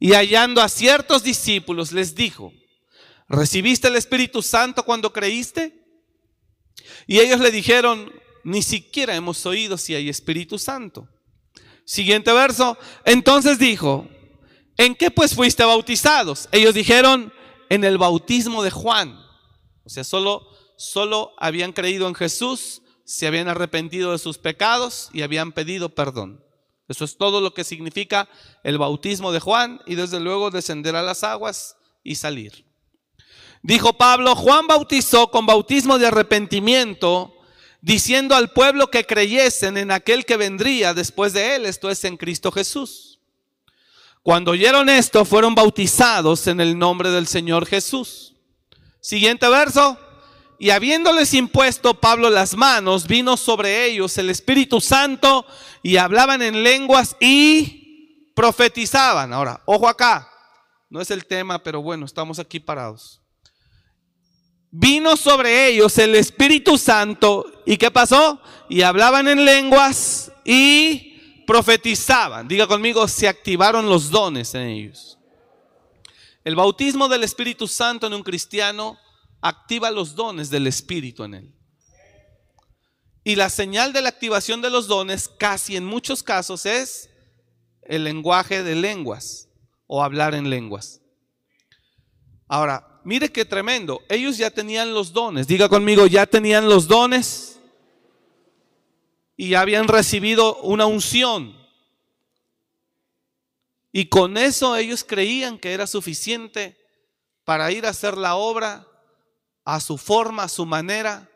y 0.00 0.12
hallando 0.12 0.60
a 0.60 0.68
ciertos 0.68 1.22
discípulos, 1.22 1.92
les 1.92 2.16
dijo, 2.16 2.52
¿recibiste 3.28 3.86
el 3.86 3.94
Espíritu 3.94 4.42
Santo 4.42 4.82
cuando 4.82 5.12
creíste? 5.12 5.84
Y 7.06 7.20
ellos 7.20 7.38
le 7.38 7.52
dijeron, 7.52 8.12
ni 8.44 8.62
siquiera 8.62 9.14
hemos 9.14 9.44
oído 9.46 9.76
si 9.76 9.94
hay 9.94 10.08
Espíritu 10.08 10.58
Santo. 10.58 11.08
Siguiente 11.84 12.32
verso, 12.32 12.78
entonces 13.04 13.58
dijo, 13.58 14.08
¿en 14.76 14.94
qué 14.94 15.10
pues 15.10 15.34
fuiste 15.34 15.64
bautizados? 15.64 16.48
Ellos 16.52 16.74
dijeron, 16.74 17.32
en 17.68 17.84
el 17.84 17.98
bautismo 17.98 18.62
de 18.62 18.70
Juan. 18.70 19.18
O 19.84 19.88
sea, 19.88 20.04
solo, 20.04 20.46
solo 20.76 21.32
habían 21.38 21.72
creído 21.72 22.08
en 22.08 22.14
Jesús, 22.14 22.82
se 23.04 23.26
habían 23.26 23.48
arrepentido 23.48 24.12
de 24.12 24.18
sus 24.18 24.38
pecados 24.38 25.10
y 25.12 25.22
habían 25.22 25.52
pedido 25.52 25.94
perdón. 25.94 26.42
Eso 26.88 27.04
es 27.04 27.16
todo 27.16 27.40
lo 27.40 27.54
que 27.54 27.64
significa 27.64 28.28
el 28.62 28.78
bautismo 28.78 29.32
de 29.32 29.40
Juan 29.40 29.80
y 29.86 29.94
desde 29.94 30.20
luego 30.20 30.50
descender 30.50 30.96
a 30.96 31.02
las 31.02 31.24
aguas 31.24 31.76
y 32.02 32.16
salir. 32.16 32.66
Dijo 33.62 33.94
Pablo, 33.94 34.36
Juan 34.36 34.66
bautizó 34.66 35.30
con 35.30 35.46
bautismo 35.46 35.98
de 35.98 36.06
arrepentimiento, 36.06 37.33
diciendo 37.84 38.34
al 38.34 38.50
pueblo 38.50 38.90
que 38.90 39.04
creyesen 39.04 39.76
en 39.76 39.90
aquel 39.90 40.24
que 40.24 40.38
vendría 40.38 40.94
después 40.94 41.34
de 41.34 41.54
él, 41.54 41.66
esto 41.66 41.90
es 41.90 42.02
en 42.04 42.16
Cristo 42.16 42.50
Jesús. 42.50 43.20
Cuando 44.22 44.52
oyeron 44.52 44.88
esto, 44.88 45.26
fueron 45.26 45.54
bautizados 45.54 46.46
en 46.46 46.62
el 46.62 46.78
nombre 46.78 47.10
del 47.10 47.26
Señor 47.26 47.66
Jesús. 47.66 48.36
Siguiente 49.00 49.46
verso. 49.50 49.98
Y 50.58 50.70
habiéndoles 50.70 51.34
impuesto 51.34 52.00
Pablo 52.00 52.30
las 52.30 52.56
manos, 52.56 53.06
vino 53.06 53.36
sobre 53.36 53.84
ellos 53.84 54.16
el 54.16 54.30
Espíritu 54.30 54.80
Santo 54.80 55.44
y 55.82 55.98
hablaban 55.98 56.40
en 56.40 56.62
lenguas 56.62 57.16
y 57.20 58.30
profetizaban. 58.34 59.34
Ahora, 59.34 59.62
ojo 59.66 59.88
acá, 59.88 60.30
no 60.88 61.02
es 61.02 61.10
el 61.10 61.26
tema, 61.26 61.62
pero 61.62 61.82
bueno, 61.82 62.06
estamos 62.06 62.38
aquí 62.38 62.60
parados. 62.60 63.20
Vino 64.76 65.16
sobre 65.16 65.68
ellos 65.68 65.96
el 65.98 66.16
Espíritu 66.16 66.76
Santo 66.78 67.62
y 67.64 67.76
¿qué 67.76 67.92
pasó? 67.92 68.40
Y 68.68 68.82
hablaban 68.82 69.28
en 69.28 69.44
lenguas 69.44 70.32
y 70.44 71.44
profetizaban. 71.46 72.48
Diga 72.48 72.66
conmigo, 72.66 73.06
se 73.06 73.28
activaron 73.28 73.88
los 73.88 74.10
dones 74.10 74.52
en 74.56 74.62
ellos. 74.62 75.16
El 76.42 76.56
bautismo 76.56 77.06
del 77.06 77.22
Espíritu 77.22 77.68
Santo 77.68 78.08
en 78.08 78.14
un 78.14 78.24
cristiano 78.24 78.98
activa 79.40 79.92
los 79.92 80.16
dones 80.16 80.50
del 80.50 80.66
Espíritu 80.66 81.22
en 81.22 81.34
él. 81.34 81.54
Y 83.22 83.36
la 83.36 83.50
señal 83.50 83.92
de 83.92 84.02
la 84.02 84.08
activación 84.08 84.60
de 84.60 84.70
los 84.70 84.88
dones 84.88 85.28
casi 85.28 85.76
en 85.76 85.84
muchos 85.84 86.24
casos 86.24 86.66
es 86.66 87.10
el 87.82 88.02
lenguaje 88.02 88.64
de 88.64 88.74
lenguas 88.74 89.48
o 89.86 90.02
hablar 90.02 90.34
en 90.34 90.50
lenguas. 90.50 91.00
Ahora, 92.48 92.93
mire 93.04 93.30
qué 93.30 93.44
tremendo. 93.44 94.02
Ellos 94.08 94.36
ya 94.36 94.50
tenían 94.50 94.94
los 94.94 95.12
dones. 95.12 95.46
Diga 95.46 95.68
conmigo, 95.68 96.06
ya 96.06 96.26
tenían 96.26 96.68
los 96.68 96.88
dones 96.88 97.60
y 99.36 99.50
ya 99.50 99.60
habían 99.60 99.88
recibido 99.88 100.56
una 100.62 100.86
unción. 100.86 101.56
Y 103.92 104.06
con 104.06 104.36
eso 104.36 104.76
ellos 104.76 105.04
creían 105.04 105.58
que 105.58 105.72
era 105.72 105.86
suficiente 105.86 106.76
para 107.44 107.70
ir 107.70 107.86
a 107.86 107.90
hacer 107.90 108.16
la 108.16 108.34
obra 108.34 108.86
a 109.64 109.80
su 109.80 109.98
forma, 109.98 110.44
a 110.44 110.48
su 110.48 110.66
manera. 110.66 111.28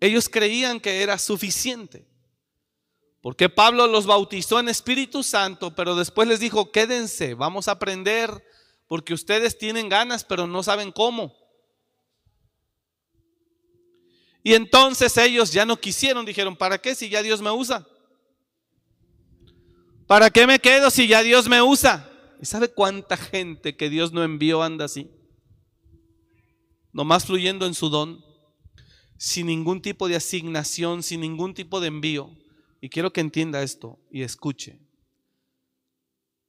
Ellos 0.00 0.28
creían 0.28 0.80
que 0.80 1.02
era 1.02 1.18
suficiente. 1.18 2.06
Porque 3.20 3.48
Pablo 3.48 3.86
los 3.88 4.06
bautizó 4.06 4.60
en 4.60 4.68
Espíritu 4.68 5.22
Santo, 5.22 5.74
pero 5.74 5.96
después 5.96 6.28
les 6.28 6.38
dijo, 6.38 6.70
quédense, 6.70 7.34
vamos 7.34 7.66
a 7.66 7.72
aprender, 7.72 8.45
porque 8.88 9.14
ustedes 9.14 9.58
tienen 9.58 9.88
ganas, 9.88 10.24
pero 10.24 10.46
no 10.46 10.62
saben 10.62 10.92
cómo. 10.92 11.34
Y 14.42 14.54
entonces 14.54 15.16
ellos 15.16 15.52
ya 15.52 15.66
no 15.66 15.76
quisieron, 15.76 16.24
dijeron, 16.24 16.56
¿para 16.56 16.78
qué 16.78 16.94
si 16.94 17.08
ya 17.08 17.22
Dios 17.22 17.42
me 17.42 17.50
usa? 17.50 17.86
¿Para 20.06 20.30
qué 20.30 20.46
me 20.46 20.60
quedo 20.60 20.88
si 20.90 21.08
ya 21.08 21.22
Dios 21.22 21.48
me 21.48 21.60
usa? 21.60 22.08
¿Y 22.40 22.46
sabe 22.46 22.68
cuánta 22.68 23.16
gente 23.16 23.76
que 23.76 23.90
Dios 23.90 24.12
no 24.12 24.22
envió 24.22 24.62
anda 24.62 24.84
así? 24.84 25.10
Nomás 26.92 27.26
fluyendo 27.26 27.66
en 27.66 27.74
su 27.74 27.88
don, 27.88 28.24
sin 29.18 29.48
ningún 29.48 29.82
tipo 29.82 30.06
de 30.06 30.14
asignación, 30.16 31.02
sin 31.02 31.22
ningún 31.22 31.52
tipo 31.52 31.80
de 31.80 31.88
envío. 31.88 32.30
Y 32.80 32.88
quiero 32.88 33.12
que 33.12 33.20
entienda 33.20 33.62
esto 33.62 33.98
y 34.12 34.22
escuche. 34.22 34.78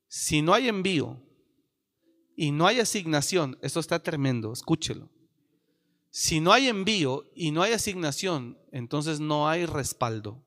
Si 0.08 0.44
no 0.44 0.54
hay 0.54 0.68
envío 0.68 1.27
y 2.40 2.52
no 2.52 2.68
hay 2.68 2.80
asignación, 2.80 3.58
esto 3.64 3.80
está 3.80 4.04
tremendo, 4.04 4.54
escúchelo. 4.54 5.10
Si 6.12 6.40
no 6.40 6.54
hay 6.54 6.68
envío 6.68 7.26
y 7.36 7.50
no 7.50 7.64
hay 7.64 7.74
asignación, 7.74 8.60
entonces 8.72 9.20
no 9.20 9.50
hay 9.50 9.66
respaldo. 9.66 10.46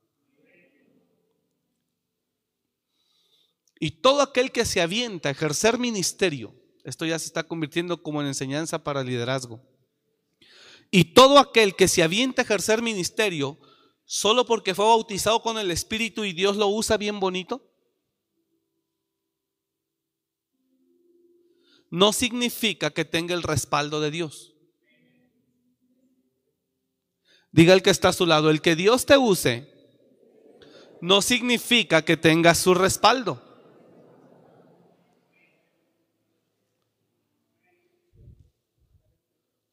Y 3.80 3.90
todo 3.90 4.22
aquel 4.22 4.52
que 4.52 4.64
se 4.64 4.80
avienta 4.80 5.28
a 5.28 5.32
ejercer 5.32 5.78
ministerio, 5.78 6.54
esto 6.84 7.04
ya 7.06 7.18
se 7.18 7.26
está 7.26 7.42
convirtiendo 7.42 8.02
como 8.02 8.20
en 8.20 8.28
enseñanza 8.28 8.84
para 8.84 9.02
liderazgo. 9.02 9.60
Y 10.92 11.12
todo 11.12 11.38
aquel 11.40 11.74
que 11.74 11.88
se 11.88 12.04
avienta 12.04 12.42
a 12.42 12.44
ejercer 12.44 12.82
ministerio 12.82 13.58
solo 14.04 14.46
porque 14.46 14.76
fue 14.76 14.84
bautizado 14.84 15.42
con 15.42 15.58
el 15.58 15.72
Espíritu 15.72 16.24
y 16.24 16.32
Dios 16.32 16.56
lo 16.56 16.68
usa 16.68 16.96
bien 16.96 17.18
bonito, 17.18 17.69
no 21.90 22.12
significa 22.12 22.90
que 22.90 23.04
tenga 23.04 23.34
el 23.34 23.42
respaldo 23.42 24.00
de 24.00 24.10
Dios. 24.10 24.54
Diga 27.52 27.74
el 27.74 27.82
que 27.82 27.90
está 27.90 28.08
a 28.08 28.12
su 28.12 28.26
lado, 28.26 28.48
el 28.48 28.62
que 28.62 28.76
Dios 28.76 29.06
te 29.06 29.16
use 29.16 29.68
no 31.00 31.22
significa 31.22 32.02
que 32.02 32.16
tenga 32.16 32.54
su 32.54 32.74
respaldo. 32.74 33.42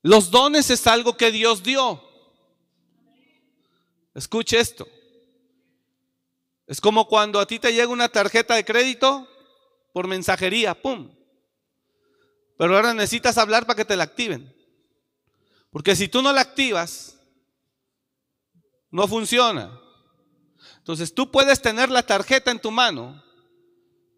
Los 0.01 0.31
dones 0.31 0.69
es 0.69 0.87
algo 0.87 1.17
que 1.17 1.31
Dios 1.31 1.63
dio. 1.63 2.01
Escuche 4.15 4.57
esto. 4.57 4.87
Es 6.65 6.79
como 6.79 7.07
cuando 7.07 7.39
a 7.39 7.45
ti 7.45 7.59
te 7.59 7.73
llega 7.73 7.87
una 7.87 8.09
tarjeta 8.09 8.55
de 8.55 8.65
crédito 8.65 9.27
por 9.93 10.07
mensajería, 10.07 10.81
¡pum! 10.81 11.16
Pero 12.57 12.75
ahora 12.75 12.93
necesitas 12.93 13.37
hablar 13.37 13.65
para 13.65 13.77
que 13.77 13.85
te 13.85 13.95
la 13.95 14.03
activen. 14.03 14.53
Porque 15.69 15.95
si 15.95 16.07
tú 16.07 16.21
no 16.21 16.33
la 16.33 16.41
activas, 16.41 17.13
No 18.89 19.05
funciona. 19.07 19.79
Entonces 20.77 21.13
tú 21.13 21.29
puedes 21.29 21.61
tener 21.61 21.89
la 21.89 22.03
tarjeta 22.03 22.51
en 22.51 22.59
tu 22.61 22.71
mano, 22.71 23.21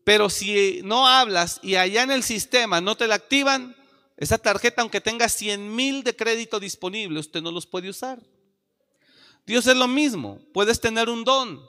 pero 0.03 0.29
si 0.29 0.81
no 0.83 1.07
hablas 1.07 1.59
y 1.63 1.75
allá 1.75 2.03
en 2.03 2.11
el 2.11 2.21
sistema 2.21 2.79
no 2.79 2.95
te 2.95 3.07
la 3.07 3.15
activan, 3.15 3.75
esa 4.15 4.37
tarjeta, 4.37 4.83
aunque 4.83 5.01
tenga 5.01 5.27
100 5.27 5.75
mil 5.75 6.03
de 6.03 6.15
crédito 6.15 6.59
disponible, 6.59 7.19
usted 7.19 7.41
no 7.41 7.51
los 7.51 7.65
puede 7.65 7.89
usar. 7.89 8.19
Dios 9.45 9.65
es 9.65 9.75
lo 9.75 9.87
mismo. 9.87 10.39
Puedes 10.53 10.79
tener 10.79 11.09
un 11.09 11.23
don, 11.23 11.59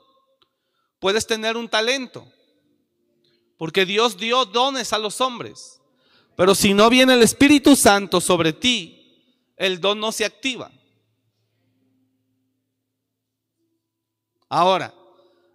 puedes 0.99 1.27
tener 1.27 1.57
un 1.57 1.69
talento, 1.69 2.31
porque 3.57 3.87
Dios 3.87 4.19
dio 4.19 4.45
dones 4.45 4.93
a 4.93 4.99
los 4.99 5.21
hombres. 5.21 5.80
Pero 6.41 6.55
si 6.55 6.73
no 6.73 6.89
viene 6.89 7.13
el 7.13 7.23
Espíritu 7.23 7.77
Santo 7.77 8.19
sobre 8.19 8.55
ti, 8.55 9.53
el 9.59 9.79
don 9.79 10.01
no 10.01 10.11
se 10.11 10.25
activa. 10.25 10.73
Ahora, 14.49 14.95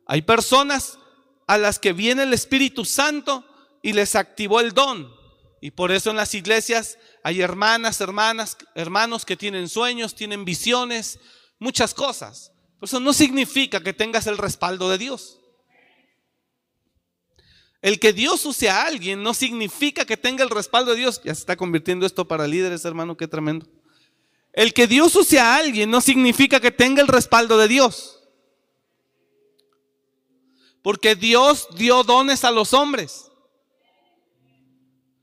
hay 0.05 0.21
personas 0.21 0.99
a 1.47 1.57
las 1.57 1.79
que 1.79 1.91
viene 1.91 2.21
el 2.21 2.33
Espíritu 2.33 2.85
Santo 2.85 3.43
y 3.81 3.93
les 3.93 4.15
activó 4.15 4.59
el 4.59 4.73
don. 4.73 5.11
Y 5.59 5.71
por 5.71 5.91
eso 5.91 6.11
en 6.11 6.17
las 6.17 6.35
iglesias 6.35 6.99
hay 7.23 7.41
hermanas, 7.41 7.99
hermanas, 7.99 8.55
hermanos 8.75 9.25
que 9.25 9.35
tienen 9.35 9.69
sueños, 9.69 10.13
tienen 10.13 10.45
visiones, 10.45 11.17
muchas 11.57 11.95
cosas. 11.95 12.51
eso 12.79 12.99
no 12.99 13.11
significa 13.11 13.81
que 13.81 13.93
tengas 13.93 14.27
el 14.27 14.37
respaldo 14.37 14.87
de 14.91 14.99
Dios. 14.99 15.39
El 17.85 17.99
que 17.99 18.13
Dios 18.13 18.43
use 18.47 18.67
a 18.67 18.81
alguien 18.81 19.21
no 19.21 19.35
significa 19.35 20.05
que 20.05 20.17
tenga 20.17 20.43
el 20.43 20.49
respaldo 20.49 20.89
de 20.89 20.97
Dios. 20.97 21.21
Ya 21.23 21.35
se 21.35 21.41
está 21.41 21.55
convirtiendo 21.55 22.07
esto 22.07 22.27
para 22.27 22.47
líderes, 22.47 22.83
hermano, 22.83 23.15
qué 23.15 23.27
tremendo. 23.27 23.67
El 24.53 24.73
que 24.73 24.87
Dios 24.87 25.15
use 25.15 25.39
a 25.39 25.55
alguien 25.55 25.91
no 25.91 26.01
significa 26.01 26.59
que 26.59 26.71
tenga 26.71 27.03
el 27.03 27.07
respaldo 27.07 27.59
de 27.59 27.67
Dios. 27.67 28.23
Porque 30.81 31.13
Dios 31.13 31.67
dio 31.75 32.01
dones 32.03 32.43
a 32.43 32.49
los 32.49 32.73
hombres. 32.73 33.29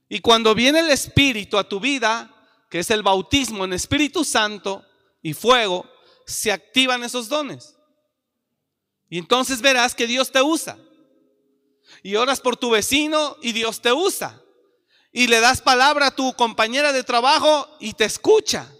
Y 0.08 0.20
cuando 0.20 0.54
viene 0.54 0.78
el 0.78 0.90
Espíritu 0.90 1.58
a 1.58 1.68
tu 1.68 1.80
vida, 1.80 2.32
que 2.70 2.78
es 2.78 2.90
el 2.92 3.02
bautismo 3.02 3.64
en 3.64 3.72
Espíritu 3.72 4.22
Santo 4.22 4.86
y 5.20 5.34
fuego, 5.34 5.84
se 6.28 6.52
activan 6.52 7.02
esos 7.02 7.28
dones. 7.28 7.74
Y 9.10 9.18
entonces 9.18 9.60
verás 9.60 9.96
que 9.96 10.06
Dios 10.06 10.30
te 10.30 10.40
usa. 10.40 10.78
Y 12.02 12.16
oras 12.16 12.40
por 12.40 12.56
tu 12.56 12.70
vecino 12.70 13.36
y 13.42 13.52
Dios 13.52 13.80
te 13.80 13.92
usa. 13.92 14.40
Y 15.12 15.26
le 15.26 15.40
das 15.40 15.60
palabra 15.60 16.08
a 16.08 16.14
tu 16.14 16.32
compañera 16.34 16.92
de 16.92 17.04
trabajo 17.04 17.68
y 17.78 17.92
te 17.92 18.04
escucha. 18.04 18.72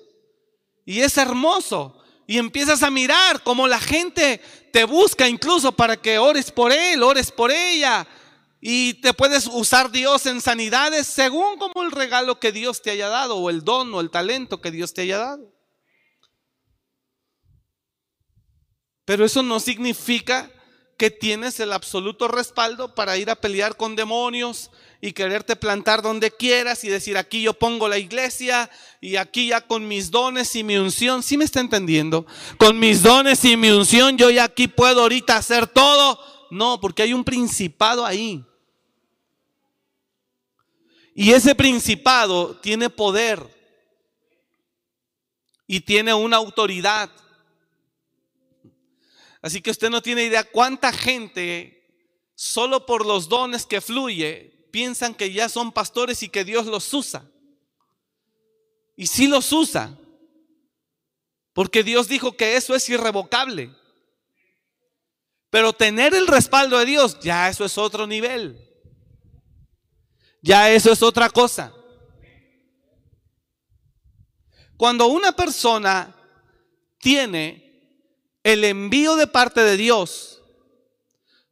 Y 0.85 1.01
es 1.01 1.17
hermoso. 1.19 2.03
Y 2.27 2.39
empiezas 2.39 2.83
a 2.83 2.91
mirar 2.91 3.43
cómo 3.43 3.69
la 3.69 3.79
gente 3.79 4.41
te 4.73 4.85
busca 4.85 5.29
incluso 5.29 5.73
para 5.73 5.97
que 5.97 6.19
ores 6.19 6.51
por 6.51 6.73
él, 6.73 7.03
ores 7.03 7.31
por 7.31 7.51
ella. 7.51 8.07
Y 8.61 8.95
te 8.95 9.13
puedes 9.13 9.47
usar 9.47 9.91
Dios 9.91 10.25
en 10.27 10.41
sanidades 10.41 11.07
según 11.07 11.59
como 11.59 11.83
el 11.83 11.91
regalo 11.91 12.41
que 12.41 12.53
Dios 12.53 12.81
te 12.81 12.91
haya 12.91 13.09
dado 13.09 13.37
o 13.37 13.51
el 13.51 13.65
don 13.65 13.93
o 13.93 14.01
el 14.01 14.11
talento 14.11 14.61
que 14.61 14.71
Dios 14.71 14.95
te 14.95 15.03
haya 15.03 15.19
dado. 15.19 15.53
Pero 19.05 19.25
eso 19.25 19.43
no 19.43 19.61
significa 19.61 20.51
que 21.03 21.11
tienes 21.11 21.59
el 21.59 21.73
absoluto 21.73 22.29
respaldo 22.29 22.95
para 22.95 23.19
ir 23.19 23.29
a 23.29 23.35
pelear 23.35 23.77
con 23.77 23.97
demonios 23.97 24.71
y 25.01 25.11
quererte 25.11 25.57
plantar 25.57 26.01
donde 26.01 26.31
quieras 26.31 26.85
y 26.85 26.89
decir 26.89 27.19
aquí 27.19 27.43
yo 27.43 27.55
pongo 27.55 27.89
la 27.89 27.99
iglesia 27.99 28.71
y 29.01 29.17
aquí 29.17 29.49
ya 29.49 29.63
con 29.63 29.89
mis 29.89 30.13
dones 30.13 30.55
y 30.55 30.63
mi 30.63 30.77
unción, 30.77 31.25
¿sí 31.25 31.37
me 31.37 31.45
está 31.45 31.59
entendiendo? 31.59 32.25
Con 32.57 32.79
mis 32.79 33.03
dones 33.03 33.45
y 33.45 33.57
mi 33.57 33.71
unción 33.71 34.17
yo 34.17 34.31
ya 34.31 34.45
aquí 34.45 34.69
puedo 34.69 35.03
ahorita 35.03 35.37
hacer 35.37 35.67
todo. 35.67 36.21
No, 36.53 36.81
porque 36.81 37.03
hay 37.03 37.13
un 37.13 37.25
principado 37.25 38.07
ahí. 38.07 38.45
Y 41.17 41.33
ese 41.33 41.57
principado 41.57 42.61
tiene 42.61 42.91
poder 42.91 43.45
y 45.67 45.81
tiene 45.81 46.15
una 46.15 46.37
autoridad. 46.37 47.11
Así 49.43 49.61
que 49.61 49.73
usted 49.73 49.91
no 49.91 50.01
tiene 50.01 50.23
idea 50.23 50.45
cuánta 50.45 50.93
gente, 50.93 51.85
solo 52.35 52.87
por 52.87 53.05
los 53.05 53.29
dones 53.29 53.67
que 53.67 53.81
fluye, 53.81 54.69
piensan 54.71 55.15
que 55.15 55.33
ya 55.33 55.49
son 55.49 55.73
pastores 55.73 56.23
y 56.23 56.29
que 56.29 56.45
Dios 56.45 56.67
los 56.67 56.95
usa. 56.95 57.29
Y 58.97 59.09
sí 59.09 59.27
los 59.27 59.53
usa, 59.53 59.99
porque 61.53 61.83
Dios 61.83 62.07
dijo 62.07 62.37
que 62.37 62.57
eso 62.57 62.75
es 62.77 62.89
irrevocable. 62.89 63.75
Pero 65.51 65.73
tener 65.73 66.15
el 66.15 66.29
respaldo 66.29 66.79
de 66.79 66.87
Dios, 66.87 67.19
ya 67.21 67.49
eso 67.49 67.65
es 67.65 67.77
otro 67.77 68.07
nivel. 68.07 68.57
Ya 70.41 70.71
eso 70.71 70.93
es 70.93 71.03
otra 71.03 71.29
cosa. 71.29 71.75
Cuando 74.77 75.09
una 75.09 75.33
persona 75.33 76.17
tiene 76.99 77.72
el 78.43 78.65
envío 78.65 79.17
de 79.17 79.27
parte 79.27 79.63
de 79.63 79.77
Dios. 79.77 80.43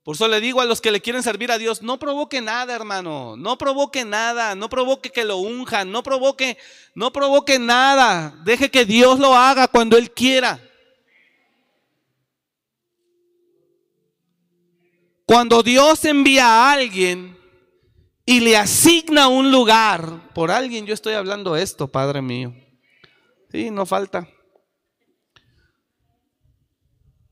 Por 0.02 0.14
eso 0.14 0.28
le 0.28 0.40
digo 0.40 0.60
a 0.60 0.64
los 0.64 0.80
que 0.80 0.90
le 0.90 1.00
quieren 1.00 1.22
servir 1.22 1.52
a 1.52 1.58
Dios, 1.58 1.82
no 1.82 1.98
provoque 1.98 2.40
nada, 2.40 2.74
hermano, 2.74 3.36
no 3.36 3.58
provoque 3.58 4.04
nada, 4.04 4.54
no 4.54 4.68
provoque 4.68 5.10
que 5.10 5.24
lo 5.24 5.36
unjan, 5.36 5.92
no 5.92 6.02
provoque, 6.02 6.56
no 6.94 7.12
provoque 7.12 7.58
nada, 7.58 8.34
deje 8.44 8.70
que 8.70 8.86
Dios 8.86 9.18
lo 9.18 9.36
haga 9.36 9.68
cuando 9.68 9.98
Él 9.98 10.10
quiera. 10.10 10.58
Cuando 15.26 15.62
Dios 15.62 16.04
envía 16.06 16.46
a 16.46 16.72
alguien 16.72 17.38
y 18.24 18.40
le 18.40 18.56
asigna 18.56 19.28
un 19.28 19.52
lugar, 19.52 20.32
por 20.34 20.50
alguien 20.50 20.86
yo 20.86 20.94
estoy 20.94 21.14
hablando 21.14 21.54
esto, 21.54 21.86
Padre 21.86 22.20
mío. 22.20 22.52
Sí, 23.52 23.70
no 23.70 23.86
falta. 23.86 24.28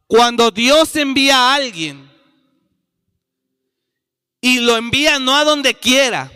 Cuando 0.09 0.51
Dios 0.51 0.97
envía 0.97 1.37
a 1.37 1.55
alguien 1.55 2.11
y 4.41 4.61
lo 4.61 4.75
envía 4.79 5.19
no 5.19 5.37
a 5.37 5.45
donde 5.45 5.75
quiera, 5.75 6.33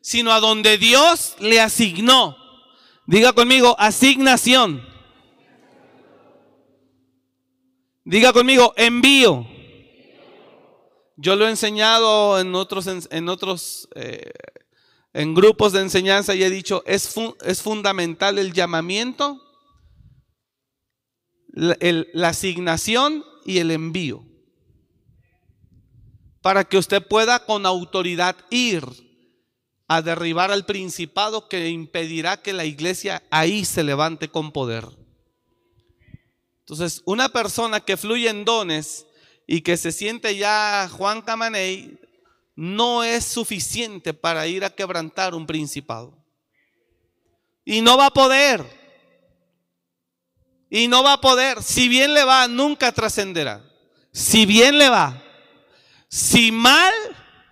sino 0.00 0.32
a 0.32 0.40
donde 0.40 0.78
Dios 0.78 1.36
le 1.38 1.60
asignó. 1.60 2.34
Diga 3.06 3.34
conmigo, 3.34 3.76
asignación. 3.78 4.82
Diga 8.04 8.32
conmigo, 8.32 8.72
envío. 8.78 9.46
Yo 11.16 11.36
lo 11.36 11.46
he 11.46 11.50
enseñado 11.50 12.40
en 12.40 12.54
otros, 12.54 12.86
en 12.86 13.28
otros, 13.28 13.86
eh, 13.94 14.32
en 15.12 15.34
grupos 15.34 15.72
de 15.72 15.82
enseñanza 15.82 16.34
y 16.34 16.42
he 16.42 16.48
dicho, 16.48 16.82
es, 16.86 17.14
es 17.44 17.60
fundamental 17.60 18.38
el 18.38 18.54
llamamiento 18.54 19.42
la, 21.58 22.28
asignación 22.28 23.24
y 23.44 23.58
el 23.58 23.70
envío. 23.70 24.24
Para 26.40 26.64
que 26.64 26.78
usted 26.78 27.06
pueda 27.06 27.44
con 27.44 27.66
autoridad 27.66 28.36
ir 28.50 28.84
a 29.88 30.02
derribar 30.02 30.50
al 30.50 30.64
principado 30.64 31.48
que 31.48 31.68
impedirá 31.68 32.40
que 32.40 32.52
la 32.52 32.64
iglesia 32.64 33.22
ahí 33.30 33.64
se 33.64 33.82
levante 33.82 34.28
con 34.28 34.52
poder. 34.52 34.86
Entonces, 36.60 37.02
una 37.06 37.30
persona 37.30 37.80
que 37.80 37.96
fluye 37.96 38.28
en 38.28 38.44
dones 38.44 39.06
y 39.46 39.62
que 39.62 39.76
se 39.76 39.90
siente 39.90 40.36
ya 40.36 40.88
Juan 40.92 41.22
Camaney, 41.22 41.98
no 42.54 43.02
es 43.02 43.24
suficiente 43.24 44.12
para 44.14 44.46
ir 44.46 44.64
a 44.64 44.70
quebrantar 44.70 45.34
un 45.34 45.46
principado. 45.46 46.14
Y 47.64 47.80
no 47.80 47.96
va 47.96 48.06
a 48.06 48.10
poder. 48.10 48.77
Y 50.70 50.88
no 50.88 51.02
va 51.02 51.14
a 51.14 51.20
poder. 51.20 51.62
Si 51.62 51.88
bien 51.88 52.14
le 52.14 52.24
va, 52.24 52.48
nunca 52.48 52.92
trascenderá. 52.92 53.64
Si 54.12 54.46
bien 54.46 54.78
le 54.78 54.88
va. 54.88 55.22
Si 56.08 56.52
mal, 56.52 56.94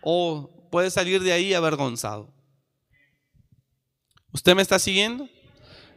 o 0.02 0.68
puede 0.70 0.90
salir 0.90 1.22
de 1.22 1.32
ahí 1.32 1.54
avergonzado. 1.54 2.32
¿Usted 4.32 4.54
me 4.54 4.62
está 4.62 4.78
siguiendo? 4.78 5.28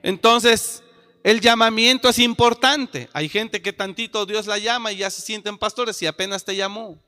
Entonces, 0.01 0.81
el 1.23 1.41
llamamiento 1.41 2.07
es 2.09 2.19
importante. 2.19 3.09
Hay 3.13 3.27
gente 3.27 3.61
que 3.61 3.73
tantito 3.73 4.25
Dios 4.25 4.47
la 4.47 4.57
llama 4.57 4.91
y 4.91 4.97
ya 4.97 5.09
se 5.09 5.21
sienten 5.21 5.57
pastores 5.57 6.01
y 6.01 6.07
apenas 6.07 6.45
te 6.45 6.55
llamó. 6.55 7.03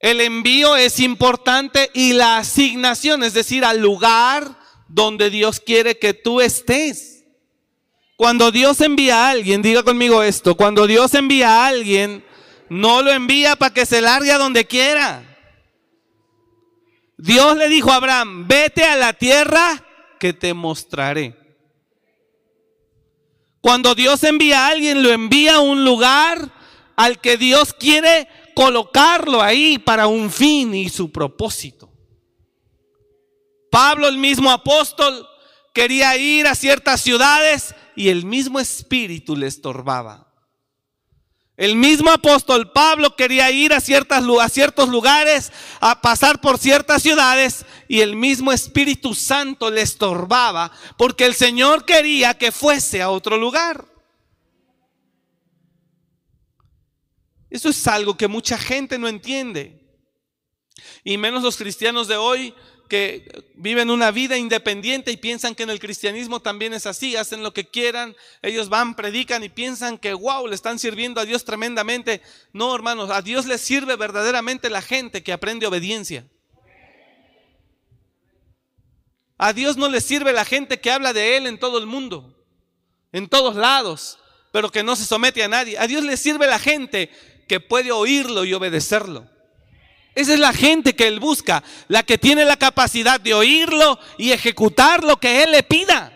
El 0.00 0.20
envío 0.20 0.76
es 0.76 1.00
importante 1.00 1.90
y 1.94 2.12
la 2.12 2.38
asignación, 2.38 3.22
es 3.22 3.32
decir, 3.32 3.64
al 3.64 3.80
lugar 3.80 4.58
donde 4.88 5.30
Dios 5.30 5.60
quiere 5.60 5.98
que 5.98 6.12
tú 6.12 6.40
estés. 6.40 7.13
Cuando 8.16 8.52
Dios 8.52 8.80
envía 8.80 9.26
a 9.26 9.30
alguien, 9.30 9.60
diga 9.60 9.82
conmigo 9.82 10.22
esto, 10.22 10.54
cuando 10.54 10.86
Dios 10.86 11.14
envía 11.14 11.48
a 11.48 11.66
alguien, 11.66 12.24
no 12.68 13.02
lo 13.02 13.10
envía 13.10 13.56
para 13.56 13.74
que 13.74 13.86
se 13.86 14.00
largue 14.00 14.30
a 14.30 14.38
donde 14.38 14.66
quiera. 14.66 15.22
Dios 17.16 17.56
le 17.56 17.68
dijo 17.68 17.90
a 17.90 17.96
Abraham, 17.96 18.46
vete 18.46 18.84
a 18.84 18.96
la 18.96 19.12
tierra 19.14 19.84
que 20.20 20.32
te 20.32 20.54
mostraré. 20.54 21.36
Cuando 23.60 23.94
Dios 23.94 24.22
envía 24.24 24.66
a 24.66 24.68
alguien, 24.68 25.02
lo 25.02 25.10
envía 25.10 25.56
a 25.56 25.60
un 25.60 25.84
lugar 25.84 26.52
al 26.96 27.20
que 27.20 27.36
Dios 27.36 27.72
quiere 27.72 28.28
colocarlo 28.54 29.42
ahí 29.42 29.78
para 29.78 30.06
un 30.06 30.30
fin 30.30 30.74
y 30.74 30.88
su 30.88 31.10
propósito. 31.10 31.90
Pablo, 33.70 34.06
el 34.06 34.18
mismo 34.18 34.50
apóstol, 34.50 35.26
quería 35.72 36.16
ir 36.16 36.46
a 36.46 36.54
ciertas 36.54 37.00
ciudades 37.00 37.74
y 37.96 38.08
el 38.08 38.24
mismo 38.24 38.60
espíritu 38.60 39.36
le 39.36 39.46
estorbaba. 39.46 40.34
El 41.56 41.76
mismo 41.76 42.10
apóstol 42.10 42.72
Pablo 42.72 43.14
quería 43.14 43.48
ir 43.52 43.72
a, 43.72 43.80
ciertas, 43.80 44.24
a 44.40 44.48
ciertos 44.48 44.88
lugares, 44.88 45.52
a 45.80 46.00
pasar 46.00 46.40
por 46.40 46.58
ciertas 46.58 47.02
ciudades, 47.02 47.64
y 47.86 48.00
el 48.00 48.16
mismo 48.16 48.52
Espíritu 48.52 49.14
Santo 49.14 49.70
le 49.70 49.82
estorbaba, 49.82 50.72
porque 50.98 51.24
el 51.26 51.34
Señor 51.34 51.84
quería 51.84 52.34
que 52.34 52.50
fuese 52.50 53.02
a 53.02 53.10
otro 53.10 53.36
lugar. 53.36 53.84
Eso 57.50 57.68
es 57.68 57.86
algo 57.86 58.16
que 58.16 58.26
mucha 58.26 58.58
gente 58.58 58.98
no 58.98 59.06
entiende, 59.06 59.80
y 61.04 61.16
menos 61.18 61.44
los 61.44 61.56
cristianos 61.56 62.08
de 62.08 62.16
hoy 62.16 62.52
que 62.88 63.44
viven 63.54 63.90
una 63.90 64.10
vida 64.10 64.36
independiente 64.36 65.10
y 65.10 65.16
piensan 65.16 65.54
que 65.54 65.62
en 65.62 65.70
el 65.70 65.78
cristianismo 65.78 66.40
también 66.40 66.74
es 66.74 66.86
así, 66.86 67.16
hacen 67.16 67.42
lo 67.42 67.52
que 67.52 67.66
quieran, 67.68 68.14
ellos 68.42 68.68
van, 68.68 68.94
predican 68.94 69.42
y 69.42 69.48
piensan 69.48 69.98
que, 69.98 70.12
wow, 70.12 70.46
le 70.46 70.54
están 70.54 70.78
sirviendo 70.78 71.20
a 71.20 71.24
Dios 71.24 71.44
tremendamente. 71.44 72.20
No, 72.52 72.74
hermanos, 72.74 73.10
a 73.10 73.22
Dios 73.22 73.46
le 73.46 73.58
sirve 73.58 73.96
verdaderamente 73.96 74.70
la 74.70 74.82
gente 74.82 75.22
que 75.22 75.32
aprende 75.32 75.66
obediencia. 75.66 76.26
A 79.36 79.52
Dios 79.52 79.76
no 79.76 79.88
le 79.88 80.00
sirve 80.00 80.32
la 80.32 80.44
gente 80.44 80.80
que 80.80 80.90
habla 80.90 81.12
de 81.12 81.36
Él 81.36 81.46
en 81.46 81.58
todo 81.58 81.78
el 81.78 81.86
mundo, 81.86 82.34
en 83.12 83.28
todos 83.28 83.56
lados, 83.56 84.18
pero 84.52 84.70
que 84.70 84.82
no 84.82 84.94
se 84.94 85.04
somete 85.04 85.42
a 85.42 85.48
nadie. 85.48 85.78
A 85.78 85.86
Dios 85.86 86.04
le 86.04 86.16
sirve 86.16 86.46
la 86.46 86.58
gente 86.58 87.10
que 87.48 87.60
puede 87.60 87.90
oírlo 87.90 88.44
y 88.44 88.54
obedecerlo. 88.54 89.28
Esa 90.14 90.34
es 90.34 90.38
la 90.38 90.52
gente 90.52 90.94
que 90.94 91.08
Él 91.08 91.20
busca, 91.20 91.62
la 91.88 92.02
que 92.02 92.18
tiene 92.18 92.44
la 92.44 92.56
capacidad 92.56 93.20
de 93.20 93.34
oírlo 93.34 93.98
y 94.18 94.32
ejecutar 94.32 95.02
lo 95.02 95.18
que 95.18 95.42
Él 95.42 95.52
le 95.52 95.62
pida. 95.62 96.14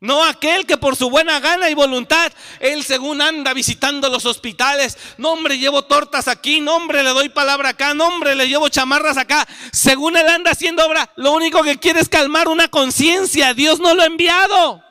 No 0.00 0.24
aquel 0.24 0.64
que 0.64 0.76
por 0.76 0.94
su 0.94 1.10
buena 1.10 1.40
gana 1.40 1.70
y 1.70 1.74
voluntad, 1.74 2.32
él 2.60 2.84
según 2.84 3.20
anda 3.20 3.52
visitando 3.52 4.08
los 4.08 4.26
hospitales, 4.26 4.96
no 5.18 5.32
hombre, 5.32 5.58
llevo 5.58 5.82
tortas 5.82 6.28
aquí, 6.28 6.60
no 6.60 6.76
hombre, 6.76 7.02
le 7.02 7.10
doy 7.10 7.30
palabra 7.30 7.70
acá, 7.70 7.94
no 7.94 8.06
hombre, 8.06 8.36
le 8.36 8.46
llevo 8.46 8.68
chamarras 8.68 9.16
acá, 9.16 9.44
según 9.72 10.16
él 10.16 10.28
anda 10.28 10.52
haciendo 10.52 10.86
obra, 10.86 11.12
lo 11.16 11.32
único 11.32 11.64
que 11.64 11.78
quiere 11.78 11.98
es 11.98 12.08
calmar 12.08 12.46
una 12.46 12.68
conciencia, 12.68 13.54
Dios 13.54 13.80
no 13.80 13.92
lo 13.92 14.02
ha 14.02 14.06
enviado. 14.06 14.84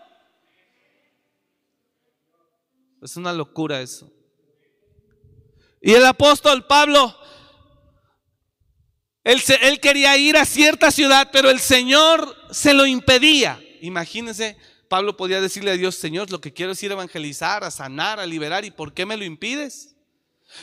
Es 3.02 3.16
una 3.16 3.32
locura 3.32 3.80
eso. 3.80 4.12
Y 5.82 5.94
el 5.94 6.06
apóstol 6.06 6.66
Pablo 6.66 7.18
él, 9.28 9.80
quería 9.82 10.18
ir 10.18 10.38
a 10.38 10.46
cierta 10.46 10.90
ciudad, 10.90 11.30
pero 11.34 11.50
el 11.50 11.60
Señor 11.60 12.34
se 12.50 12.74
lo 12.74 12.86
impedía. 12.86 13.60
Imagínense, 13.82 14.56
Pablo 14.88 15.18
podía 15.18 15.42
decirle 15.42 15.72
a 15.72 15.78
Dios, 15.78 15.96
Señor, 15.96 16.32
lo 16.32 16.40
que 16.40 16.54
quiero 16.54 16.72
es 16.72 16.82
ir 16.82 16.92
a 16.92 16.94
evangelizar, 16.94 17.66
a 17.66 17.72
sanar, 17.72 18.22
a 18.22 18.26
liberar, 18.26 18.64
¿y 18.64 18.72
por 18.72 18.94
qué 18.94 19.06
me 19.06 19.18
lo 19.18 19.26
impides? 19.26 19.96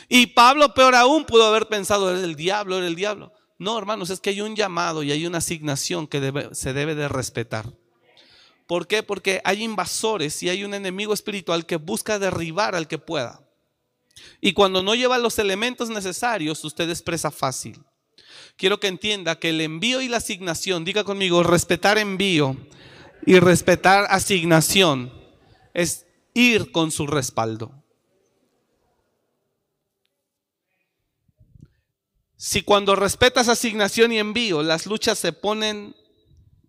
Y 0.09 0.27
Pablo, 0.27 0.73
peor 0.73 0.95
aún, 0.95 1.25
pudo 1.25 1.45
haber 1.45 1.67
pensado, 1.67 2.15
es 2.15 2.23
el 2.23 2.35
diablo, 2.35 2.79
era 2.79 2.87
el 2.87 2.95
diablo. 2.95 3.31
No, 3.59 3.77
hermanos, 3.77 4.09
es 4.09 4.19
que 4.19 4.31
hay 4.31 4.41
un 4.41 4.55
llamado 4.55 5.03
y 5.03 5.11
hay 5.11 5.27
una 5.27 5.37
asignación 5.37 6.07
que 6.07 6.49
se 6.53 6.73
debe 6.73 6.95
de 6.95 7.07
respetar. 7.07 7.71
¿Por 8.65 8.87
qué? 8.87 9.03
Porque 9.03 9.41
hay 9.43 9.63
invasores 9.63 10.41
y 10.41 10.49
hay 10.49 10.63
un 10.63 10.73
enemigo 10.73 11.13
espiritual 11.13 11.67
que 11.67 11.75
busca 11.75 12.17
derribar 12.17 12.73
al 12.73 12.87
que 12.87 12.97
pueda. 12.97 13.47
Y 14.41 14.53
cuando 14.53 14.81
no 14.81 14.95
lleva 14.95 15.19
los 15.19 15.37
elementos 15.37 15.89
necesarios, 15.89 16.63
usted 16.65 16.89
es 16.89 17.03
presa 17.03 17.29
fácil 17.29 17.79
quiero 18.57 18.79
que 18.79 18.87
entienda 18.87 19.39
que 19.39 19.49
el 19.49 19.61
envío 19.61 20.01
y 20.01 20.07
la 20.07 20.17
asignación, 20.17 20.85
diga 20.85 21.03
conmigo, 21.03 21.43
respetar 21.43 21.97
envío 21.97 22.57
y 23.25 23.39
respetar 23.39 24.05
asignación 24.09 25.11
es 25.73 26.05
ir 26.33 26.71
con 26.71 26.91
su 26.91 27.07
respaldo. 27.07 27.83
Si 32.35 32.61
cuando 32.61 32.95
respetas 32.95 33.49
asignación 33.49 34.11
y 34.11 34.19
envío 34.19 34.61
las 34.61 34.85
luchas 34.85 35.17
se 35.17 35.33
ponen 35.33 35.95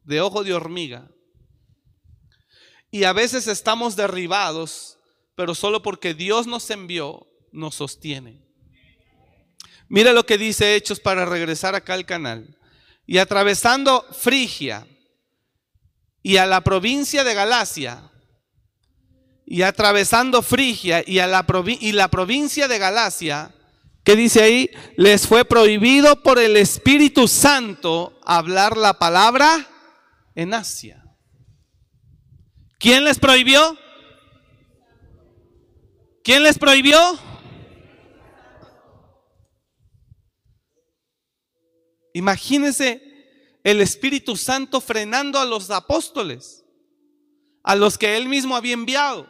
de 0.04 0.20
ojo 0.20 0.44
de 0.44 0.54
hormiga 0.54 1.10
y 2.90 3.04
a 3.04 3.12
veces 3.12 3.46
estamos 3.46 3.96
derribados, 3.96 4.98
pero 5.34 5.54
solo 5.54 5.82
porque 5.82 6.14
Dios 6.14 6.46
nos 6.46 6.70
envió, 6.70 7.26
nos 7.52 7.74
sostiene. 7.74 8.45
Mira 9.88 10.12
lo 10.12 10.26
que 10.26 10.38
dice 10.38 10.74
Hechos 10.74 11.00
para 11.00 11.24
regresar 11.24 11.74
acá 11.74 11.94
al 11.94 12.06
canal. 12.06 12.56
Y 13.06 13.18
atravesando 13.18 14.04
Frigia 14.12 14.86
y 16.22 16.38
a 16.38 16.46
la 16.46 16.62
provincia 16.62 17.22
de 17.22 17.34
Galacia, 17.34 18.10
y 19.46 19.62
atravesando 19.62 20.42
Frigia 20.42 21.04
y, 21.06 21.20
a 21.20 21.28
la, 21.28 21.46
y 21.80 21.92
la 21.92 22.08
provincia 22.08 22.66
de 22.66 22.78
Galacia, 22.78 23.54
¿qué 24.02 24.16
dice 24.16 24.42
ahí? 24.42 24.70
Les 24.96 25.26
fue 25.28 25.44
prohibido 25.44 26.20
por 26.22 26.40
el 26.40 26.56
Espíritu 26.56 27.28
Santo 27.28 28.18
hablar 28.24 28.76
la 28.76 28.98
palabra 28.98 29.68
en 30.34 30.52
Asia. 30.52 31.04
¿Quién 32.80 33.04
les 33.04 33.20
prohibió? 33.20 33.78
¿Quién 36.24 36.42
les 36.42 36.58
prohibió? 36.58 36.98
Imagínense 42.16 43.60
el 43.62 43.82
Espíritu 43.82 44.36
Santo 44.36 44.80
frenando 44.80 45.38
a 45.38 45.44
los 45.44 45.68
apóstoles, 45.68 46.64
a 47.62 47.76
los 47.76 47.98
que 47.98 48.16
él 48.16 48.26
mismo 48.26 48.56
había 48.56 48.72
enviado. 48.72 49.28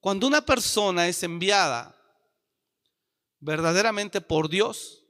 Cuando 0.00 0.26
una 0.26 0.44
persona 0.44 1.06
es 1.06 1.22
enviada 1.22 1.96
verdaderamente 3.38 4.20
por 4.20 4.48
Dios, 4.48 5.04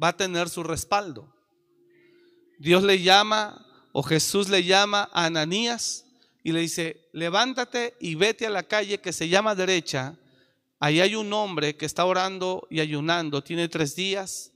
va 0.00 0.08
a 0.08 0.16
tener 0.18 0.50
su 0.50 0.62
respaldo. 0.62 1.34
Dios 2.58 2.82
le 2.82 3.00
llama 3.00 3.66
o 3.92 4.02
Jesús 4.02 4.50
le 4.50 4.64
llama 4.64 5.08
a 5.14 5.24
Ananías 5.24 6.04
y 6.42 6.52
le 6.52 6.60
dice, 6.60 7.08
levántate 7.14 7.96
y 8.00 8.16
vete 8.16 8.46
a 8.46 8.50
la 8.50 8.64
calle 8.64 9.00
que 9.00 9.14
se 9.14 9.30
llama 9.30 9.54
derecha 9.54 10.18
Ahí 10.84 11.00
hay 11.00 11.14
un 11.14 11.32
hombre 11.32 11.78
que 11.78 11.86
está 11.86 12.04
orando 12.04 12.66
y 12.68 12.80
ayunando, 12.80 13.42
tiene 13.42 13.70
tres 13.70 13.96
días 13.96 14.52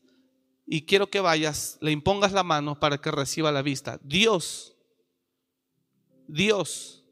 y 0.67 0.83
quiero 0.83 1.09
que 1.09 1.21
vayas, 1.21 1.79
le 1.81 1.91
impongas 1.91 2.33
la 2.33 2.43
mano 2.43 2.79
para 2.79 2.99
que 2.99 3.11
reciba 3.11 3.51
la 3.51 3.63
vista. 3.63 3.99
Dios, 4.03 4.77
Dios 6.27 7.03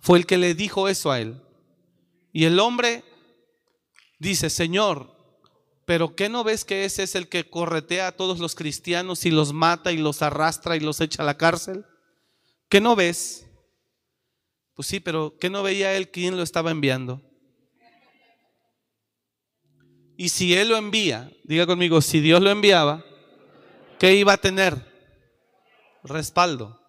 fue 0.00 0.16
el 0.16 0.24
que 0.24 0.38
le 0.38 0.54
dijo 0.54 0.88
eso 0.88 1.10
a 1.10 1.20
él. 1.20 1.42
Y 2.32 2.46
el 2.46 2.58
hombre 2.58 3.04
dice, 4.18 4.48
Señor, 4.48 5.14
pero 5.84 6.16
¿qué 6.16 6.30
no 6.30 6.42
ves 6.42 6.64
que 6.64 6.86
ese 6.86 7.02
es 7.02 7.14
el 7.14 7.28
que 7.28 7.50
corretea 7.50 8.06
a 8.06 8.16
todos 8.16 8.38
los 8.38 8.54
cristianos 8.54 9.26
y 9.26 9.30
los 9.30 9.52
mata 9.52 9.92
y 9.92 9.98
los 9.98 10.22
arrastra 10.22 10.74
y 10.74 10.80
los 10.80 11.02
echa 11.02 11.22
a 11.22 11.26
la 11.26 11.36
cárcel? 11.36 11.84
¿Qué 12.70 12.80
no 12.80 12.96
ves? 12.96 13.46
Pues 14.72 14.88
sí, 14.88 15.00
pero 15.00 15.36
¿qué 15.38 15.50
no 15.50 15.62
veía 15.62 15.94
él 15.94 16.10
quién 16.10 16.38
lo 16.38 16.42
estaba 16.42 16.70
enviando? 16.70 17.20
Y 20.16 20.28
si 20.28 20.54
Él 20.54 20.68
lo 20.68 20.76
envía, 20.76 21.30
diga 21.44 21.66
conmigo, 21.66 22.00
si 22.00 22.20
Dios 22.20 22.40
lo 22.42 22.50
enviaba, 22.50 23.04
¿qué 23.98 24.14
iba 24.14 24.34
a 24.34 24.38
tener? 24.38 24.76
Respaldo. 26.04 26.80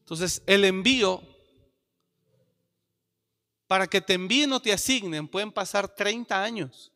Entonces, 0.00 0.42
el 0.46 0.64
envío, 0.64 1.22
para 3.66 3.86
que 3.86 4.00
te 4.00 4.14
envíen 4.14 4.52
o 4.52 4.60
te 4.60 4.72
asignen, 4.72 5.28
pueden 5.28 5.52
pasar 5.52 5.88
30 5.88 6.42
años. 6.42 6.92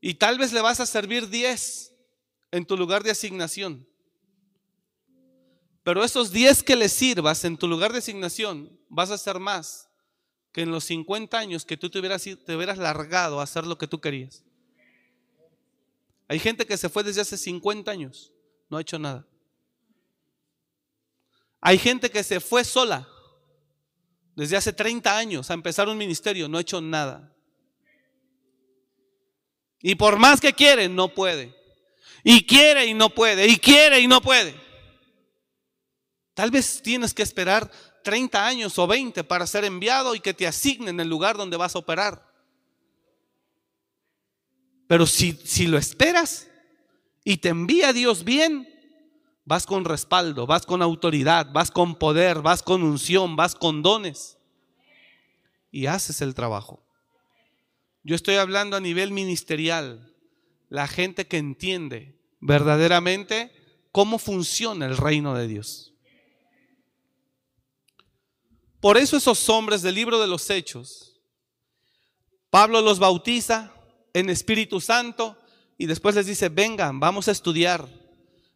Y 0.00 0.14
tal 0.14 0.38
vez 0.38 0.52
le 0.52 0.62
vas 0.62 0.80
a 0.80 0.86
servir 0.86 1.28
10 1.28 1.92
en 2.50 2.64
tu 2.64 2.76
lugar 2.76 3.02
de 3.02 3.10
asignación. 3.10 3.86
Pero 5.82 6.04
esos 6.04 6.30
10 6.30 6.62
que 6.62 6.76
le 6.76 6.88
sirvas 6.88 7.44
en 7.44 7.56
tu 7.56 7.66
lugar 7.66 7.92
de 7.92 7.98
asignación, 7.98 8.78
vas 8.88 9.10
a 9.10 9.14
hacer 9.14 9.38
más 9.38 9.88
que 10.52 10.62
en 10.62 10.70
los 10.70 10.84
50 10.84 11.38
años 11.38 11.64
que 11.64 11.76
tú 11.76 11.88
te 11.90 11.98
hubieras, 11.98 12.22
te 12.22 12.56
hubieras 12.56 12.78
largado 12.78 13.40
a 13.40 13.44
hacer 13.44 13.66
lo 13.66 13.78
que 13.78 13.86
tú 13.86 14.00
querías. 14.00 14.44
Hay 16.28 16.38
gente 16.38 16.66
que 16.66 16.76
se 16.76 16.88
fue 16.88 17.02
desde 17.02 17.22
hace 17.22 17.36
50 17.36 17.90
años, 17.90 18.32
no 18.68 18.76
ha 18.76 18.80
hecho 18.80 18.98
nada. 18.98 19.26
Hay 21.60 21.78
gente 21.78 22.10
que 22.10 22.22
se 22.22 22.40
fue 22.40 22.64
sola 22.64 23.08
desde 24.36 24.56
hace 24.56 24.72
30 24.72 25.16
años 25.16 25.50
a 25.50 25.54
empezar 25.54 25.88
un 25.88 25.98
ministerio, 25.98 26.48
no 26.48 26.58
ha 26.58 26.62
hecho 26.62 26.80
nada. 26.80 27.34
Y 29.82 29.94
por 29.94 30.18
más 30.18 30.40
que 30.40 30.52
quiere, 30.52 30.88
no 30.88 31.08
puede. 31.08 31.54
Y 32.22 32.46
quiere 32.46 32.86
y 32.86 32.94
no 32.94 33.10
puede. 33.10 33.46
Y 33.46 33.56
quiere 33.56 34.00
y 34.00 34.06
no 34.06 34.20
puede. 34.20 34.54
Tal 36.40 36.50
vez 36.50 36.80
tienes 36.80 37.12
que 37.12 37.22
esperar 37.22 37.70
30 38.02 38.46
años 38.46 38.78
o 38.78 38.86
20 38.86 39.24
para 39.24 39.46
ser 39.46 39.66
enviado 39.66 40.14
y 40.14 40.20
que 40.20 40.32
te 40.32 40.46
asignen 40.46 40.98
el 40.98 41.06
lugar 41.06 41.36
donde 41.36 41.58
vas 41.58 41.76
a 41.76 41.80
operar. 41.80 42.26
Pero 44.86 45.04
si, 45.04 45.32
si 45.32 45.66
lo 45.66 45.76
esperas 45.76 46.48
y 47.24 47.36
te 47.36 47.50
envía 47.50 47.92
Dios 47.92 48.24
bien, 48.24 48.66
vas 49.44 49.66
con 49.66 49.84
respaldo, 49.84 50.46
vas 50.46 50.64
con 50.64 50.80
autoridad, 50.80 51.46
vas 51.52 51.70
con 51.70 51.94
poder, 51.94 52.40
vas 52.40 52.62
con 52.62 52.84
unción, 52.84 53.36
vas 53.36 53.54
con 53.54 53.82
dones 53.82 54.38
y 55.70 55.84
haces 55.84 56.22
el 56.22 56.34
trabajo. 56.34 56.82
Yo 58.02 58.16
estoy 58.16 58.36
hablando 58.36 58.78
a 58.78 58.80
nivel 58.80 59.12
ministerial, 59.12 60.16
la 60.70 60.88
gente 60.88 61.26
que 61.26 61.36
entiende 61.36 62.18
verdaderamente 62.40 63.52
cómo 63.92 64.18
funciona 64.18 64.86
el 64.86 64.96
reino 64.96 65.34
de 65.34 65.46
Dios. 65.46 65.89
Por 68.80 68.96
eso 68.96 69.18
esos 69.18 69.48
hombres 69.50 69.82
del 69.82 69.94
libro 69.94 70.18
de 70.18 70.26
los 70.26 70.48
Hechos, 70.48 71.20
Pablo 72.48 72.80
los 72.80 72.98
bautiza 72.98 73.72
en 74.14 74.30
Espíritu 74.30 74.80
Santo 74.80 75.38
y 75.76 75.86
después 75.86 76.14
les 76.14 76.26
dice, 76.26 76.48
vengan, 76.48 76.98
vamos 76.98 77.28
a 77.28 77.32
estudiar, 77.32 77.86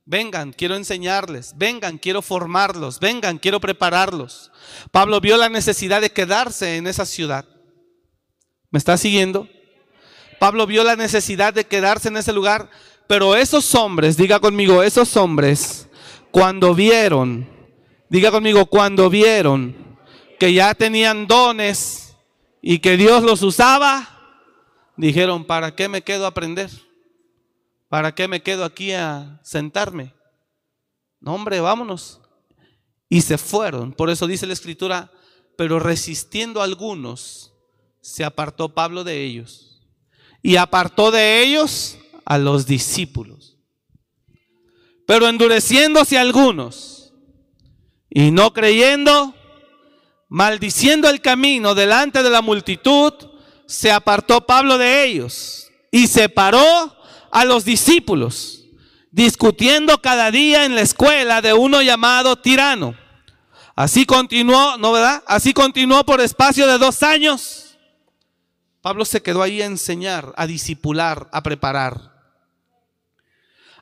vengan, 0.06 0.52
quiero 0.52 0.76
enseñarles, 0.76 1.54
vengan, 1.56 1.98
quiero 1.98 2.22
formarlos, 2.22 3.00
vengan, 3.00 3.38
quiero 3.38 3.60
prepararlos. 3.60 4.50
Pablo 4.90 5.20
vio 5.20 5.36
la 5.36 5.50
necesidad 5.50 6.00
de 6.00 6.10
quedarse 6.10 6.76
en 6.76 6.86
esa 6.86 7.04
ciudad. 7.04 7.44
¿Me 8.70 8.78
está 8.78 8.96
siguiendo? 8.96 9.46
Pablo 10.40 10.66
vio 10.66 10.84
la 10.84 10.96
necesidad 10.96 11.52
de 11.52 11.66
quedarse 11.66 12.08
en 12.08 12.16
ese 12.16 12.32
lugar, 12.32 12.70
pero 13.06 13.36
esos 13.36 13.74
hombres, 13.74 14.16
diga 14.16 14.40
conmigo, 14.40 14.82
esos 14.82 15.16
hombres, 15.18 15.86
cuando 16.30 16.74
vieron, 16.74 17.46
diga 18.08 18.30
conmigo, 18.30 18.66
cuando 18.66 19.08
vieron 19.10 19.83
que 20.38 20.52
ya 20.52 20.74
tenían 20.74 21.26
dones 21.26 22.16
y 22.60 22.78
que 22.78 22.96
Dios 22.96 23.22
los 23.22 23.42
usaba, 23.42 24.08
dijeron, 24.96 25.44
¿para 25.44 25.74
qué 25.74 25.88
me 25.88 26.02
quedo 26.02 26.24
a 26.24 26.28
aprender? 26.28 26.70
¿Para 27.88 28.14
qué 28.14 28.28
me 28.28 28.42
quedo 28.42 28.64
aquí 28.64 28.92
a 28.92 29.40
sentarme? 29.42 30.12
No, 31.20 31.34
hombre, 31.34 31.60
vámonos. 31.60 32.20
Y 33.08 33.20
se 33.20 33.38
fueron. 33.38 33.92
Por 33.92 34.10
eso 34.10 34.26
dice 34.26 34.46
la 34.46 34.52
escritura, 34.52 35.10
pero 35.56 35.78
resistiendo 35.78 36.60
a 36.60 36.64
algunos, 36.64 37.52
se 38.00 38.24
apartó 38.24 38.74
Pablo 38.74 39.04
de 39.04 39.22
ellos. 39.22 39.80
Y 40.42 40.56
apartó 40.56 41.10
de 41.10 41.42
ellos 41.42 41.98
a 42.24 42.38
los 42.38 42.66
discípulos. 42.66 43.56
Pero 45.06 45.28
endureciéndose 45.28 46.18
algunos 46.18 47.12
y 48.10 48.30
no 48.30 48.52
creyendo, 48.52 49.34
maldiciendo 50.34 51.08
el 51.08 51.20
camino 51.20 51.76
delante 51.76 52.24
de 52.24 52.28
la 52.28 52.42
multitud, 52.42 53.12
se 53.66 53.92
apartó 53.92 54.44
Pablo 54.44 54.78
de 54.78 55.04
ellos 55.04 55.70
y 55.92 56.08
separó 56.08 56.96
a 57.30 57.44
los 57.44 57.64
discípulos, 57.64 58.64
discutiendo 59.12 60.02
cada 60.02 60.32
día 60.32 60.64
en 60.64 60.74
la 60.74 60.80
escuela 60.80 61.40
de 61.40 61.52
uno 61.52 61.82
llamado 61.82 62.34
tirano. 62.34 62.96
Así 63.76 64.06
continuó, 64.06 64.76
¿no 64.76 64.90
verdad? 64.90 65.22
Así 65.28 65.52
continuó 65.52 66.04
por 66.04 66.20
espacio 66.20 66.66
de 66.66 66.78
dos 66.78 67.04
años. 67.04 67.76
Pablo 68.80 69.04
se 69.04 69.22
quedó 69.22 69.40
ahí 69.40 69.62
a 69.62 69.66
enseñar, 69.66 70.34
a 70.36 70.48
disipular, 70.48 71.28
a 71.30 71.44
preparar. 71.44 72.12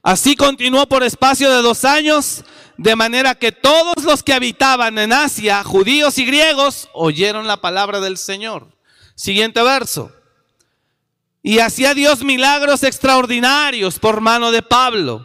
Así 0.03 0.37
continuó 0.37 0.87
por 0.87 1.03
espacio 1.03 1.51
de 1.51 1.63
dos 1.63 1.87
años, 1.87 2.45
de 2.83 2.97
manera 2.97 3.37
que 3.37 3.53
todos 3.53 4.03
los 4.03 4.25
que 4.25 4.33
habitaban 4.33 4.99
en 4.99 5.13
Asia, 5.13 5.63
judíos 5.63 6.19
y 6.19 6.25
griegos, 6.25 6.89
oyeron 6.93 7.47
la 7.47 7.59
palabra 7.59 8.01
del 8.01 8.19
Señor. 8.19 8.77
Siguiente 9.15 9.63
verso. 9.63 10.11
Y 11.45 11.61
hacía 11.61 11.95
Dios 11.95 12.25
milagros 12.25 12.83
extraordinarios 12.83 14.01
por 14.01 14.21
mano 14.21 14.51
de 14.51 14.63
Pablo, 14.63 15.25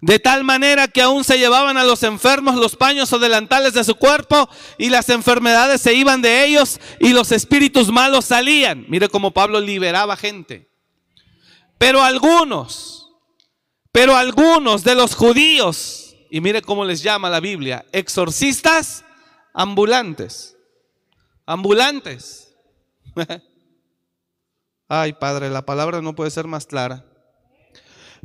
de 0.00 0.20
tal 0.20 0.44
manera 0.44 0.86
que 0.86 1.02
aún 1.02 1.24
se 1.24 1.38
llevaban 1.38 1.76
a 1.76 1.82
los 1.82 2.04
enfermos 2.04 2.54
los 2.54 2.76
paños 2.76 3.12
o 3.12 3.18
delantales 3.18 3.74
de 3.74 3.82
su 3.82 3.96
cuerpo 3.96 4.48
y 4.78 4.88
las 4.88 5.08
enfermedades 5.08 5.80
se 5.80 5.92
iban 5.92 6.22
de 6.22 6.44
ellos 6.44 6.78
y 7.00 7.08
los 7.08 7.32
espíritus 7.32 7.88
malos 7.88 8.26
salían. 8.26 8.84
Mire 8.88 9.08
cómo 9.08 9.32
Pablo 9.32 9.60
liberaba 9.60 10.16
gente. 10.16 10.70
Pero 11.78 12.04
algunos, 12.04 13.08
pero 13.90 14.14
algunos 14.14 14.84
de 14.84 14.94
los 14.94 15.16
judíos, 15.16 16.05
y 16.36 16.40
mire 16.42 16.60
cómo 16.60 16.84
les 16.84 17.02
llama 17.02 17.30
la 17.30 17.40
Biblia, 17.40 17.86
exorcistas 17.92 19.02
ambulantes, 19.54 20.54
ambulantes 21.46 22.54
Ay, 24.86 25.14
Padre, 25.14 25.48
la 25.48 25.64
palabra 25.64 26.02
no 26.02 26.14
puede 26.14 26.30
ser 26.30 26.46
más 26.46 26.66
clara. 26.66 27.06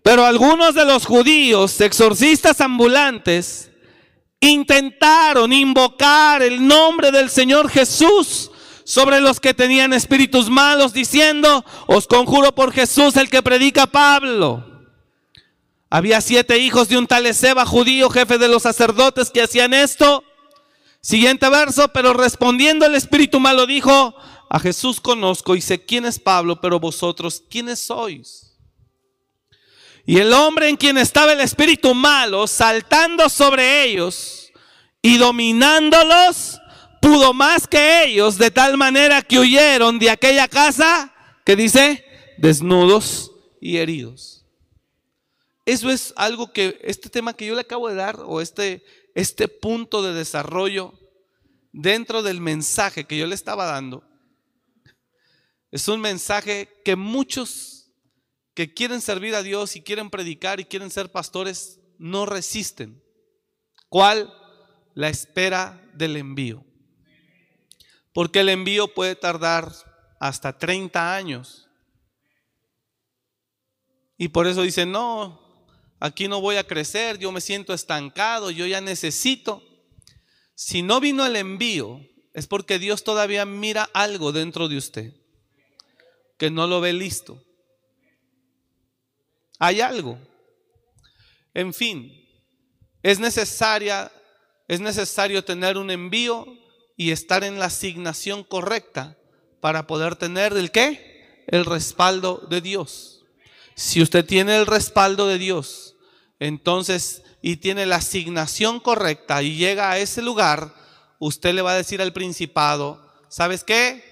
Pero 0.03 0.26
algunos 0.26 0.76
de 0.76 0.84
los 0.84 1.05
judíos, 1.05 1.80
exorcistas 1.80 2.59
ambulantes, 2.59 3.72
intentaron 4.41 5.53
invocar 5.53 6.41
el 6.41 6.68
nombre 6.68 7.12
del 7.14 7.30
Señor 7.30 7.70
Jesús 7.70 8.51
sobre 8.84 9.22
los 9.22 9.39
que 9.39 9.53
tenían 9.53 9.93
espíritus 9.93 10.49
malos, 10.49 10.91
diciendo, 10.91 11.64
os 11.88 12.07
conjuro 12.07 12.53
por 12.53 12.74
Jesús 12.74 13.16
el 13.16 13.30
que 13.30 13.41
predica 13.41 13.88
Pablo. 13.88 14.70
Había 15.94 16.22
siete 16.22 16.58
hijos 16.58 16.88
de 16.88 16.98
un 16.98 17.06
tal 17.06 17.26
Ezeba 17.26 17.66
judío, 17.66 18.10
jefe 18.10 18.38
de 18.38 18.48
los 18.48 18.64
sacerdotes, 18.64 19.30
que 19.30 19.42
hacían 19.42 19.74
esto. 19.74 20.24
Siguiente 21.02 21.50
verso, 21.50 21.89
pero 21.89 22.14
respondiendo 22.14 22.86
el 22.86 22.96
espíritu 22.96 23.42
malo 23.42 23.66
dijo, 23.66 24.16
a 24.50 24.60
Jesús 24.60 25.02
conozco 25.02 25.54
y 25.54 25.60
sé 25.60 25.84
quién 25.84 26.06
es 26.06 26.18
Pablo, 26.18 26.62
pero 26.62 26.80
vosotros, 26.80 27.44
¿quiénes 27.50 27.80
sois? 27.80 28.54
Y 30.06 30.20
el 30.20 30.32
hombre 30.32 30.70
en 30.70 30.78
quien 30.78 30.98
estaba 30.98 31.34
el 31.34 31.42
espíritu 31.42 31.94
malo, 31.94 32.48
saltando 32.48 33.28
sobre 33.28 33.84
ellos 33.84 34.50
y 35.02 35.18
dominándolos, 35.18 36.62
pudo 37.02 37.34
más 37.34 37.68
que 37.68 38.06
ellos, 38.06 38.38
de 38.38 38.50
tal 38.50 38.78
manera 38.78 39.22
que 39.24 39.39
huyeron 39.39 40.00
de 40.00 40.10
aquella 40.10 40.48
casa, 40.48 41.14
que 41.46 41.58
dice, 41.58 42.06
desnudos 42.38 43.34
y 43.60 43.76
heridos. 43.76 44.41
Eso 45.72 45.89
es 45.89 46.13
algo 46.17 46.51
que, 46.51 46.82
este 46.84 47.09
tema 47.09 47.34
que 47.34 47.45
yo 47.45 47.55
le 47.55 47.61
acabo 47.61 47.88
de 47.88 47.95
dar, 47.95 48.19
o 48.26 48.41
este, 48.41 48.84
este 49.15 49.47
punto 49.47 50.03
de 50.03 50.13
desarrollo 50.13 50.99
dentro 51.72 52.24
del 52.24 52.41
mensaje 52.41 53.05
que 53.05 53.17
yo 53.17 53.26
le 53.26 53.36
estaba 53.36 53.63
dando, 53.63 54.03
es 55.72 55.88
un 55.88 56.01
mensaje 56.01 56.67
que 56.84 56.97
muchos 56.97 57.89
que 58.53 58.74
quieren 58.74 58.99
servir 58.99 59.34
a 59.34 59.43
Dios 59.43 59.78
y 59.78 59.82
quieren 59.82 60.09
predicar 60.09 60.59
y 60.59 60.65
quieren 60.65 60.91
ser 60.91 61.09
pastores 61.09 61.80
no 61.97 62.26
resisten. 62.26 63.01
¿Cuál? 63.88 64.30
La 64.93 65.07
espera 65.07 65.89
del 65.93 66.17
envío. 66.17 66.65
Porque 68.11 68.41
el 68.41 68.49
envío 68.49 68.93
puede 68.93 69.15
tardar 69.15 69.72
hasta 70.19 70.57
30 70.57 71.15
años. 71.15 71.69
Y 74.17 74.28
por 74.28 74.47
eso 74.47 74.63
dicen, 74.63 74.91
no, 74.91 75.41
aquí 76.02 76.28
no 76.28 76.41
voy 76.41 76.58
a 76.58 76.66
crecer, 76.66 77.18
yo 77.18 77.32
me 77.32 77.39
siento 77.39 77.74
estancado, 77.74 78.52
yo 78.52 78.68
ya 78.68 78.82
necesito. 78.82 79.64
Si 80.54 80.82
no 80.82 80.99
vino 80.99 81.26
el 81.26 81.38
envío, 81.38 82.02
es 82.34 82.47
porque 82.47 82.78
Dios 82.78 83.06
todavía 83.06 83.45
mira 83.45 83.89
algo 83.93 84.34
dentro 84.34 84.68
de 84.68 84.76
usted 84.76 85.14
que 86.38 86.52
no 86.52 86.68
lo 86.68 86.82
ve 86.82 86.91
listo. 86.91 87.41
Hay 89.60 89.80
algo. 89.80 90.20
En 91.54 91.74
fin, 91.74 92.12
es 93.04 93.20
necesaria 93.20 94.12
es 94.72 94.80
necesario 94.80 95.43
tener 95.43 95.78
un 95.78 95.91
envío 95.91 96.47
y 96.95 97.12
estar 97.12 97.43
en 97.43 97.60
la 97.60 97.66
asignación 97.66 98.45
correcta 98.45 99.18
para 99.60 99.86
poder 99.86 100.16
tener 100.16 100.54
el 100.54 100.72
qué? 100.72 101.43
El 101.47 101.66
respaldo 101.66 102.47
de 102.49 102.62
Dios. 102.62 103.26
Si 103.76 104.02
usted 104.02 104.26
tiene 104.26 104.56
el 104.56 104.66
respaldo 104.66 105.28
de 105.28 105.38
Dios, 105.38 105.91
entonces 106.42 107.24
y 107.42 107.56
tiene 107.56 107.86
la 107.86 107.96
asignación 107.96 108.82
correcta 108.82 109.42
y 109.42 109.56
llega 109.56 109.92
a 109.92 109.98
ese 109.98 110.22
lugar, 110.22 110.74
usted 111.20 111.54
le 111.54 111.62
va 111.62 111.72
a 111.72 111.78
decir 111.78 112.02
al 112.02 112.12
principado, 112.12 113.02
¿sabes 113.30 113.64
qué? 113.64 114.12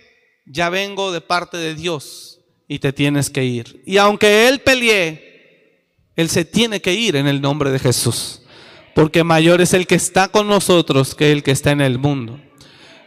ya 0.49 0.69
vengo 0.69 1.11
de 1.11 1.21
parte 1.21 1.57
de 1.57 1.75
Dios 1.75 2.39
y 2.67 2.79
te 2.79 2.91
tienes 2.91 3.29
que 3.29 3.45
ir. 3.45 3.81
Y 3.85 3.97
aunque 3.97 4.47
Él 4.47 4.59
pelee, 4.59 5.85
Él 6.15 6.29
se 6.29 6.43
tiene 6.43 6.81
que 6.81 6.93
ir 6.93 7.15
en 7.15 7.27
el 7.27 7.39
nombre 7.39 7.71
de 7.71 7.79
Jesús. 7.79 8.41
Porque 8.95 9.23
mayor 9.23 9.61
es 9.61 9.73
el 9.73 9.87
que 9.87 9.95
está 9.95 10.27
con 10.27 10.47
nosotros 10.47 11.15
que 11.15 11.31
el 11.31 11.43
que 11.43 11.51
está 11.51 11.71
en 11.71 11.81
el 11.81 11.99
mundo. 11.99 12.39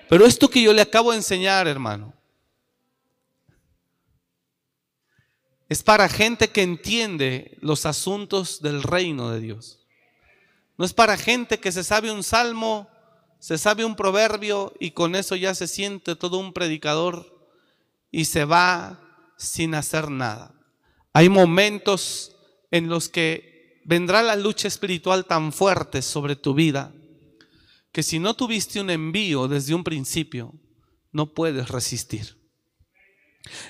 Pero 0.09 0.25
esto 0.25 0.49
que 0.49 0.63
yo 0.63 0.73
le 0.73 0.83
acabo 0.83 1.11
de 1.11 1.19
enseñar, 1.19 1.67
hermano, 1.67 2.15
es 5.73 5.83
para 5.83 6.11
gente 6.11 6.51
que 6.51 6.61
entiende 6.61 7.57
los 7.63 7.87
asuntos 7.87 8.61
del 8.61 8.83
reino 8.83 9.31
de 9.31 9.41
Dios. 9.41 9.81
No 10.77 10.85
es 10.85 10.93
para 10.93 11.17
gente 11.17 11.61
que 11.61 11.73
se 11.73 11.83
sabe 11.83 12.13
un 12.13 12.23
salmo, 12.23 12.91
se 13.39 13.57
sabe 13.57 13.87
un 13.87 13.97
proverbio 13.97 14.75
y 14.79 14.91
con 14.91 15.15
eso 15.15 15.35
ya 15.35 15.55
se 15.55 15.67
siente 15.67 16.15
todo 16.15 16.37
un 16.37 16.53
predicador 16.53 17.49
y 18.11 18.27
se 18.27 18.45
va 18.45 19.01
sin 19.39 19.75
hacer 19.75 20.11
nada. 20.11 20.55
Hay 21.15 21.31
momentos 21.31 22.37
en 22.71 22.91
los 22.91 23.09
que 23.09 23.81
vendrá 23.87 24.23
la 24.23 24.37
lucha 24.37 24.69
espiritual 24.69 25.25
tan 25.25 25.55
fuerte 25.55 26.03
sobre 26.03 26.37
tu 26.37 26.53
vida 26.53 26.93
que 27.93 28.03
si 28.03 28.19
no 28.19 28.35
tuviste 28.35 28.79
un 28.79 28.91
envío 28.91 29.49
desde 29.49 29.75
un 29.75 29.85
principio, 29.85 30.53
no 31.13 31.33
puedes 31.33 31.71
resistir. 31.71 32.42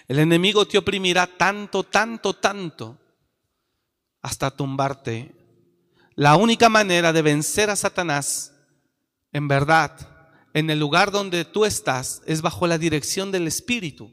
El 0.09 0.19
enemigo 0.19 0.67
te 0.67 0.79
oprimirá 0.79 1.27
tanto, 1.27 1.83
tanto, 1.83 2.35
tanto, 2.35 2.99
hasta 4.21 4.51
tumbarte. 4.51 5.35
La 6.15 6.37
única 6.37 6.69
manera 6.69 7.13
de 7.13 7.23
vencer 7.23 7.71
a 7.71 7.77
Satanás, 7.77 8.53
en 9.33 9.49
verdad, 9.49 10.09
en 10.55 10.69
el 10.71 10.79
lugar 10.79 11.11
donde 11.11 11.45
tú 11.45 11.65
estás, 11.65 12.23
es 12.27 12.43
bajo 12.43 12.67
la 12.67 12.79
dirección 12.79 13.33
del 13.33 13.47
Espíritu 13.47 14.13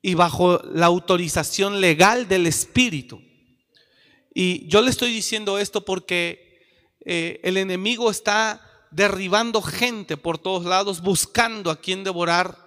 y 0.00 0.14
bajo 0.14 0.58
la 0.72 0.86
autorización 0.86 1.80
legal 1.80 2.28
del 2.28 2.46
Espíritu. 2.46 3.22
Y 4.32 4.66
yo 4.68 4.82
le 4.82 4.90
estoy 4.90 5.12
diciendo 5.12 5.58
esto 5.58 5.84
porque 5.84 6.62
eh, 7.04 7.40
el 7.44 7.56
enemigo 7.56 8.10
está 8.10 8.60
derribando 8.90 9.60
gente 9.60 10.16
por 10.16 10.38
todos 10.38 10.64
lados, 10.64 11.02
buscando 11.02 11.70
a 11.70 11.80
quien 11.80 12.04
devorar 12.04 12.63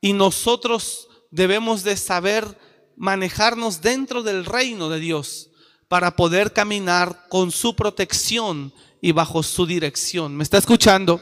y 0.00 0.12
nosotros 0.12 1.08
debemos 1.30 1.82
de 1.84 1.96
saber 1.96 2.58
manejarnos 2.96 3.80
dentro 3.80 4.22
del 4.22 4.44
reino 4.44 4.88
de 4.88 5.00
Dios 5.00 5.50
para 5.88 6.16
poder 6.16 6.52
caminar 6.52 7.26
con 7.28 7.50
su 7.50 7.74
protección 7.74 8.72
y 9.00 9.12
bajo 9.12 9.42
su 9.42 9.66
dirección. 9.66 10.36
¿Me 10.36 10.42
está 10.42 10.58
escuchando? 10.58 11.20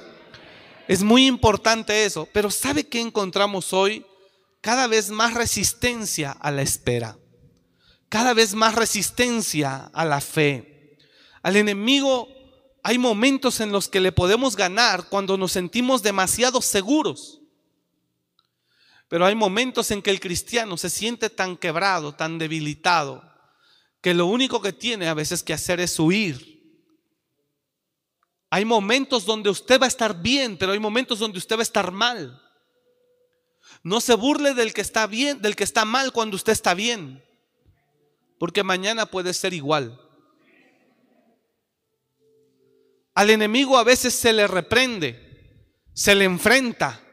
Es 0.88 1.02
muy 1.02 1.26
importante 1.26 2.04
eso, 2.04 2.28
pero 2.32 2.50
¿sabe 2.50 2.84
qué 2.84 3.00
encontramos 3.00 3.72
hoy? 3.72 4.04
Cada 4.60 4.86
vez 4.86 5.10
más 5.10 5.34
resistencia 5.34 6.32
a 6.32 6.50
la 6.50 6.62
espera, 6.62 7.18
cada 8.08 8.34
vez 8.34 8.54
más 8.54 8.74
resistencia 8.74 9.90
a 9.92 10.04
la 10.04 10.20
fe. 10.20 10.98
Al 11.42 11.56
enemigo 11.56 12.28
hay 12.82 12.98
momentos 12.98 13.60
en 13.60 13.70
los 13.70 13.88
que 13.88 14.00
le 14.00 14.12
podemos 14.12 14.56
ganar 14.56 15.08
cuando 15.08 15.36
nos 15.36 15.52
sentimos 15.52 16.02
demasiado 16.02 16.60
seguros. 16.62 17.40
Pero 19.08 19.24
hay 19.24 19.34
momentos 19.34 19.90
en 19.90 20.02
que 20.02 20.10
el 20.10 20.20
cristiano 20.20 20.76
se 20.76 20.90
siente 20.90 21.30
tan 21.30 21.56
quebrado, 21.56 22.14
tan 22.14 22.38
debilitado, 22.38 23.22
que 24.00 24.14
lo 24.14 24.26
único 24.26 24.60
que 24.60 24.72
tiene 24.72 25.08
a 25.08 25.14
veces 25.14 25.42
que 25.42 25.52
hacer 25.52 25.80
es 25.80 25.98
huir. 25.98 26.56
Hay 28.50 28.64
momentos 28.64 29.24
donde 29.24 29.50
usted 29.50 29.80
va 29.80 29.86
a 29.86 29.88
estar 29.88 30.20
bien, 30.22 30.56
pero 30.56 30.72
hay 30.72 30.78
momentos 30.78 31.18
donde 31.18 31.38
usted 31.38 31.56
va 31.56 31.60
a 31.60 31.62
estar 31.62 31.92
mal. 31.92 32.42
No 33.82 34.00
se 34.00 34.14
burle 34.14 34.54
del 34.54 34.72
que 34.72 34.80
está 34.80 35.06
bien, 35.06 35.40
del 35.40 35.56
que 35.56 35.64
está 35.64 35.84
mal 35.84 36.12
cuando 36.12 36.36
usted 36.36 36.52
está 36.52 36.74
bien, 36.74 37.24
porque 38.38 38.62
mañana 38.62 39.06
puede 39.06 39.32
ser 39.34 39.52
igual. 39.54 40.00
Al 43.14 43.30
enemigo 43.30 43.78
a 43.78 43.84
veces 43.84 44.14
se 44.14 44.32
le 44.32 44.46
reprende, 44.46 45.70
se 45.94 46.14
le 46.14 46.24
enfrenta, 46.24 47.05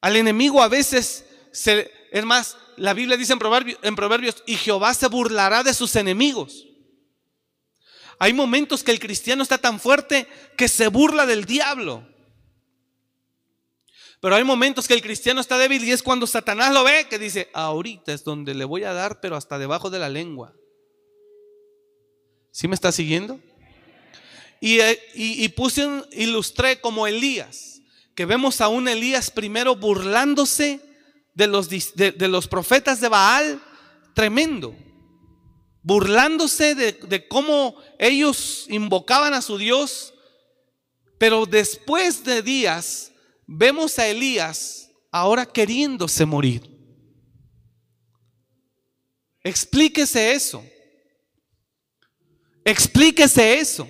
al 0.00 0.16
enemigo 0.16 0.62
a 0.62 0.68
veces, 0.68 1.24
se, 1.52 1.90
es 2.10 2.24
más, 2.24 2.56
la 2.76 2.94
Biblia 2.94 3.16
dice 3.16 3.32
en 3.32 3.96
proverbios, 3.96 4.42
y 4.46 4.56
Jehová 4.56 4.94
se 4.94 5.08
burlará 5.08 5.62
de 5.62 5.74
sus 5.74 5.96
enemigos. 5.96 6.66
Hay 8.18 8.32
momentos 8.32 8.82
que 8.82 8.90
el 8.90 9.00
cristiano 9.00 9.42
está 9.42 9.58
tan 9.58 9.78
fuerte 9.78 10.26
que 10.56 10.68
se 10.68 10.88
burla 10.88 11.26
del 11.26 11.44
diablo. 11.44 12.06
Pero 14.20 14.34
hay 14.34 14.42
momentos 14.42 14.88
que 14.88 14.94
el 14.94 15.02
cristiano 15.02 15.40
está 15.40 15.56
débil 15.58 15.84
y 15.84 15.92
es 15.92 16.02
cuando 16.02 16.26
Satanás 16.26 16.72
lo 16.72 16.82
ve 16.82 17.06
que 17.08 17.20
dice, 17.20 17.48
ahorita 17.52 18.12
es 18.12 18.24
donde 18.24 18.54
le 18.54 18.64
voy 18.64 18.82
a 18.82 18.92
dar, 18.92 19.20
pero 19.20 19.36
hasta 19.36 19.58
debajo 19.58 19.90
de 19.90 20.00
la 20.00 20.08
lengua. 20.08 20.52
¿Sí 22.50 22.66
me 22.66 22.74
está 22.74 22.90
siguiendo? 22.90 23.38
Y, 24.60 24.80
eh, 24.80 25.00
y, 25.14 25.48
puse, 25.50 25.86
ilustré 26.10 26.80
como 26.80 27.06
Elías 27.06 27.77
que 28.18 28.26
vemos 28.26 28.60
a 28.60 28.66
un 28.66 28.88
Elías 28.88 29.30
primero 29.30 29.76
burlándose 29.76 30.80
de 31.34 31.46
los, 31.46 31.68
de, 31.68 32.14
los 32.26 32.48
profetas 32.48 33.00
de 33.00 33.08
Baal, 33.08 33.62
tremendo, 34.12 34.74
burlándose 35.84 36.74
de, 36.74 36.94
de 36.94 37.28
cómo 37.28 37.76
ellos 37.96 38.66
invocaban 38.70 39.34
a 39.34 39.40
su 39.40 39.56
Dios, 39.56 40.14
pero 41.16 41.46
después 41.46 42.24
de 42.24 42.42
días 42.42 43.12
vemos 43.46 44.00
a 44.00 44.08
Elías 44.08 44.90
ahora 45.12 45.46
queriéndose 45.46 46.26
morir. 46.26 46.68
Explíquese 49.44 50.32
eso. 50.32 50.66
Explíquese 52.64 53.60
eso. 53.60 53.88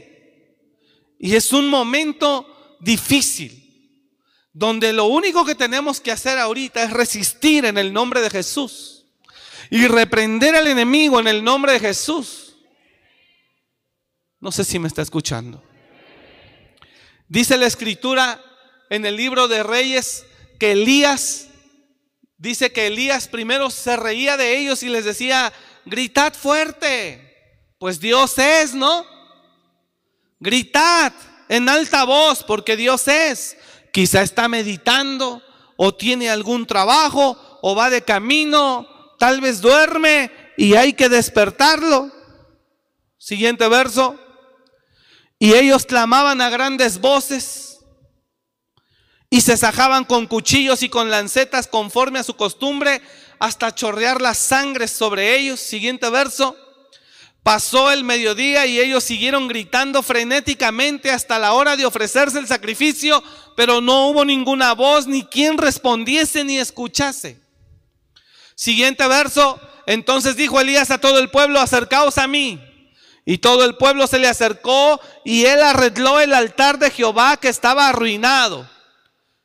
Y 1.18 1.34
es 1.34 1.50
un 1.50 1.66
momento 1.70 2.76
difícil 2.78 3.64
donde 4.58 4.92
lo 4.92 5.04
único 5.04 5.44
que 5.44 5.54
tenemos 5.54 6.00
que 6.00 6.10
hacer 6.10 6.36
ahorita 6.36 6.82
es 6.82 6.90
resistir 6.90 7.64
en 7.64 7.78
el 7.78 7.92
nombre 7.92 8.20
de 8.20 8.28
Jesús 8.28 9.06
y 9.70 9.86
reprender 9.86 10.56
al 10.56 10.66
enemigo 10.66 11.20
en 11.20 11.28
el 11.28 11.44
nombre 11.44 11.74
de 11.74 11.78
Jesús. 11.78 12.56
No 14.40 14.50
sé 14.50 14.64
si 14.64 14.80
me 14.80 14.88
está 14.88 15.00
escuchando. 15.00 15.62
Dice 17.28 17.56
la 17.56 17.66
escritura 17.66 18.42
en 18.90 19.06
el 19.06 19.14
libro 19.14 19.46
de 19.46 19.62
Reyes 19.62 20.26
que 20.58 20.72
Elías, 20.72 21.46
dice 22.36 22.72
que 22.72 22.88
Elías 22.88 23.28
primero 23.28 23.70
se 23.70 23.96
reía 23.96 24.36
de 24.36 24.58
ellos 24.58 24.82
y 24.82 24.88
les 24.88 25.04
decía, 25.04 25.52
gritad 25.84 26.34
fuerte, 26.34 27.62
pues 27.78 28.00
Dios 28.00 28.36
es, 28.38 28.74
¿no? 28.74 29.06
Gritad 30.40 31.12
en 31.48 31.68
alta 31.68 32.02
voz, 32.02 32.42
porque 32.42 32.76
Dios 32.76 33.06
es. 33.06 33.56
Quizá 33.92 34.22
está 34.22 34.48
meditando 34.48 35.42
o 35.76 35.94
tiene 35.94 36.30
algún 36.30 36.66
trabajo 36.66 37.38
o 37.62 37.74
va 37.74 37.90
de 37.90 38.02
camino, 38.02 38.88
tal 39.18 39.40
vez 39.40 39.60
duerme 39.60 40.30
y 40.56 40.74
hay 40.74 40.92
que 40.92 41.08
despertarlo. 41.08 42.10
Siguiente 43.16 43.68
verso. 43.68 44.18
Y 45.38 45.54
ellos 45.54 45.86
clamaban 45.86 46.40
a 46.40 46.50
grandes 46.50 47.00
voces 47.00 47.78
y 49.30 49.40
se 49.42 49.56
sajaban 49.56 50.04
con 50.04 50.26
cuchillos 50.26 50.82
y 50.82 50.88
con 50.88 51.10
lancetas 51.10 51.66
conforme 51.66 52.18
a 52.18 52.24
su 52.24 52.34
costumbre 52.34 53.02
hasta 53.38 53.74
chorrear 53.74 54.20
la 54.20 54.34
sangre 54.34 54.88
sobre 54.88 55.36
ellos. 55.36 55.60
Siguiente 55.60 56.08
verso. 56.10 56.56
Pasó 57.42 57.90
el 57.90 58.04
mediodía 58.04 58.66
y 58.66 58.80
ellos 58.80 59.04
siguieron 59.04 59.48
gritando 59.48 60.02
frenéticamente 60.02 61.10
hasta 61.10 61.38
la 61.38 61.52
hora 61.52 61.76
de 61.76 61.86
ofrecerse 61.86 62.38
el 62.38 62.46
sacrificio, 62.46 63.22
pero 63.58 63.80
no 63.80 64.06
hubo 64.06 64.24
ninguna 64.24 64.72
voz 64.72 65.08
ni 65.08 65.24
quien 65.24 65.58
respondiese 65.58 66.44
ni 66.44 66.60
escuchase. 66.60 67.40
Siguiente 68.54 69.04
verso, 69.08 69.60
entonces 69.84 70.36
dijo 70.36 70.60
Elías 70.60 70.92
a 70.92 70.98
todo 70.98 71.18
el 71.18 71.28
pueblo, 71.28 71.58
acercaos 71.58 72.18
a 72.18 72.28
mí. 72.28 72.60
Y 73.24 73.38
todo 73.38 73.64
el 73.64 73.74
pueblo 73.74 74.06
se 74.06 74.20
le 74.20 74.28
acercó 74.28 75.00
y 75.24 75.46
él 75.46 75.60
arregló 75.60 76.20
el 76.20 76.34
altar 76.34 76.78
de 76.78 76.92
Jehová 76.92 77.36
que 77.36 77.48
estaba 77.48 77.88
arruinado. 77.88 78.70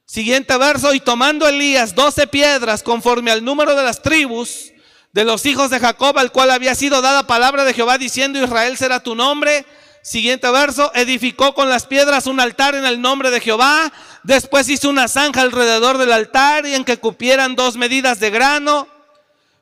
Siguiente 0.05 0.55
verso, 0.59 0.93
y 0.93 0.99
tomando 0.99 1.47
Elías 1.47 1.95
doce 1.95 2.28
piedras 2.28 2.84
conforme 2.84 3.32
al 3.32 3.43
número 3.43 3.76
de 3.76 3.82
las 3.82 4.03
tribus, 4.03 4.74
de 5.11 5.24
los 5.24 5.43
hijos 5.47 5.72
de 5.72 5.80
Jacob, 5.80 6.20
al 6.20 6.32
cual 6.32 6.51
había 6.51 6.76
sido 6.76 7.01
dada 7.01 7.26
palabra 7.26 7.64
de 7.66 7.74
Jehová 7.74 7.97
diciendo, 7.97 8.43
Israel 8.43 8.78
será 8.78 8.99
tu 9.01 9.16
nombre. 9.16 9.66
Siguiente 10.04 10.51
verso, 10.51 10.91
edificó 10.95 11.54
con 11.54 11.70
las 11.70 11.86
piedras 11.86 12.28
un 12.28 12.41
altar 12.41 12.76
en 12.76 12.86
el 12.86 12.99
nombre 12.99 13.32
de 13.32 13.39
Jehová. 13.39 13.89
Después 14.24 14.68
hizo 14.68 14.89
una 14.89 15.08
zanja 15.08 15.39
alrededor 15.41 15.97
del 15.97 16.12
altar 16.12 16.66
y 16.66 16.76
en 16.76 16.84
que 16.84 16.99
cupieran 16.99 17.56
dos 17.56 17.78
medidas 17.78 18.20
de 18.20 18.30
grano. 18.30 18.86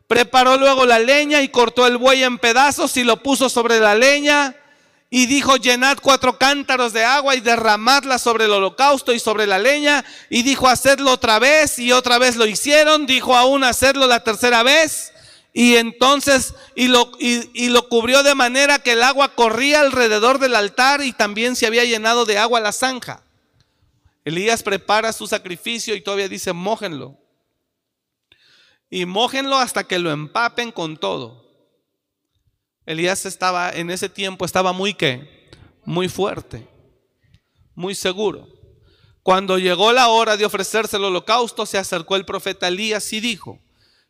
Preparó 0.08 0.58
luego 0.58 0.88
la 0.88 0.98
leña 0.98 1.44
y 1.44 1.50
cortó 1.50 1.86
el 1.86 1.98
buey 1.98 2.24
en 2.24 2.40
pedazos 2.40 2.98
y 2.98 3.04
lo 3.04 3.22
puso 3.22 3.50
sobre 3.50 3.80
la 3.80 3.94
leña. 3.94 4.56
Y 5.12 5.28
dijo, 5.28 5.58
llenad 5.58 6.00
cuatro 6.02 6.40
cántaros 6.40 6.92
de 6.92 7.06
agua 7.06 7.36
y 7.36 7.42
derramadla 7.42 8.18
sobre 8.18 8.46
el 8.46 8.52
holocausto 8.52 9.14
y 9.14 9.20
sobre 9.20 9.46
la 9.46 9.60
leña. 9.60 10.04
Y 10.32 10.42
dijo, 10.42 10.68
hacedlo 10.68 11.12
otra 11.12 11.38
vez 11.38 11.78
y 11.78 11.92
otra 11.92 12.18
vez 12.18 12.36
lo 12.36 12.48
hicieron. 12.48 13.06
Dijo 13.06 13.38
aún, 13.38 13.64
hacerlo 13.64 14.08
la 14.08 14.24
tercera 14.24 14.64
vez. 14.64 15.14
Y 15.54 15.76
entonces, 15.76 16.54
y 16.76 16.88
lo, 16.88 17.12
y, 17.20 17.70
lo 17.70 17.90
cubrió 17.90 18.24
de 18.24 18.36
manera 18.36 18.80
que 18.80 18.94
el 18.94 19.04
agua 19.04 19.36
corría 19.36 19.82
alrededor 19.82 20.40
del 20.40 20.56
altar 20.56 21.04
y 21.04 21.12
también 21.12 21.56
se 21.56 21.66
había 21.68 21.84
llenado 21.84 22.26
de 22.26 22.38
agua 22.38 22.62
la 22.62 22.72
zanja. 22.72 23.22
Elías 24.24 24.64
prepara 24.64 25.12
su 25.12 25.28
sacrificio 25.28 25.94
y 25.96 26.02
todavía 26.02 26.30
dice, 26.30 26.54
mójenlo. 26.54 27.18
y 28.90 29.06
mójenlo 29.06 29.58
hasta 29.58 29.86
que 29.86 30.00
lo 30.00 30.12
empapen 30.12 30.72
con 30.72 30.98
todo. 30.98 31.42
Elías 32.86 33.26
estaba 33.26 33.72
en 33.72 33.90
ese 33.90 34.10
tiempo 34.10 34.46
estaba 34.46 34.74
muy 34.74 34.94
qué? 34.94 35.50
Muy 35.86 36.10
fuerte, 36.10 36.68
muy 37.76 37.96
seguro. 37.96 38.48
Cuando 39.24 39.58
llegó 39.58 39.92
la 39.94 40.08
hora 40.08 40.36
de 40.36 40.46
ofrecerse 40.46 40.98
el 40.98 41.04
holocausto, 41.04 41.66
se 41.66 41.78
acercó 41.78 42.16
el 42.16 42.26
profeta 42.26 42.68
Elías 42.68 43.12
y 43.14 43.20
dijo: 43.20 43.60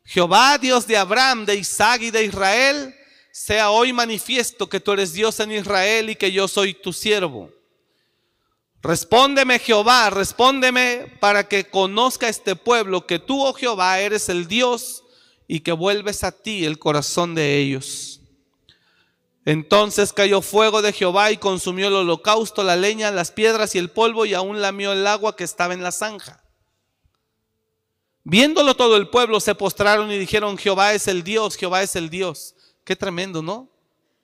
Jehová, 0.04 0.58
Dios 0.58 0.86
de 0.86 0.96
Abraham, 0.96 1.44
de 1.44 1.56
Isaac 1.56 2.02
y 2.02 2.10
de 2.10 2.24
Israel, 2.24 2.94
sea 3.30 3.70
hoy 3.70 3.92
manifiesto 3.92 4.68
que 4.68 4.80
tú 4.80 4.92
eres 4.92 5.12
Dios 5.12 5.40
en 5.40 5.52
Israel 5.52 6.10
y 6.10 6.16
que 6.16 6.32
yo 6.32 6.48
soy 6.48 6.74
tu 6.74 6.92
siervo. 6.92 7.50
Respóndeme 8.82 9.58
Jehová, 9.60 10.10
respóndeme 10.10 11.16
para 11.20 11.46
que 11.46 11.70
conozca 11.70 12.28
este 12.28 12.56
pueblo 12.56 13.06
que 13.06 13.20
tú, 13.20 13.40
oh 13.40 13.54
Jehová, 13.54 14.00
eres 14.00 14.28
el 14.28 14.48
Dios 14.48 15.04
y 15.46 15.60
que 15.60 15.72
vuelves 15.72 16.24
a 16.24 16.32
ti 16.32 16.64
el 16.64 16.78
corazón 16.78 17.34
de 17.34 17.58
ellos. 17.58 18.20
Entonces 19.44 20.12
cayó 20.12 20.42
fuego 20.42 20.82
de 20.82 20.92
Jehová 20.92 21.30
y 21.30 21.36
consumió 21.36 21.88
el 21.88 21.94
holocausto, 21.94 22.62
la 22.62 22.76
leña, 22.76 23.10
las 23.10 23.30
piedras 23.30 23.74
y 23.74 23.78
el 23.78 23.90
polvo 23.90 24.26
y 24.26 24.34
aún 24.34 24.60
lamió 24.60 24.92
el 24.92 25.06
agua 25.06 25.36
que 25.36 25.44
estaba 25.44 25.74
en 25.74 25.82
la 25.82 25.92
zanja. 25.92 26.41
Viéndolo 28.24 28.76
todo 28.76 28.96
el 28.96 29.08
pueblo 29.08 29.40
se 29.40 29.54
postraron 29.54 30.10
y 30.10 30.18
dijeron, 30.18 30.56
Jehová 30.56 30.94
es 30.94 31.08
el 31.08 31.24
Dios, 31.24 31.56
Jehová 31.56 31.82
es 31.82 31.96
el 31.96 32.08
Dios. 32.08 32.54
Qué 32.84 32.94
tremendo, 32.94 33.42
¿no? 33.42 33.68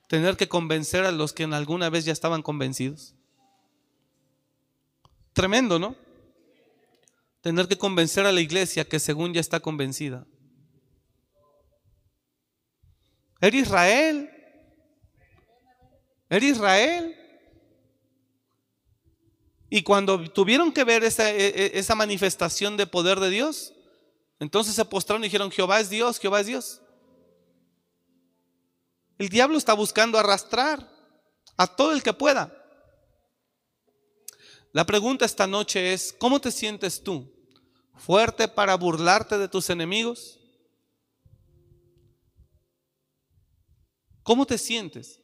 Tener 0.08 0.36
que 0.36 0.48
convencer 0.48 1.04
a 1.04 1.12
los 1.12 1.32
que 1.32 1.42
en 1.42 1.52
alguna 1.52 1.90
vez 1.90 2.04
ya 2.04 2.12
estaban 2.12 2.42
convencidos. 2.42 3.14
Tremendo, 5.32 5.78
¿no? 5.78 5.96
Tener 7.40 7.68
que 7.68 7.78
convencer 7.78 8.26
a 8.26 8.32
la 8.32 8.40
iglesia 8.40 8.84
que 8.84 8.98
según 8.98 9.34
ya 9.34 9.40
está 9.40 9.60
convencida. 9.60 10.26
¿Era 13.40 13.56
Israel? 13.56 14.30
¿Era 16.28 16.44
Israel? 16.44 17.14
Y 19.70 19.82
cuando 19.82 20.30
tuvieron 20.30 20.72
que 20.72 20.84
ver 20.84 21.04
esa, 21.04 21.30
e, 21.30 21.46
e, 21.46 21.78
esa, 21.78 21.94
manifestación 21.94 22.76
de 22.76 22.86
poder 22.86 23.20
de 23.20 23.30
Dios, 23.30 23.74
entonces 24.40 24.74
se 24.74 24.84
postraron 24.84 25.22
y 25.24 25.26
dijeron, 25.26 25.50
Jehová 25.50 25.80
es 25.80 25.90
Dios, 25.90 26.18
Jehová 26.18 26.40
es 26.40 26.46
Dios. 26.46 26.80
El 29.18 29.28
diablo 29.28 29.58
está 29.58 29.72
buscando 29.72 30.18
arrastrar 30.18 30.88
a 31.56 31.66
todo 31.66 31.92
el 31.92 32.02
que 32.02 32.12
pueda. 32.12 32.54
La 34.72 34.86
pregunta 34.86 35.24
esta 35.24 35.46
noche 35.46 35.92
es, 35.92 36.12
¿cómo 36.12 36.40
te 36.40 36.52
sientes 36.52 37.02
tú? 37.02 37.34
¿Fuerte 37.96 38.46
para 38.46 38.76
burlarte 38.76 39.38
de 39.38 39.48
tus 39.48 39.70
enemigos? 39.70 40.38
¿Cómo 44.22 44.46
te 44.46 44.56
sientes? 44.56 45.20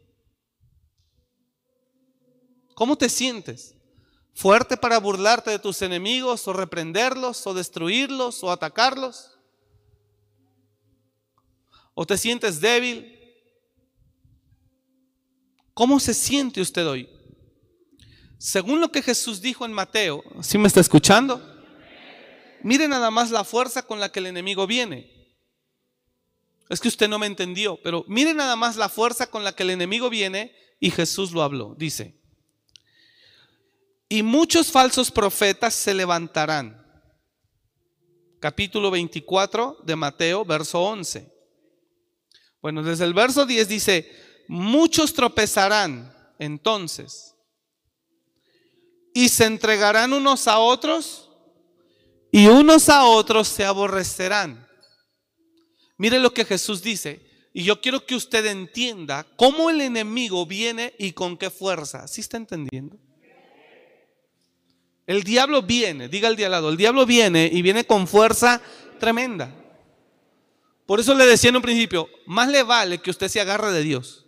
¿Cómo 2.75 2.97
te 2.97 3.09
sientes? 3.09 3.77
¿Fuerte 4.35 4.77
para 4.77 4.99
burlarte 4.99 5.51
de 5.53 5.59
tus 5.61 5.81
enemigos 5.83 6.47
o 6.49 6.53
reprenderlos 6.53 7.47
o 7.47 7.55
destruirlos 7.55 8.43
o 8.43 8.51
atacarlos? 8.51 9.39
¿O 11.95 12.05
te 12.05 12.19
sientes 12.19 12.61
débil? 12.61 13.13
¿Cómo 15.73 16.01
se 16.01 16.15
siente 16.15 16.61
usted 16.61 16.87
hoy? 16.87 17.09
Según 18.37 18.81
lo 18.81 18.91
que 18.91 19.03
Jesús 19.03 19.41
dijo 19.41 19.65
en 19.65 19.73
Mateo, 19.73 20.23
¿sí 20.43 20.59
me 20.59 20.67
está 20.67 20.81
escuchando? 20.81 21.41
Mire 22.63 22.89
nada 22.89 23.11
más 23.13 23.31
la 23.31 23.45
fuerza 23.45 23.83
con 23.83 24.01
la 24.01 24.11
que 24.11 24.19
el 24.19 24.27
enemigo 24.27 24.67
viene. 24.67 25.15
Es 26.69 26.81
que 26.81 26.89
usted 26.89 27.09
no 27.09 27.21
me 27.21 27.27
entendió, 27.27 27.79
pero 27.83 28.05
mire 28.09 28.35
nada 28.35 28.57
más 28.57 28.77
la 28.77 28.89
fuerza 28.89 29.31
con 29.31 29.45
la 29.45 29.55
que 29.55 29.63
el 29.63 29.71
enemigo 29.71 30.11
viene 30.11 30.53
y 30.81 30.91
Jesús 30.91 31.31
lo 31.31 31.43
habló. 31.43 31.77
Dice, 31.79 32.21
y 34.15 34.23
muchos 34.23 34.71
falsos 34.71 35.11
profetas 35.11 35.75
se 35.75 35.93
levantarán. 35.93 36.81
Capítulo 38.39 38.93
24 38.93 39.79
de 39.83 39.97
Mateo, 39.97 40.45
verso 40.45 40.81
11. 40.81 41.29
Bueno, 42.63 42.85
desde 42.85 43.07
el 43.07 43.13
verso 43.13 43.45
10 43.45 43.67
dice, 43.67 44.09
muchos 44.47 45.15
tropezarán 45.15 46.15
entonces 46.39 47.35
y 49.13 49.31
se 49.31 49.47
entregarán 49.47 50.13
unos 50.13 50.47
a 50.47 50.61
otros 50.61 51.29
y 52.31 52.47
unos 52.47 52.89
a 52.91 53.07
otros 53.07 53.49
se 53.49 53.65
aborrecerán. 53.65 54.65
Mire 55.99 56.21
lo 56.21 56.33
que 56.33 56.45
Jesús 56.45 56.83
dice. 56.83 57.21
Y 57.53 57.65
yo 57.65 57.81
quiero 57.81 58.07
que 58.07 58.15
usted 58.15 58.47
entienda 58.47 59.27
cómo 59.35 59.71
el 59.71 59.81
enemigo 59.81 60.47
viene 60.47 60.95
y 61.01 61.11
con 61.11 61.37
qué 61.37 61.51
fuerza. 61.51 62.07
¿Sí 62.07 62.21
está 62.21 62.37
entendiendo? 62.37 62.97
El 65.07 65.23
diablo 65.23 65.63
viene, 65.63 66.09
diga 66.09 66.29
el 66.29 66.37
diablo, 66.37 66.71
el 66.71 66.77
diablo 66.77 67.05
viene 67.05 67.49
y 67.53 67.61
viene 67.63 67.85
con 67.85 68.07
fuerza 68.07 68.61
tremenda. 68.99 69.55
Por 70.87 71.01
eso 71.01 71.15
le 71.15 71.27
decía 71.27 71.51
en 71.51 71.57
un 71.57 71.63
principio, 71.63 72.09
más 72.27 72.49
le 72.49 72.63
vale 72.63 72.99
que 72.99 73.11
usted 73.11 73.29
se 73.29 73.41
agarre 73.41 73.73
de 73.73 73.83
Dios. 73.83 74.27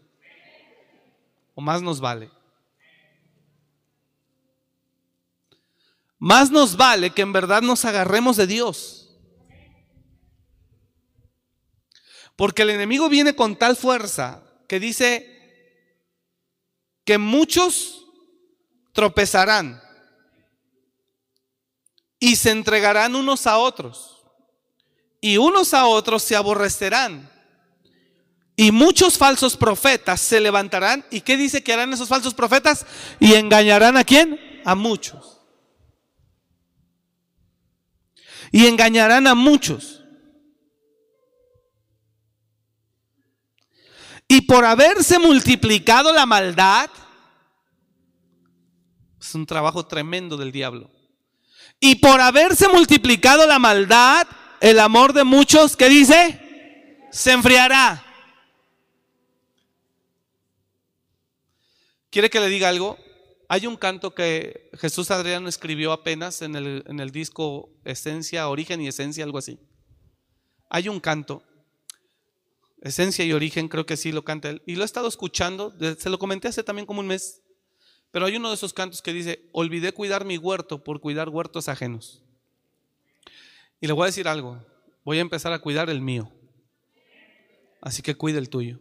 O 1.54 1.60
más 1.60 1.80
nos 1.80 2.00
vale. 2.00 2.30
Más 6.18 6.50
nos 6.50 6.76
vale 6.76 7.10
que 7.10 7.22
en 7.22 7.32
verdad 7.32 7.62
nos 7.62 7.84
agarremos 7.84 8.36
de 8.36 8.46
Dios. 8.46 9.14
Porque 12.36 12.62
el 12.62 12.70
enemigo 12.70 13.08
viene 13.08 13.34
con 13.34 13.56
tal 13.56 13.76
fuerza 13.76 14.42
que 14.68 14.78
dice 14.78 15.32
que 17.04 17.16
muchos 17.16 18.06
tropezarán 18.92 19.80
y 22.18 22.36
se 22.36 22.50
entregarán 22.50 23.14
unos 23.14 23.46
a 23.46 23.58
otros 23.58 24.24
y 25.20 25.38
unos 25.38 25.74
a 25.74 25.86
otros 25.86 26.22
se 26.22 26.36
aborrecerán. 26.36 27.30
Y 28.58 28.70
muchos 28.70 29.18
falsos 29.18 29.54
profetas 29.54 30.20
se 30.20 30.40
levantarán. 30.40 31.04
¿Y 31.10 31.20
qué 31.20 31.36
dice 31.36 31.62
que 31.62 31.74
harán 31.74 31.92
esos 31.92 32.08
falsos 32.08 32.32
profetas? 32.32 32.86
Y 33.20 33.34
engañarán 33.34 33.98
a 33.98 34.04
quién? 34.04 34.40
A 34.64 34.74
muchos. 34.74 35.36
y 38.52 38.66
engañarán 38.66 39.26
a 39.26 39.34
muchos. 39.34 40.02
Y 44.28 44.40
por 44.42 44.64
haberse 44.64 45.18
multiplicado 45.18 46.12
la 46.12 46.26
maldad, 46.26 46.90
es 49.20 49.34
un 49.34 49.46
trabajo 49.46 49.86
tremendo 49.86 50.36
del 50.36 50.52
diablo. 50.52 50.90
Y 51.80 51.96
por 51.96 52.20
haberse 52.20 52.68
multiplicado 52.68 53.46
la 53.46 53.58
maldad, 53.58 54.26
el 54.60 54.78
amor 54.78 55.12
de 55.12 55.24
muchos, 55.24 55.76
¿qué 55.76 55.88
dice? 55.88 56.40
Se 57.10 57.32
enfriará. 57.32 58.02
¿Quiere 62.10 62.30
que 62.30 62.40
le 62.40 62.48
diga 62.48 62.68
algo? 62.68 62.98
Hay 63.48 63.66
un 63.66 63.76
canto 63.76 64.14
que 64.14 64.70
Jesús 64.74 65.10
Adriano 65.10 65.48
escribió 65.48 65.92
apenas 65.92 66.42
en 66.42 66.56
el, 66.56 66.82
en 66.86 66.98
el 66.98 67.10
disco 67.10 67.70
Esencia, 67.84 68.48
Origen 68.48 68.80
y 68.80 68.88
Esencia, 68.88 69.22
algo 69.22 69.38
así. 69.38 69.58
Hay 70.68 70.88
un 70.88 70.98
canto, 70.98 71.42
Esencia 72.80 73.24
y 73.24 73.32
Origen, 73.32 73.68
creo 73.68 73.86
que 73.86 73.96
sí 73.96 74.12
lo 74.12 74.24
canta 74.24 74.48
él. 74.48 74.62
Y 74.66 74.76
lo 74.76 74.82
he 74.82 74.84
estado 74.84 75.08
escuchando, 75.08 75.74
se 75.98 76.10
lo 76.10 76.18
comenté 76.18 76.48
hace 76.48 76.64
también 76.64 76.86
como 76.86 77.00
un 77.00 77.06
mes. 77.06 77.42
Pero 78.16 78.24
hay 78.24 78.36
uno 78.36 78.48
de 78.48 78.54
esos 78.54 78.72
cantos 78.72 79.02
que 79.02 79.12
dice, 79.12 79.46
olvidé 79.52 79.92
cuidar 79.92 80.24
mi 80.24 80.38
huerto 80.38 80.82
por 80.82 81.00
cuidar 81.00 81.28
huertos 81.28 81.68
ajenos. 81.68 82.22
Y 83.78 83.86
le 83.86 83.92
voy 83.92 84.04
a 84.04 84.06
decir 84.06 84.26
algo, 84.26 84.64
voy 85.04 85.18
a 85.18 85.20
empezar 85.20 85.52
a 85.52 85.58
cuidar 85.58 85.90
el 85.90 86.00
mío. 86.00 86.32
Así 87.82 88.00
que 88.00 88.14
cuide 88.14 88.38
el 88.38 88.48
tuyo 88.48 88.78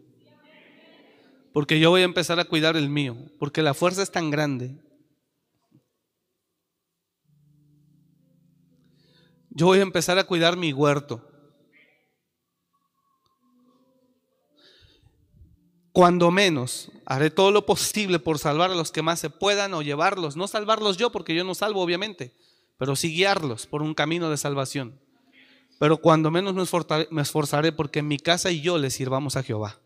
porque 1.51 1.81
yo 1.81 1.89
voy 1.89 2.01
a 2.01 2.05
empezar 2.05 2.39
a 2.39 2.45
cuidar 2.45 2.77
el 2.77 2.89
mío, 2.89 3.17
porque 3.37 3.61
la 3.61 3.73
fuerza 3.73 4.03
es 4.03 4.11
tan 4.11 4.31
grande. 4.31 4.77
Yo 9.49 9.65
voy 9.65 9.79
a 9.79 9.81
empezar 9.81 10.17
a 10.17 10.23
cuidar 10.23 10.55
mi 10.55 10.71
huerto. 10.71 11.34
Cuando 15.95 16.29
menos, 16.29 16.91
haré 17.07 17.31
todo 17.31 17.49
lo 17.49 17.65
posible 17.65 18.19
por 18.19 18.37
salvar 18.37 18.69
a 18.69 18.75
los 18.75 18.91
que 18.91 19.01
más 19.01 19.19
se 19.19 19.31
puedan 19.31 19.73
o 19.73 19.81
llevarlos, 19.81 20.35
no 20.35 20.47
salvarlos 20.47 20.97
yo, 20.97 21.09
porque 21.09 21.33
yo 21.33 21.43
no 21.43 21.55
salvo 21.55 21.81
obviamente, 21.81 22.35
pero 22.77 22.95
sí 22.95 23.15
guiarlos 23.15 23.65
por 23.65 23.81
un 23.81 23.95
camino 23.95 24.29
de 24.29 24.37
salvación. 24.37 24.99
Pero 25.79 25.97
cuando 25.97 26.29
menos 26.29 26.53
me 27.09 27.21
esforzaré 27.21 27.71
porque 27.71 27.99
en 27.99 28.07
mi 28.07 28.19
casa 28.19 28.51
y 28.51 28.61
yo 28.61 28.77
le 28.77 28.91
sirvamos 28.91 29.35
a 29.37 29.43
Jehová 29.43 29.79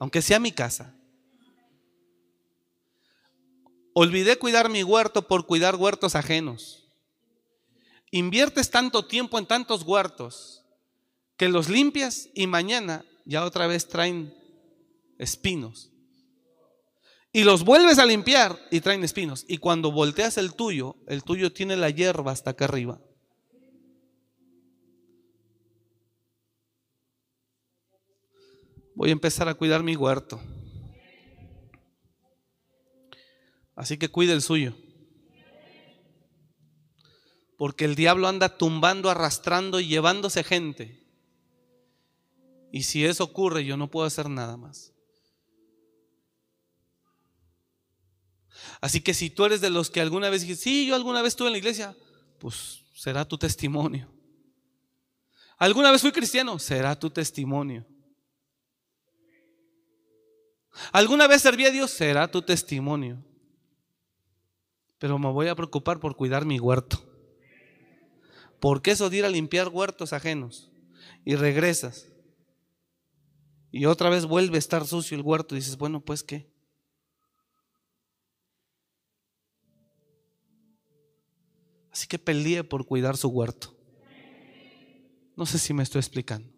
aunque 0.00 0.22
sea 0.22 0.40
mi 0.40 0.50
casa. 0.50 0.96
Olvidé 3.92 4.38
cuidar 4.38 4.70
mi 4.70 4.82
huerto 4.82 5.28
por 5.28 5.46
cuidar 5.46 5.76
huertos 5.76 6.16
ajenos. 6.16 6.88
Inviertes 8.10 8.70
tanto 8.70 9.06
tiempo 9.06 9.38
en 9.38 9.46
tantos 9.46 9.82
huertos 9.82 10.64
que 11.36 11.48
los 11.48 11.68
limpias 11.68 12.30
y 12.34 12.46
mañana 12.46 13.04
ya 13.26 13.44
otra 13.44 13.66
vez 13.66 13.86
traen 13.86 14.34
espinos. 15.20 15.92
Y 17.32 17.44
los 17.44 17.64
vuelves 17.64 17.98
a 17.98 18.06
limpiar 18.06 18.58
y 18.72 18.80
traen 18.80 19.04
espinos. 19.04 19.44
Y 19.46 19.58
cuando 19.58 19.92
volteas 19.92 20.36
el 20.36 20.54
tuyo, 20.54 20.96
el 21.06 21.22
tuyo 21.22 21.52
tiene 21.52 21.76
la 21.76 21.90
hierba 21.90 22.32
hasta 22.32 22.50
acá 22.50 22.64
arriba. 22.64 23.00
Voy 28.96 29.10
a 29.10 29.12
empezar 29.12 29.48
a 29.48 29.54
cuidar 29.54 29.82
mi 29.84 29.94
huerto. 29.94 30.40
Así 33.76 33.96
que 33.96 34.08
cuide 34.08 34.32
el 34.32 34.42
suyo. 34.42 34.74
Porque 37.56 37.84
el 37.84 37.94
diablo 37.94 38.26
anda 38.26 38.56
tumbando, 38.56 39.10
arrastrando 39.10 39.80
y 39.80 39.86
llevándose 39.86 40.42
gente. 40.42 41.06
Y 42.72 42.82
si 42.82 43.04
eso 43.04 43.24
ocurre, 43.24 43.64
yo 43.64 43.76
no 43.76 43.90
puedo 43.90 44.06
hacer 44.06 44.28
nada 44.28 44.56
más. 44.56 44.92
Así 48.80 49.00
que 49.00 49.14
si 49.14 49.30
tú 49.30 49.44
eres 49.44 49.60
de 49.60 49.70
los 49.70 49.90
que 49.90 50.00
alguna 50.00 50.30
vez 50.30 50.42
dijiste, 50.42 50.64
sí, 50.64 50.86
yo 50.86 50.94
alguna 50.94 51.22
vez 51.22 51.32
estuve 51.32 51.48
en 51.48 51.52
la 51.52 51.58
iglesia, 51.58 51.96
pues 52.38 52.84
será 52.94 53.24
tu 53.24 53.38
testimonio. 53.38 54.10
¿Alguna 55.56 55.90
vez 55.90 56.00
fui 56.00 56.12
cristiano? 56.12 56.58
Será 56.58 56.98
tu 56.98 57.10
testimonio. 57.10 57.86
¿Alguna 60.92 61.26
vez 61.26 61.42
serví 61.42 61.66
a 61.66 61.70
Dios? 61.70 61.90
Será 61.90 62.30
tu 62.30 62.42
testimonio. 62.42 63.22
Pero 64.98 65.18
me 65.18 65.30
voy 65.30 65.48
a 65.48 65.54
preocupar 65.54 66.00
por 66.00 66.16
cuidar 66.16 66.44
mi 66.44 66.58
huerto. 66.58 67.02
Porque 68.58 68.92
eso 68.92 69.10
de 69.10 69.18
ir 69.18 69.24
a 69.24 69.30
limpiar 69.30 69.68
huertos 69.68 70.12
ajenos 70.12 70.70
y 71.24 71.34
regresas 71.34 72.10
y 73.72 73.86
otra 73.86 74.10
vez 74.10 74.26
vuelve 74.26 74.56
a 74.56 74.58
estar 74.58 74.86
sucio 74.86 75.16
el 75.16 75.22
huerto 75.22 75.54
y 75.54 75.58
dices, 75.58 75.76
bueno, 75.76 76.00
pues 76.00 76.22
qué. 76.22 76.49
Así 81.92 82.06
que 82.06 82.18
peleé 82.18 82.64
por 82.64 82.86
cuidar 82.86 83.16
su 83.16 83.28
huerto. 83.28 83.76
No 85.36 85.46
sé 85.46 85.58
si 85.58 85.72
me 85.72 85.82
estoy 85.82 86.00
explicando. 86.00 86.48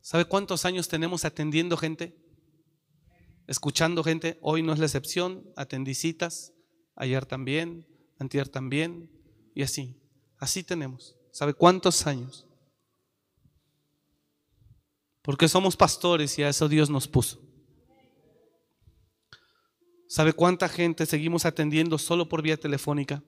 ¿Sabe 0.00 0.26
cuántos 0.26 0.66
años 0.66 0.86
tenemos 0.88 1.24
atendiendo 1.24 1.78
gente? 1.78 2.14
Escuchando 3.46 4.04
gente. 4.04 4.38
Hoy 4.42 4.62
no 4.62 4.74
es 4.74 4.78
la 4.78 4.84
excepción. 4.84 5.50
Atendí 5.56 5.94
citas. 5.94 6.52
Ayer 6.94 7.24
también. 7.24 7.86
Antier 8.18 8.48
también. 8.48 9.10
Y 9.54 9.62
así. 9.62 9.98
Así 10.38 10.62
tenemos. 10.62 11.16
¿Sabe 11.30 11.54
cuántos 11.54 12.06
años? 12.06 12.46
Porque 15.24 15.48
somos 15.48 15.74
pastores 15.74 16.38
y 16.38 16.42
a 16.42 16.50
eso 16.50 16.68
Dios 16.68 16.90
nos 16.90 17.08
puso. 17.08 17.40
¿Sabe 20.06 20.34
cuánta 20.34 20.68
gente 20.68 21.06
seguimos 21.06 21.46
atendiendo 21.46 21.96
solo 21.96 22.28
por 22.28 22.42
vía 22.42 22.58
telefónica? 22.58 23.22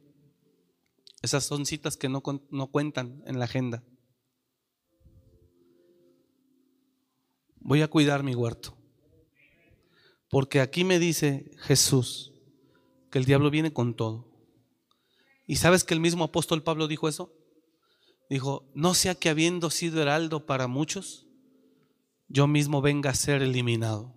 Esas 1.22 1.46
son 1.46 1.64
citas 1.64 1.96
que 1.96 2.10
no, 2.10 2.22
no 2.50 2.66
cuentan 2.66 3.22
en 3.26 3.38
la 3.38 3.46
agenda. 3.46 3.82
Voy 7.60 7.80
a 7.80 7.88
cuidar 7.88 8.22
mi 8.22 8.34
huerto. 8.34 8.76
Porque 10.28 10.60
aquí 10.60 10.84
me 10.84 10.98
dice 10.98 11.50
Jesús 11.60 12.34
que 13.10 13.18
el 13.18 13.24
diablo 13.24 13.50
viene 13.50 13.72
con 13.72 13.94
todo. 13.94 14.28
¿Y 15.46 15.56
sabes 15.56 15.82
que 15.82 15.94
el 15.94 16.00
mismo 16.00 16.24
apóstol 16.24 16.62
Pablo 16.62 16.88
dijo 16.88 17.08
eso? 17.08 17.32
Dijo, 18.28 18.70
no 18.74 18.92
sea 18.92 19.14
que 19.14 19.30
habiendo 19.30 19.70
sido 19.70 20.02
heraldo 20.02 20.44
para 20.44 20.66
muchos, 20.66 21.25
yo 22.28 22.46
mismo 22.46 22.82
venga 22.82 23.10
a 23.10 23.14
ser 23.14 23.42
eliminado, 23.42 24.14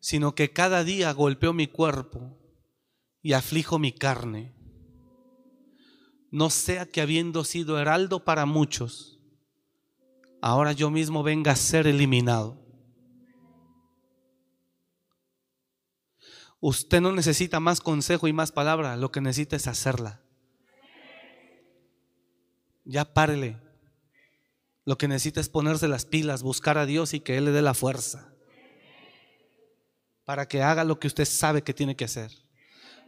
sino 0.00 0.34
que 0.34 0.52
cada 0.52 0.84
día 0.84 1.12
golpeo 1.12 1.52
mi 1.52 1.66
cuerpo 1.66 2.38
y 3.22 3.32
aflijo 3.32 3.78
mi 3.78 3.92
carne. 3.92 4.54
No 6.30 6.50
sea 6.50 6.86
que 6.86 7.00
habiendo 7.00 7.44
sido 7.44 7.78
heraldo 7.78 8.24
para 8.24 8.44
muchos, 8.44 9.20
ahora 10.42 10.72
yo 10.72 10.90
mismo 10.90 11.22
venga 11.22 11.52
a 11.52 11.56
ser 11.56 11.86
eliminado. 11.86 12.60
Usted 16.60 17.00
no 17.00 17.12
necesita 17.12 17.60
más 17.60 17.80
consejo 17.80 18.26
y 18.26 18.32
más 18.32 18.50
palabra, 18.50 18.96
lo 18.96 19.12
que 19.12 19.20
necesita 19.20 19.54
es 19.56 19.66
hacerla. 19.66 20.22
Ya 22.84 23.12
párele. 23.12 23.63
Lo 24.84 24.98
que 24.98 25.08
necesita 25.08 25.40
es 25.40 25.48
ponerse 25.48 25.88
las 25.88 26.04
pilas, 26.04 26.42
buscar 26.42 26.78
a 26.78 26.86
Dios 26.86 27.14
y 27.14 27.20
que 27.20 27.36
Él 27.38 27.46
le 27.46 27.52
dé 27.52 27.62
la 27.62 27.74
fuerza 27.74 28.34
para 30.24 30.48
que 30.48 30.62
haga 30.62 30.84
lo 30.84 30.98
que 30.98 31.06
usted 31.06 31.24
sabe 31.24 31.62
que 31.62 31.74
tiene 31.74 31.96
que 31.96 32.04
hacer. 32.04 32.30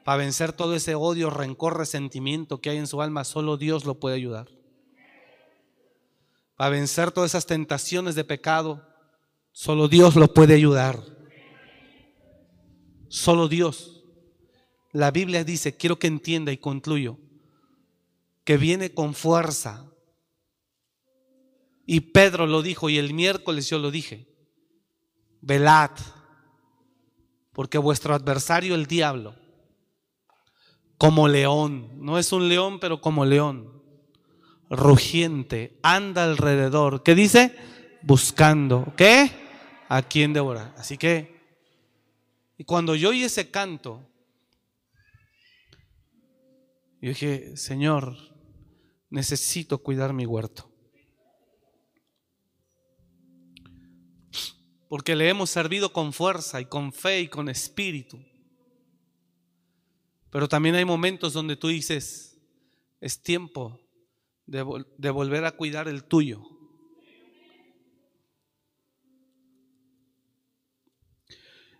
Para 0.05 0.19
vencer 0.19 0.53
todo 0.53 0.75
ese 0.75 0.95
odio, 0.95 1.31
rencor, 1.31 1.77
resentimiento 1.77 2.61
que 2.61 2.71
hay 2.71 2.77
en 2.77 2.87
su 2.87 3.03
alma, 3.03 3.25
solo 3.25 3.57
Dios 3.57 3.85
lo 3.85 3.99
puede 3.99 4.17
ayudar. 4.17 4.49
Para 6.57 6.71
vencer 6.71 7.11
todas 7.11 7.33
esas 7.33 7.47
tentaciones 7.47 8.15
de 8.15 8.25
pecado, 8.25 8.87
solo 9.53 9.89
Dios 9.89 10.15
lo 10.15 10.33
puede 10.33 10.55
ayudar. 10.55 11.03
Solo 13.09 13.49
Dios. 13.49 14.05
La 14.93 15.11
Biblia 15.11 15.45
dice, 15.45 15.77
quiero 15.77 15.99
que 15.99 16.07
entienda 16.07 16.53
y 16.53 16.59
concluyo, 16.59 17.19
que 18.45 18.57
viene 18.57 18.95
con 18.95 19.13
fuerza, 19.15 19.91
y 21.87 22.01
Pedro 22.01 22.47
lo 22.47 22.63
dijo 22.63 22.91
y 22.91 22.99
el 22.99 23.15
miércoles 23.15 23.71
yo 23.71 23.79
lo 23.79 23.93
dije. 23.93 24.27
Velad, 25.41 25.93
porque 27.53 27.79
vuestro 27.79 28.13
adversario 28.13 28.75
el 28.75 28.87
diablo, 28.87 29.37
como 30.99 31.29
león, 31.29 31.93
no 32.05 32.19
es 32.19 32.33
un 32.33 32.49
león, 32.49 32.81
pero 32.81 33.01
como 33.01 33.25
león, 33.25 33.83
rugiente, 34.69 35.79
anda 35.83 36.25
alrededor. 36.25 37.05
¿Qué 37.05 37.15
dice? 37.15 37.55
Buscando, 38.03 38.93
¿qué? 38.97 39.31
A 39.89 40.03
quién 40.03 40.33
devorar. 40.33 40.75
Así 40.77 40.99
que, 40.99 41.37
y 42.59 42.65
cuando 42.65 42.97
yo 42.97 43.11
oí 43.11 43.23
ese 43.23 43.51
canto, 43.51 44.11
yo 47.01 47.11
dije, 47.11 47.57
Señor, 47.57 48.17
necesito 49.09 49.79
cuidar 49.79 50.13
mi 50.13 50.27
huerto. 50.27 50.76
Porque 54.89 55.17
le 55.17 55.29
hemos 55.29 55.51
servido 55.51 55.93
con 55.93 56.13
fuerza 56.13 56.61
y 56.61 56.67
con 56.67 56.93
fe 56.93 57.21
y 57.21 57.29
con 57.29 57.49
espíritu. 57.49 58.19
Pero 60.31 60.49
también 60.49 60.75
hay 60.75 60.85
momentos 60.85 61.33
donde 61.33 61.57
tú 61.57 61.69
dices, 61.69 62.39
es 63.01 63.23
tiempo 63.23 63.81
de, 64.47 64.63
volver 64.63 65.45
a 65.45 65.53
cuidar 65.53 65.89
el 65.89 66.05
tuyo. 66.05 66.43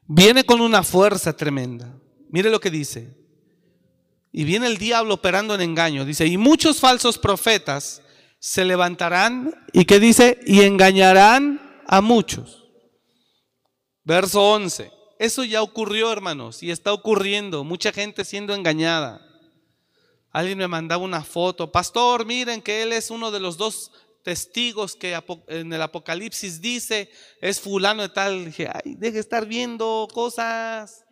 Viene 0.09 0.45
con 0.45 0.61
una 0.61 0.83
fuerza 0.83 1.37
tremenda. 1.37 2.01
Mire 2.31 2.51
lo 2.51 2.61
que 2.61 2.71
dice. 2.71 3.17
Y 4.33 4.45
viene 4.45 4.67
el 4.67 4.79
diablo 4.79 5.15
operando 5.15 5.55
en 5.55 5.63
engaño. 5.63 6.05
Dice, 6.05 6.27
y 6.27 6.37
muchos 6.37 6.81
falsos 6.81 7.19
profetas 7.19 8.03
se 8.39 8.65
levantarán 8.65 9.55
y 9.73 9.85
que 9.85 9.99
dice, 9.99 10.41
y 10.47 10.63
engañarán 10.63 11.83
a 11.87 12.01
muchos. 12.01 12.66
Verso 14.07 14.41
11. 14.41 14.93
Eso 15.19 15.43
ya 15.43 15.63
ocurrió, 15.63 16.13
hermanos, 16.13 16.63
y 16.63 16.71
está 16.71 16.93
ocurriendo. 16.93 17.65
Mucha 17.65 17.91
gente 17.93 18.25
siendo 18.25 18.55
engañada. 18.55 19.21
Alguien 20.31 20.59
me 20.59 20.69
mandaba 20.69 21.03
una 21.03 21.25
foto. 21.25 21.73
Pastor, 21.73 22.25
miren 22.25 22.63
que 22.63 22.83
él 22.83 22.93
es 22.93 23.11
uno 23.11 23.33
de 23.33 23.41
los 23.41 23.57
dos 23.57 23.91
testigos 24.23 24.95
que 24.95 25.19
en 25.49 25.73
el 25.73 25.83
Apocalipsis 25.83 26.61
dice 26.61 27.11
es 27.41 27.61
fulano 27.61 28.03
de 28.03 28.09
tal. 28.11 28.45
Dije, 28.45 28.69
ay, 28.73 28.95
deje 28.95 29.15
de 29.15 29.21
estar 29.21 29.45
viendo 29.45 30.07
cosas. 30.15 31.05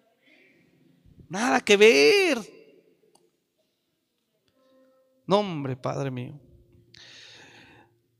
Nada 1.28 1.60
que 1.60 1.76
ver. 1.76 2.38
No, 5.26 5.40
hombre, 5.40 5.74
Padre 5.74 6.12
mío 6.12 6.43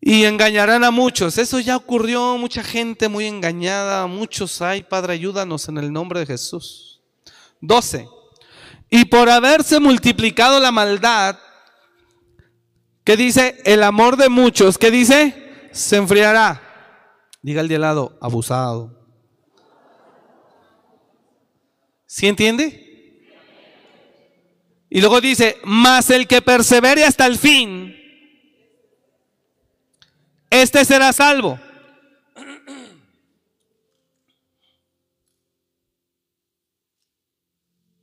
y 0.07 0.27
engañarán 0.27 0.85
a 0.85 0.91
muchos. 0.91 1.39
Eso 1.39 1.59
ya 1.61 1.79
ocurrió, 1.79 2.37
mucha 2.37 2.63
gente 2.63 3.09
muy 3.09 3.25
engañada, 3.25 4.07
muchos 4.07 4.61
hay. 4.61 4.83
Padre, 4.83 5.15
ayúdanos 5.15 5.67
en 5.71 5.79
el 5.79 5.91
nombre 5.91 6.21
de 6.21 6.27
Jesús. 6.27 7.01
12. 7.63 8.07
Y 8.91 9.07
por 9.07 9.31
haberse 9.31 9.81
multiplicado 9.81 10.61
la 10.61 10.71
maldad, 10.71 11.39
¿qué 13.03 13.17
dice? 13.17 13.63
El 13.65 13.83
amor 13.83 14.19
de 14.19 14.29
muchos, 14.29 14.77
¿qué 14.77 14.91
dice? 14.91 15.71
Se 15.73 15.97
enfriará. 15.97 16.61
Diga 17.41 17.63
el 17.63 17.69
de 17.69 17.77
al 17.77 17.81
lado, 17.81 18.19
abusado. 18.21 19.09
¿Sí 22.05 22.27
entiende? 22.27 23.23
Y 24.91 25.01
luego 25.01 25.23
dice, 25.23 25.57
mas 25.65 26.11
el 26.11 26.27
que 26.27 26.43
persevere 26.43 27.07
hasta 27.07 27.25
el 27.25 27.39
fin, 27.39 27.94
este 30.63 30.85
será 30.85 31.13
salvo. 31.13 31.59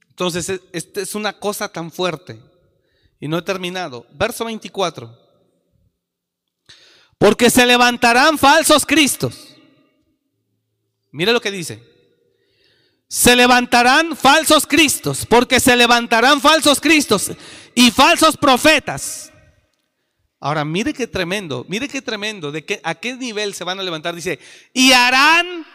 Entonces, 0.09 0.61
esta 0.71 1.01
es 1.01 1.15
una 1.15 1.39
cosa 1.39 1.67
tan 1.67 1.91
fuerte. 1.91 2.39
Y 3.19 3.27
no 3.27 3.37
he 3.37 3.41
terminado. 3.41 4.05
Verso 4.11 4.45
24. 4.45 5.17
Porque 7.17 7.49
se 7.49 7.65
levantarán 7.65 8.37
falsos 8.37 8.85
cristos. 8.85 9.55
Mire 11.11 11.33
lo 11.33 11.41
que 11.41 11.51
dice. 11.51 11.83
Se 13.07 13.35
levantarán 13.35 14.15
falsos 14.15 14.65
cristos, 14.65 15.25
porque 15.25 15.59
se 15.59 15.75
levantarán 15.75 16.39
falsos 16.39 16.79
cristos 16.79 17.31
y 17.75 17.91
falsos 17.91 18.37
profetas. 18.37 19.30
Ahora, 20.41 20.65
mire 20.65 20.91
qué 20.91 21.07
tremendo, 21.07 21.65
mire 21.69 21.87
qué 21.87 22.01
tremendo, 22.01 22.51
de 22.51 22.65
qué, 22.65 22.81
a 22.83 22.95
qué 22.95 23.15
nivel 23.15 23.53
se 23.53 23.63
van 23.63 23.79
a 23.79 23.83
levantar. 23.83 24.15
Dice, 24.15 24.39
y 24.73 24.91
harán 24.91 25.65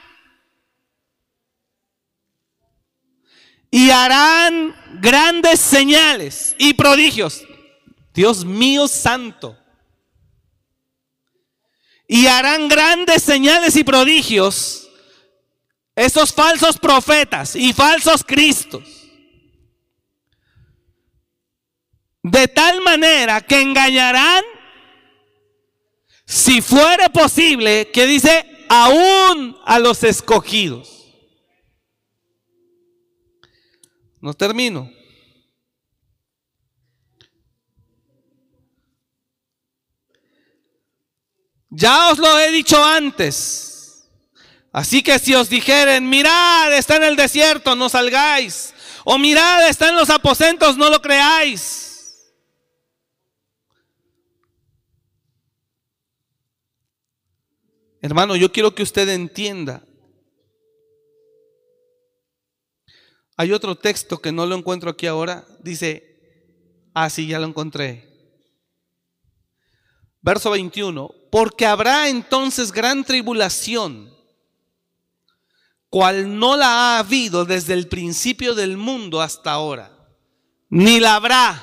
y 3.70 3.90
harán 3.90 4.74
grandes 5.00 5.60
señales 5.60 6.56
y 6.58 6.74
prodigios. 6.74 7.44
Dios 8.12 8.44
mío 8.44 8.88
santo. 8.88 9.56
Y 12.08 12.26
harán 12.26 12.68
grandes 12.68 13.22
señales 13.22 13.76
y 13.76 13.84
prodigios 13.84 14.88
esos 15.94 16.32
falsos 16.32 16.78
profetas 16.78 17.54
y 17.54 17.72
falsos 17.72 18.24
cristos. 18.24 19.08
De 22.22 22.48
tal 22.48 22.80
manera 22.82 23.40
que 23.40 23.60
engañarán, 23.60 24.42
si 26.26 26.60
fuere 26.60 27.08
posible, 27.10 27.90
que 27.92 28.06
dice, 28.06 28.66
aún 28.68 29.56
a 29.64 29.78
los 29.78 30.02
escogidos. 30.02 31.14
No 34.20 34.34
termino. 34.34 34.90
Ya 41.70 42.10
os 42.10 42.18
lo 42.18 42.38
he 42.38 42.50
dicho 42.50 42.82
antes. 42.82 44.08
Así 44.72 45.02
que 45.02 45.18
si 45.18 45.34
os 45.34 45.48
dijeren, 45.48 46.08
mirad, 46.08 46.72
está 46.74 46.96
en 46.96 47.04
el 47.04 47.16
desierto, 47.16 47.76
no 47.76 47.88
salgáis. 47.88 48.74
O 49.04 49.16
mirad, 49.18 49.68
está 49.68 49.88
en 49.90 49.96
los 49.96 50.10
aposentos, 50.10 50.76
no 50.76 50.90
lo 50.90 51.00
creáis. 51.00 51.86
Hermano, 58.07 58.36
yo 58.36 58.52
quiero 58.52 58.74
que 58.74 58.82
usted 58.82 59.09
entienda 59.09 59.82
Hay 63.36 63.52
otro 63.52 63.76
texto 63.76 64.18
que 64.18 64.32
no 64.32 64.46
lo 64.46 64.57
encuentro 64.57 64.90
aquí 64.90 65.07
ahora. 65.07 65.46
Dice, 65.61 66.88
ah, 66.94 67.11
sí, 67.11 67.26
ya 67.26 67.38
lo 67.38 67.46
encontré. 67.46 68.09
Verso 70.22 70.50
21. 70.50 71.11
Porque 71.30 71.66
habrá 71.66 72.09
entonces 72.09 72.72
gran 72.72 73.04
tribulación, 73.04 74.11
cual 75.90 76.38
no 76.38 76.57
la 76.57 76.66
ha 76.66 76.98
habido 77.00 77.44
desde 77.44 77.74
el 77.74 77.88
principio 77.88 78.54
del 78.54 78.78
mundo 78.78 79.20
hasta 79.20 79.52
ahora, 79.52 79.92
ni 80.70 80.98
la 80.98 81.16
habrá. 81.16 81.62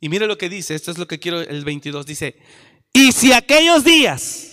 Y 0.00 0.10
mire 0.10 0.26
lo 0.26 0.36
que 0.36 0.50
dice, 0.50 0.74
esto 0.74 0.90
es 0.90 0.98
lo 0.98 1.08
que 1.08 1.18
quiero, 1.18 1.40
el 1.40 1.64
22 1.64 2.04
dice, 2.04 2.36
y 2.92 3.12
si 3.12 3.32
aquellos 3.32 3.84
días, 3.84 4.47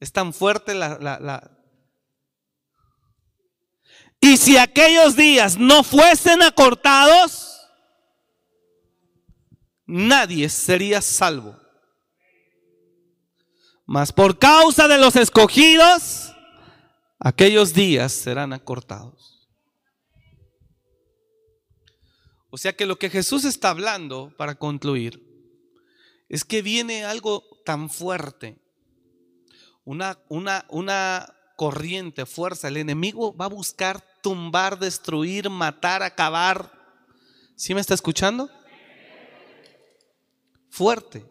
es 0.00 0.12
tan 0.12 0.32
fuerte 0.32 0.74
la, 0.74 0.98
la 0.98 1.60
y 4.20 4.36
si 4.36 4.58
aquellos 4.58 5.16
días 5.16 5.56
no 5.56 5.82
fuesen 5.82 6.42
acortados, 6.42 7.58
nadie 9.86 10.48
sería 10.50 11.00
salvo. 11.00 11.56
Mas 13.86 14.12
por 14.12 14.38
causa 14.38 14.86
de 14.88 14.98
los 14.98 15.16
escogidos, 15.16 16.32
aquellos 17.18 17.72
días 17.72 18.12
serán 18.12 18.52
acortados. 18.52 19.48
O 22.50 22.58
sea 22.58 22.74
que 22.74 22.84
lo 22.84 22.98
que 22.98 23.10
Jesús 23.10 23.44
está 23.44 23.70
hablando, 23.70 24.34
para 24.36 24.56
concluir, 24.56 25.26
es 26.28 26.44
que 26.44 26.62
viene 26.62 27.04
algo 27.04 27.42
tan 27.64 27.88
fuerte, 27.88 28.59
una, 29.84 30.18
una, 30.28 30.64
una 30.68 31.34
corriente, 31.56 32.26
fuerza. 32.26 32.68
El 32.68 32.78
enemigo 32.78 33.36
va 33.36 33.44
a 33.46 33.48
buscar 33.48 34.02
tumbar, 34.22 34.78
destruir, 34.78 35.50
matar, 35.50 36.02
acabar. 36.02 36.72
¿Sí 37.56 37.74
me 37.74 37.80
está 37.80 37.94
escuchando? 37.94 38.50
Fuerte. 40.70 41.24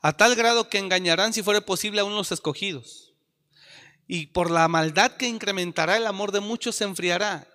A 0.00 0.12
tal 0.12 0.34
grado 0.34 0.68
que 0.68 0.78
engañarán, 0.78 1.32
si 1.32 1.42
fuera 1.42 1.60
posible, 1.60 2.00
a 2.00 2.04
unos 2.04 2.32
escogidos. 2.32 3.12
Y 4.06 4.28
por 4.28 4.50
la 4.50 4.68
maldad 4.68 5.12
que 5.12 5.28
incrementará 5.28 5.96
el 5.96 6.06
amor 6.06 6.32
de 6.32 6.40
muchos 6.40 6.76
se 6.76 6.84
enfriará. 6.84 7.48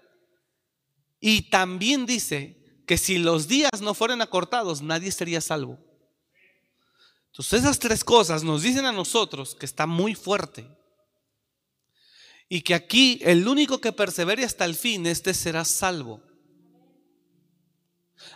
Y 1.20 1.50
también 1.50 2.06
dice 2.06 2.62
que 2.86 2.98
si 2.98 3.18
los 3.18 3.48
días 3.48 3.82
no 3.82 3.94
fueran 3.94 4.22
acortados, 4.22 4.82
nadie 4.82 5.12
sería 5.12 5.40
salvo. 5.40 5.80
Entonces 7.32 7.62
esas 7.62 7.80
tres 7.80 8.04
cosas 8.04 8.44
nos 8.44 8.62
dicen 8.62 8.86
a 8.86 8.92
nosotros 8.92 9.56
que 9.56 9.66
está 9.66 9.88
muy 9.88 10.16
fuerte. 10.16 10.68
Y 12.50 12.62
que 12.62 12.76
aquí 12.76 13.20
el 13.24 13.48
único 13.48 13.80
que 13.80 13.94
persevere 13.94 14.44
hasta 14.44 14.66
el 14.66 14.76
fin, 14.76 15.06
este 15.08 15.34
será 15.34 15.64
salvo. 15.64 16.22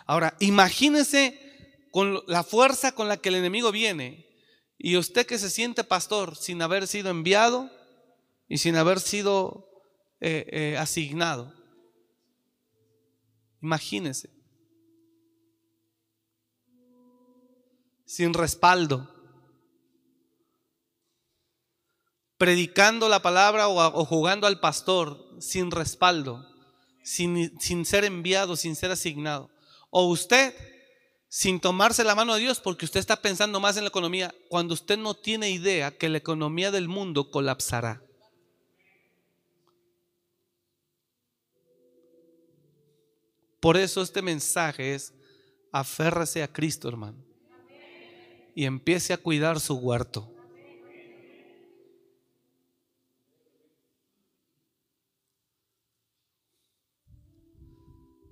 Ahora, 0.06 0.34
imagínese 0.40 1.38
con 1.90 2.22
la 2.26 2.42
fuerza 2.42 2.92
con 2.92 3.08
la 3.08 3.18
que 3.18 3.28
el 3.28 3.34
enemigo 3.36 3.70
viene 3.70 4.26
y 4.78 4.96
usted 4.96 5.26
que 5.26 5.38
se 5.38 5.50
siente 5.50 5.84
pastor 5.84 6.36
sin 6.36 6.62
haber 6.62 6.86
sido 6.86 7.10
enviado 7.10 7.70
y 8.48 8.58
sin 8.58 8.76
haber 8.76 9.00
sido 9.00 9.68
eh, 10.20 10.46
eh, 10.50 10.76
asignado. 10.78 11.54
Imagínese. 13.60 14.35
Sin 18.06 18.32
respaldo. 18.32 19.16
predicando 22.38 23.08
la 23.08 23.22
palabra 23.22 23.68
o, 23.68 24.04
jugando 24.04 24.46
al 24.46 24.60
pastor 24.60 25.24
sin 25.40 25.70
respaldo, 25.70 26.46
sin, 27.02 27.58
sin 27.60 27.84
ser 27.84 28.04
enviado, 28.04 28.56
sin 28.56 28.76
ser 28.76 28.90
asignado. 28.90 29.50
O 29.90 30.06
usted 30.06 30.54
sin 31.28 31.60
tomarse 31.60 32.04
la 32.04 32.14
mano 32.14 32.34
de 32.34 32.40
Dios 32.40 32.60
porque 32.60 32.84
usted 32.84 33.00
está 33.00 33.16
pensando 33.16 33.60
más 33.60 33.76
en 33.76 33.84
la 33.84 33.88
economía 33.88 34.34
cuando 34.48 34.74
usted 34.74 34.98
no 34.98 35.14
tiene 35.14 35.50
idea 35.50 35.96
que 35.96 36.08
la 36.08 36.18
economía 36.18 36.70
del 36.70 36.88
mundo 36.88 37.30
colapsará. 37.30 38.02
Por 43.60 43.76
eso 43.76 44.02
este 44.02 44.22
mensaje 44.22 44.94
es 44.94 45.12
aférrese 45.72 46.42
a 46.42 46.52
Cristo, 46.52 46.88
hermano. 46.88 47.25
Y 48.56 48.64
empiece 48.64 49.12
a 49.12 49.18
cuidar 49.18 49.60
su 49.60 49.76
huerto. 49.76 50.32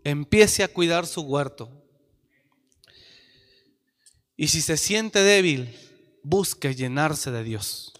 empiece 0.04 0.62
a 0.62 0.68
cuidar 0.68 1.06
su 1.06 1.22
huerto. 1.22 1.70
Y 4.36 4.48
si 4.48 4.60
se 4.60 4.76
siente 4.76 5.20
débil, 5.20 5.74
busque 6.22 6.74
llenarse 6.74 7.30
de 7.30 7.42
Dios. 7.42 7.92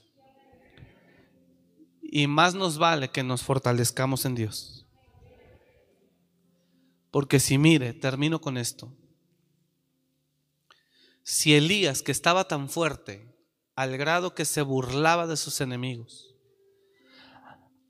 Y 2.03 2.27
más 2.27 2.55
nos 2.55 2.79
vale 2.79 3.09
que 3.09 3.23
nos 3.23 3.43
fortalezcamos 3.43 4.25
en 4.25 4.35
Dios. 4.35 4.87
Porque 7.11 7.41
si 7.41 7.59
mire, 7.59 7.93
termino 7.95 8.41
con 8.41 8.59
esto. 8.59 8.93
Si 11.25 11.55
Elías, 11.55 12.03
que 12.03 12.13
estaba 12.13 12.47
tan 12.47 12.69
fuerte, 12.69 13.35
al 13.75 13.97
grado 13.97 14.35
que 14.35 14.45
se 14.45 14.61
burlaba 14.61 15.27
de 15.27 15.39
sus 15.39 15.61
enemigos, 15.63 16.35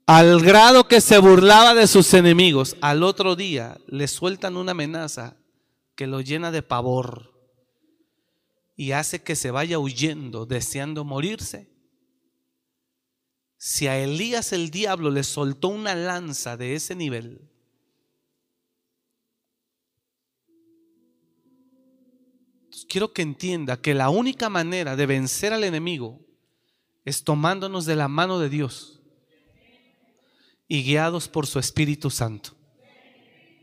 al 0.07 0.41
grado 0.41 0.87
que 0.87 1.01
se 1.01 1.17
burlaba 1.17 1.73
de 1.75 1.87
sus 1.87 2.13
enemigos, 2.13 2.77
al 2.79 3.03
otro 3.03 3.35
día 3.35 3.77
le 3.87 4.07
sueltan 4.07 4.55
una 4.55 4.71
amenaza 4.71 5.35
que 5.95 6.07
lo 6.07 6.21
llena 6.21 6.51
de 6.51 6.61
pavor 6.61 7.33
y 8.75 8.91
hace 8.91 9.21
que 9.21 9.35
se 9.35 9.51
vaya 9.51 9.79
huyendo, 9.79 10.45
deseando 10.45 11.03
morirse. 11.03 11.73
si 13.57 13.87
a 13.87 13.97
Elías 13.97 14.53
el 14.53 14.69
diablo 14.69 15.09
le 15.09 15.23
soltó 15.23 15.69
una 15.69 15.95
lanza 15.95 16.55
de 16.55 16.75
ese 16.75 16.95
nivel, 16.95 17.49
quiero 22.89 23.13
que 23.13 23.21
entienda 23.21 23.77
que 23.77 23.93
la 23.93 24.09
única 24.09 24.49
manera 24.49 24.95
de 24.95 25.05
vencer 25.05 25.53
al 25.53 25.63
enemigo 25.63 26.19
es 27.05 27.23
tomándonos 27.23 27.85
de 27.85 27.95
la 27.95 28.07
mano 28.07 28.39
de 28.39 28.49
Dios 28.49 28.99
y 30.67 30.83
guiados 30.83 31.27
por 31.27 31.47
su 31.47 31.59
Espíritu 31.59 32.09
Santo. 32.09 32.51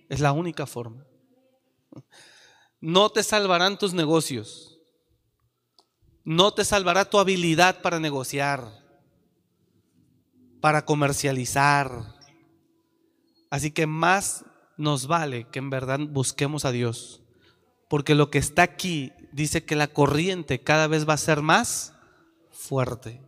Es 0.09 0.21
la 0.21 0.33
única 0.33 0.67
forma. 0.67 1.05
No 2.81 3.11
te 3.11 3.23
salvarán 3.23 3.79
tus 3.79 3.93
negocios. 3.93 4.79
No 6.25 6.55
te 6.55 6.65
salvará 6.65 7.05
tu 7.05 7.19
habilidad 7.19 7.83
para 7.83 7.99
negociar, 7.99 8.65
para 10.61 10.85
comercializar. 10.85 12.15
Así 13.51 13.73
que 13.73 13.87
más 13.87 14.45
nos 14.77 15.07
vale 15.07 15.49
que 15.51 15.59
en 15.59 15.71
verdad 15.71 15.99
busquemos 16.01 16.65
a 16.65 16.71
Dios. 16.71 17.22
Porque 17.93 18.15
lo 18.15 18.31
que 18.31 18.39
está 18.39 18.63
aquí 18.63 19.13
dice 19.33 19.67
que 19.67 19.77
la 19.77 19.87
corriente 19.87 20.63
cada 20.63 20.87
vez 20.87 21.07
va 21.07 21.13
a 21.13 21.19
ser 21.19 21.43
más 21.43 21.93
fuerte. 22.51 23.21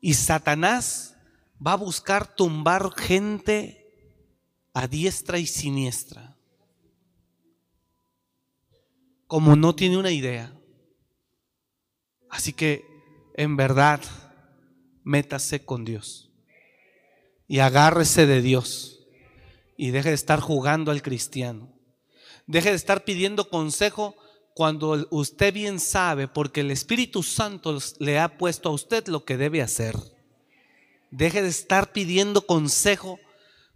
Y 0.00 0.14
Satanás 0.14 1.16
va 1.64 1.74
a 1.74 1.76
buscar 1.76 2.34
tumbar 2.34 2.90
gente 2.96 4.10
a 4.72 4.88
diestra 4.88 5.38
y 5.38 5.46
siniestra. 5.46 6.36
Como 9.28 9.54
no 9.54 9.76
tiene 9.76 9.98
una 9.98 10.10
idea. 10.10 10.52
Así 12.30 12.52
que, 12.52 12.84
en 13.36 13.56
verdad, 13.56 14.00
métase 15.04 15.64
con 15.64 15.84
Dios. 15.84 16.32
Y 17.46 17.60
agárrese 17.60 18.26
de 18.26 18.42
Dios. 18.42 19.06
Y 19.76 19.92
deje 19.92 20.08
de 20.08 20.16
estar 20.16 20.40
jugando 20.40 20.90
al 20.90 21.02
cristiano. 21.02 21.73
Deje 22.46 22.70
de 22.70 22.76
estar 22.76 23.04
pidiendo 23.04 23.48
consejo 23.48 24.14
cuando 24.54 25.06
usted 25.10 25.52
bien 25.52 25.80
sabe, 25.80 26.28
porque 26.28 26.60
el 26.60 26.70
Espíritu 26.70 27.22
Santo 27.22 27.78
le 27.98 28.18
ha 28.18 28.36
puesto 28.38 28.68
a 28.68 28.72
usted 28.72 29.06
lo 29.08 29.24
que 29.24 29.36
debe 29.36 29.62
hacer. 29.62 29.96
Deje 31.10 31.42
de 31.42 31.48
estar 31.48 31.92
pidiendo 31.92 32.46
consejo 32.46 33.18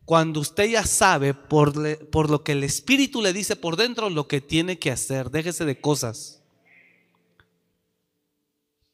cuando 0.04 0.40
usted 0.40 0.70
ya 0.70 0.84
sabe 0.84 1.34
por, 1.34 2.08
por 2.10 2.30
lo 2.30 2.42
que 2.42 2.52
el 2.52 2.64
Espíritu 2.64 3.20
le 3.22 3.32
dice 3.32 3.56
por 3.56 3.76
dentro 3.76 4.08
lo 4.08 4.26
que 4.26 4.40
tiene 4.40 4.78
que 4.78 4.90
hacer. 4.90 5.30
Déjese 5.30 5.64
de 5.64 5.80
cosas. 5.80 6.42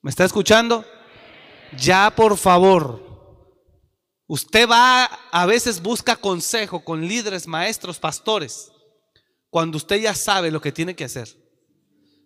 ¿Me 0.02 0.10
está 0.10 0.24
escuchando? 0.24 0.84
Ya, 1.78 2.12
por 2.14 2.36
favor. 2.36 3.02
Usted 4.26 4.68
va, 4.68 5.04
a 5.04 5.46
veces 5.46 5.82
busca 5.82 6.16
consejo 6.16 6.84
con 6.84 7.06
líderes, 7.06 7.46
maestros, 7.46 7.98
pastores, 7.98 8.72
cuando 9.54 9.76
usted 9.76 10.00
ya 10.00 10.16
sabe 10.16 10.50
lo 10.50 10.60
que 10.60 10.72
tiene 10.72 10.96
que 10.96 11.04
hacer 11.04 11.28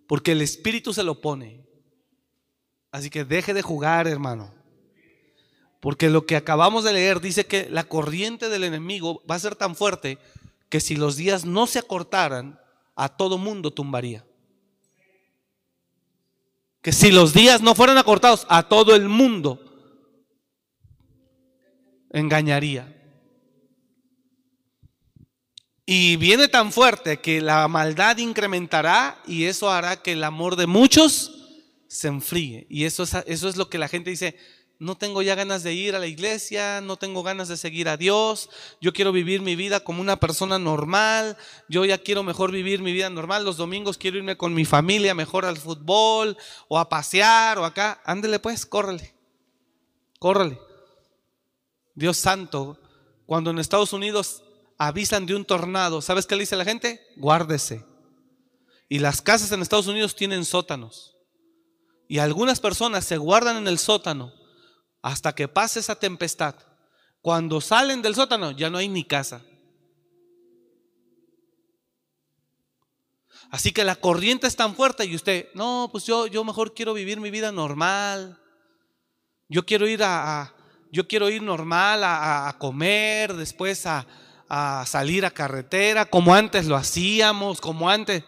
porque 0.07 0.33
el 0.33 0.41
Espíritu 0.41 0.95
se 0.95 1.03
lo 1.03 1.20
pone. 1.20 1.62
Así 2.91 3.11
que 3.11 3.26
deje 3.26 3.53
de 3.53 3.61
jugar, 3.61 4.09
hermano. 4.09 4.55
Porque 5.79 6.09
lo 6.09 6.24
que 6.24 6.37
acabamos 6.37 6.85
de 6.85 6.95
leer 6.95 7.20
dice 7.20 7.45
que 7.45 7.68
la 7.68 7.85
corriente 7.85 8.49
del 8.49 8.64
enemigo 8.64 9.22
va 9.31 9.35
a 9.35 9.41
ser 9.41 9.57
tan 9.57 9.76
fuerte 9.76 10.16
que 10.70 10.81
si 10.81 10.97
los 10.97 11.16
días 11.16 11.45
no 11.45 11.66
se 11.66 11.81
acortaran, 11.81 12.59
a 12.97 13.11
todo 13.11 13.37
mundo 13.37 13.74
tumbaría. 13.74 14.24
Que 16.81 16.93
si 16.93 17.12
los 17.12 17.35
días 17.35 17.61
no 17.61 17.74
fueran 17.74 17.99
acortados, 17.99 18.47
a 18.49 18.70
todo 18.70 18.95
el 18.95 19.07
mundo 19.07 19.61
engañaría. 22.11 22.97
Y 25.91 26.16
viene 26.16 26.49
tan 26.49 26.70
fuerte 26.70 27.18
que 27.18 27.41
la 27.41 27.66
maldad 27.66 28.18
incrementará 28.18 29.22
y 29.26 29.45
eso 29.45 29.70
hará 29.70 30.03
que 30.03 30.12
el 30.12 30.22
amor 30.22 30.57
de 30.57 30.66
muchos 30.66 31.32
se 31.86 32.09
enfríe. 32.09 32.66
Y 32.68 32.84
eso 32.84 33.05
es, 33.05 33.14
eso 33.24 33.49
es 33.49 33.57
lo 33.57 33.70
que 33.70 33.78
la 33.78 33.89
gente 33.89 34.11
dice, 34.11 34.36
no 34.78 34.99
tengo 34.99 35.22
ya 35.22 35.34
ganas 35.34 35.62
de 35.62 35.72
ir 35.72 35.97
a 35.97 35.99
la 35.99 36.07
iglesia, 36.07 36.82
no 36.82 36.99
tengo 36.99 37.22
ganas 37.22 37.49
de 37.49 37.57
seguir 37.57 37.89
a 37.89 37.97
Dios, 37.97 38.51
yo 38.82 38.93
quiero 38.93 39.12
vivir 39.12 39.41
mi 39.41 39.57
vida 39.57 39.80
como 39.80 40.03
una 40.03 40.20
persona 40.20 40.59
normal, 40.59 41.39
yo 41.70 41.86
ya 41.86 41.97
quiero 41.97 42.22
mejor 42.22 42.53
vivir 42.53 42.82
mi 42.82 42.93
vida 42.93 43.09
normal, 43.09 43.47
los 43.47 43.57
domingos 43.57 43.97
quiero 43.97 44.18
irme 44.18 44.36
con 44.36 44.53
mi 44.53 44.66
familia 44.66 45.14
mejor 45.14 45.47
al 45.47 45.57
fútbol 45.57 46.36
o 46.68 46.78
a 46.78 46.91
pasear 46.91 47.59
o 47.59 47.64
acá, 47.64 48.03
ándele 48.05 48.39
pues, 48.41 48.66
córrele, 48.66 49.14
córrele. 50.18 50.59
Dios 51.95 52.18
santo, 52.18 52.78
cuando 53.24 53.49
en 53.49 53.59
Estados 53.59 53.95
Unidos 53.95 54.43
avisan 54.79 55.26
de 55.26 55.35
un 55.35 55.45
tornado, 55.45 56.01
¿sabes 56.01 56.26
qué 56.26 56.37
le 56.37 56.43
dice 56.43 56.57
la 56.57 56.64
gente? 56.64 57.05
Guárdese. 57.16 57.85
Y 58.89 59.01
las 59.01 59.20
casas 59.20 59.51
en 59.53 59.61
Estados 59.61 59.89
Unidos 59.89 60.14
tienen 60.14 60.45
sótanos. 60.45 61.16
Y 62.09 62.18
algunas 62.18 62.61
personas 62.61 63.05
se 63.05 63.18
guardan 63.18 63.57
en 63.57 63.68
el 63.68 63.79
sótano 63.79 64.33
hasta 65.03 65.35
que 65.35 65.49
pase 65.49 65.81
esa 65.81 65.97
tempestad. 65.97 66.55
Cuando 67.20 67.61
salen 67.61 68.01
del 68.01 68.14
sótano 68.14 68.53
ya 68.53 68.70
no 68.70 68.79
hay 68.79 68.89
ni 68.89 69.05
casa. 69.05 69.45
Así 73.51 73.72
que 73.72 73.85
la 73.85 73.97
corriente 73.97 74.47
es 74.47 74.57
tan 74.57 74.74
fuerte 74.74 75.05
y 75.05 75.14
usted, 75.14 75.49
no, 75.55 75.89
pues 75.91 76.05
yo, 76.05 76.26
yo 76.26 76.45
mejor 76.45 76.74
quiero 76.74 76.95
vivir 76.95 77.20
mi 77.20 77.31
vida 77.31 77.51
normal. 77.51 78.39
Yo 79.49 79.66
quiero 79.66 79.89
ir 79.89 80.03
a, 80.03 80.55
yo 80.93 81.09
quiero 81.09 81.29
ir 81.31 81.43
normal 81.43 82.05
a 82.05 82.55
comer, 82.59 83.35
después 83.35 83.87
a, 83.87 84.07
a 84.49 84.84
salir 84.86 85.24
a 85.26 85.30
carretera, 85.30 86.07
como 86.07 86.34
antes 86.34 86.66
lo 86.66 86.76
hacíamos, 86.76 87.61
como 87.61 87.88
antes. 87.90 88.24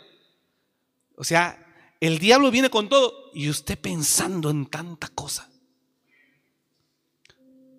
O 1.16 1.25
sea, 1.25 1.66
el 2.01 2.18
diablo 2.18 2.51
viene 2.51 2.71
con 2.71 2.89
todo 2.89 3.31
y 3.35 3.49
usted 3.49 3.79
pensando 3.79 4.51
en 4.51 4.66
tanta 4.66 5.09
cosa. 5.09 5.49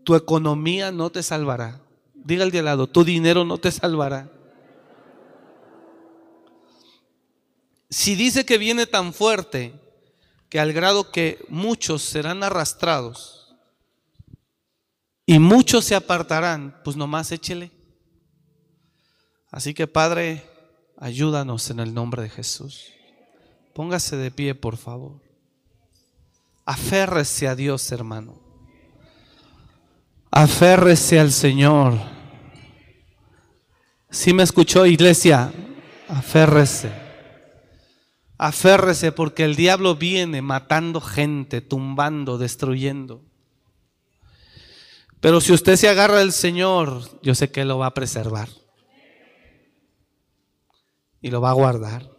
Tu 0.04 0.16
economía 0.16 0.92
no 0.92 1.10
te 1.12 1.24
salvará. 1.24 1.82
Diga 2.14 2.44
al 2.44 2.52
de 2.52 2.60
al 2.60 2.66
lado, 2.66 2.88
tu 2.88 3.04
dinero 3.04 3.44
no 3.46 3.58
te 3.58 3.72
salvará. 3.72 4.32
Si 7.90 8.16
dice 8.16 8.46
que 8.46 8.58
viene 8.58 8.86
tan 8.86 9.14
fuerte 9.14 9.74
que 10.50 10.60
al 10.60 10.72
grado 10.72 11.12
que 11.12 11.44
muchos 11.50 12.02
serán 12.04 12.44
arrastrados 12.44 13.56
y 15.26 15.40
muchos 15.40 15.86
se 15.86 15.96
apartarán, 15.96 16.80
pues 16.84 16.96
nomás 16.96 17.32
échele. 17.32 17.72
Así 19.52 19.74
que 19.74 19.86
Padre, 19.86 20.44
ayúdanos 20.98 21.70
en 21.70 21.82
el 21.82 21.94
nombre 21.94 22.22
de 22.22 22.30
Jesús. 22.30 22.94
Póngase 23.74 24.16
de 24.16 24.32
pie, 24.32 24.56
por 24.56 24.78
favor. 24.78 25.22
Aférrese 26.66 27.50
a 27.50 27.56
Dios, 27.56 27.92
hermano. 27.92 28.40
Aférrese 30.32 31.20
al 31.20 31.34
Señor. 31.34 32.00
Si 34.10 34.34
me 34.34 34.44
escuchó, 34.44 34.86
iglesia, 34.86 35.52
aférrese. 36.08 36.90
Aférrese 38.38 39.12
porque 39.12 39.44
el 39.44 39.58
diablo 39.58 39.96
viene 39.96 40.42
matando 40.42 41.02
gente, 41.02 41.60
tumbando, 41.60 42.38
destruyendo. 42.38 43.22
Pero 45.20 45.42
si 45.42 45.52
usted 45.52 45.76
se 45.76 45.90
agarra 45.90 46.22
al 46.22 46.32
Señor, 46.32 47.20
yo 47.22 47.36
sé 47.36 47.52
que 47.52 47.66
lo 47.66 47.78
va 47.78 47.88
a 47.88 47.94
preservar 47.94 48.61
y 51.22 51.30
lo 51.30 51.40
va 51.40 51.52
a 51.52 51.54
guardar. 51.54 52.10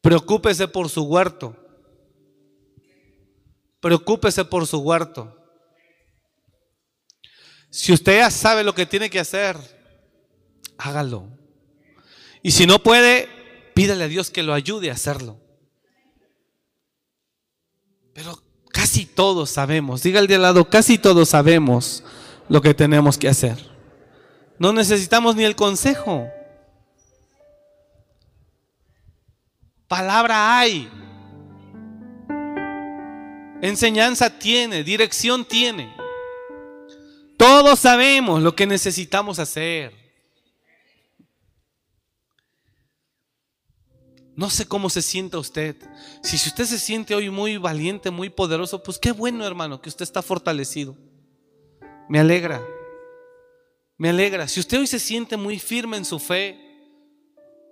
Preocúpese 0.00 0.68
por 0.68 0.88
su 0.88 1.02
huerto. 1.04 1.56
Preocúpese 3.80 4.44
por 4.44 4.66
su 4.66 4.78
huerto. 4.78 5.34
Si 7.70 7.92
usted 7.92 8.18
ya 8.18 8.30
sabe 8.30 8.64
lo 8.64 8.74
que 8.74 8.86
tiene 8.86 9.10
que 9.10 9.18
hacer, 9.20 9.56
hágalo. 10.78 11.28
Y 12.42 12.52
si 12.52 12.66
no 12.66 12.82
puede, 12.82 13.28
pídale 13.74 14.04
a 14.04 14.08
Dios 14.08 14.30
que 14.30 14.42
lo 14.42 14.54
ayude 14.54 14.90
a 14.90 14.94
hacerlo. 14.94 15.40
Pero 18.12 18.40
casi 18.70 19.06
todos 19.06 19.50
sabemos, 19.50 20.02
diga 20.02 20.20
el 20.20 20.26
de 20.26 20.36
al 20.36 20.42
lado, 20.42 20.68
casi 20.68 20.98
todos 20.98 21.30
sabemos 21.30 22.04
lo 22.48 22.60
que 22.60 22.74
tenemos 22.74 23.18
que 23.18 23.28
hacer. 23.28 23.73
No 24.58 24.72
necesitamos 24.72 25.36
ni 25.36 25.44
el 25.44 25.56
consejo. 25.56 26.28
Palabra 29.88 30.58
hay. 30.58 30.90
Enseñanza 33.60 34.38
tiene, 34.38 34.84
dirección 34.84 35.44
tiene. 35.44 35.94
Todos 37.36 37.80
sabemos 37.80 38.42
lo 38.42 38.54
que 38.54 38.66
necesitamos 38.66 39.38
hacer. 39.38 40.04
No 44.36 44.50
sé 44.50 44.66
cómo 44.66 44.90
se 44.90 45.00
sienta 45.00 45.38
usted. 45.38 45.76
Si, 46.22 46.36
usted 46.36 46.64
se 46.64 46.78
siente 46.78 47.14
hoy 47.14 47.30
muy 47.30 47.56
valiente, 47.56 48.10
muy 48.10 48.30
poderoso, 48.30 48.82
pues 48.82 48.98
qué 48.98 49.12
bueno, 49.12 49.46
hermano, 49.46 49.80
que 49.80 49.88
usted 49.88 50.02
está 50.02 50.22
fortalecido. 50.22 50.96
Me 52.08 52.18
alegra. 52.18 52.60
Me 53.96 54.10
alegra. 54.10 54.48
Si 54.48 54.60
usted 54.60 54.80
hoy 54.80 54.86
se 54.86 54.98
siente 54.98 55.36
muy 55.36 55.58
firme 55.58 55.96
en 55.96 56.04
su 56.04 56.18
fe, 56.18 56.58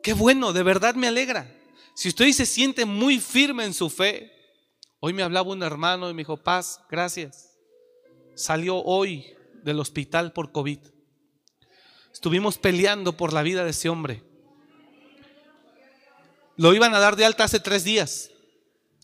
qué 0.03 0.13
bueno, 0.13 0.53
de 0.53 0.63
verdad 0.63 0.95
me 0.95 1.09
alegra. 1.09 1.53
Si 1.95 2.09
usted 2.09 2.27
hoy 2.27 2.33
se 2.33 2.47
siente 2.47 2.85
muy 2.85 3.19
firme 3.19 3.65
en 3.65 3.75
su 3.75 3.91
fe, 3.91 4.33
hoy 5.01 5.13
me 5.13 5.23
hablaba 5.23 5.51
un 5.51 5.63
hermano 5.63 6.09
y 6.09 6.15
me 6.15 6.21
dijo, 6.21 6.37
paz, 6.37 6.81
gracias. 6.89 7.59
Salió 8.35 8.77
hoy 8.79 9.35
del 9.63 9.81
hospital 9.81 10.33
por 10.33 10.53
COVID. 10.53 10.79
Estuvimos 12.13 12.59
peleando 12.59 13.17
por 13.17 13.33
la 13.33 13.43
vida 13.43 13.65
de 13.65 13.71
ese 13.71 13.89
hombre. 13.89 14.23
Lo 16.57 16.75
iban 16.75 16.95
a 16.95 17.01
dar 17.01 17.17
de 17.17 17.25
alta 17.25 17.45
hace 17.45 17.61
tres 17.61 17.85
días 17.85 18.31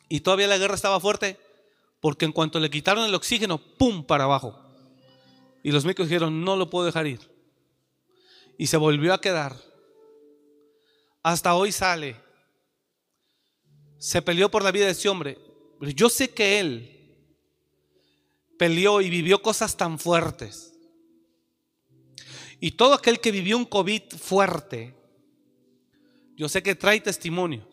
y 0.08 0.20
todavía 0.20 0.46
la 0.46 0.58
guerra 0.58 0.74
estaba 0.74 1.00
fuerte 1.00 1.38
porque 2.00 2.24
en 2.24 2.32
cuanto 2.32 2.60
le 2.60 2.70
quitaron 2.70 3.04
el 3.04 3.14
oxígeno, 3.14 3.58
¡pum! 3.58 4.04
para 4.04 4.24
abajo. 4.24 4.67
Y 5.68 5.70
los 5.70 5.84
médicos 5.84 6.08
dijeron, 6.08 6.42
no 6.42 6.56
lo 6.56 6.70
puedo 6.70 6.86
dejar 6.86 7.06
ir. 7.06 7.20
Y 8.56 8.68
se 8.68 8.78
volvió 8.78 9.12
a 9.12 9.20
quedar. 9.20 9.54
Hasta 11.22 11.54
hoy 11.54 11.72
sale. 11.72 12.16
Se 13.98 14.22
peleó 14.22 14.50
por 14.50 14.64
la 14.64 14.72
vida 14.72 14.86
de 14.86 14.92
ese 14.92 15.10
hombre. 15.10 15.36
Pero 15.78 15.92
yo 15.92 16.08
sé 16.08 16.30
que 16.30 16.58
él 16.58 17.28
peleó 18.58 19.02
y 19.02 19.10
vivió 19.10 19.42
cosas 19.42 19.76
tan 19.76 19.98
fuertes. 19.98 20.72
Y 22.60 22.70
todo 22.70 22.94
aquel 22.94 23.20
que 23.20 23.30
vivió 23.30 23.58
un 23.58 23.66
COVID 23.66 24.04
fuerte, 24.18 24.94
yo 26.34 26.48
sé 26.48 26.62
que 26.62 26.76
trae 26.76 26.98
testimonios. 27.02 27.66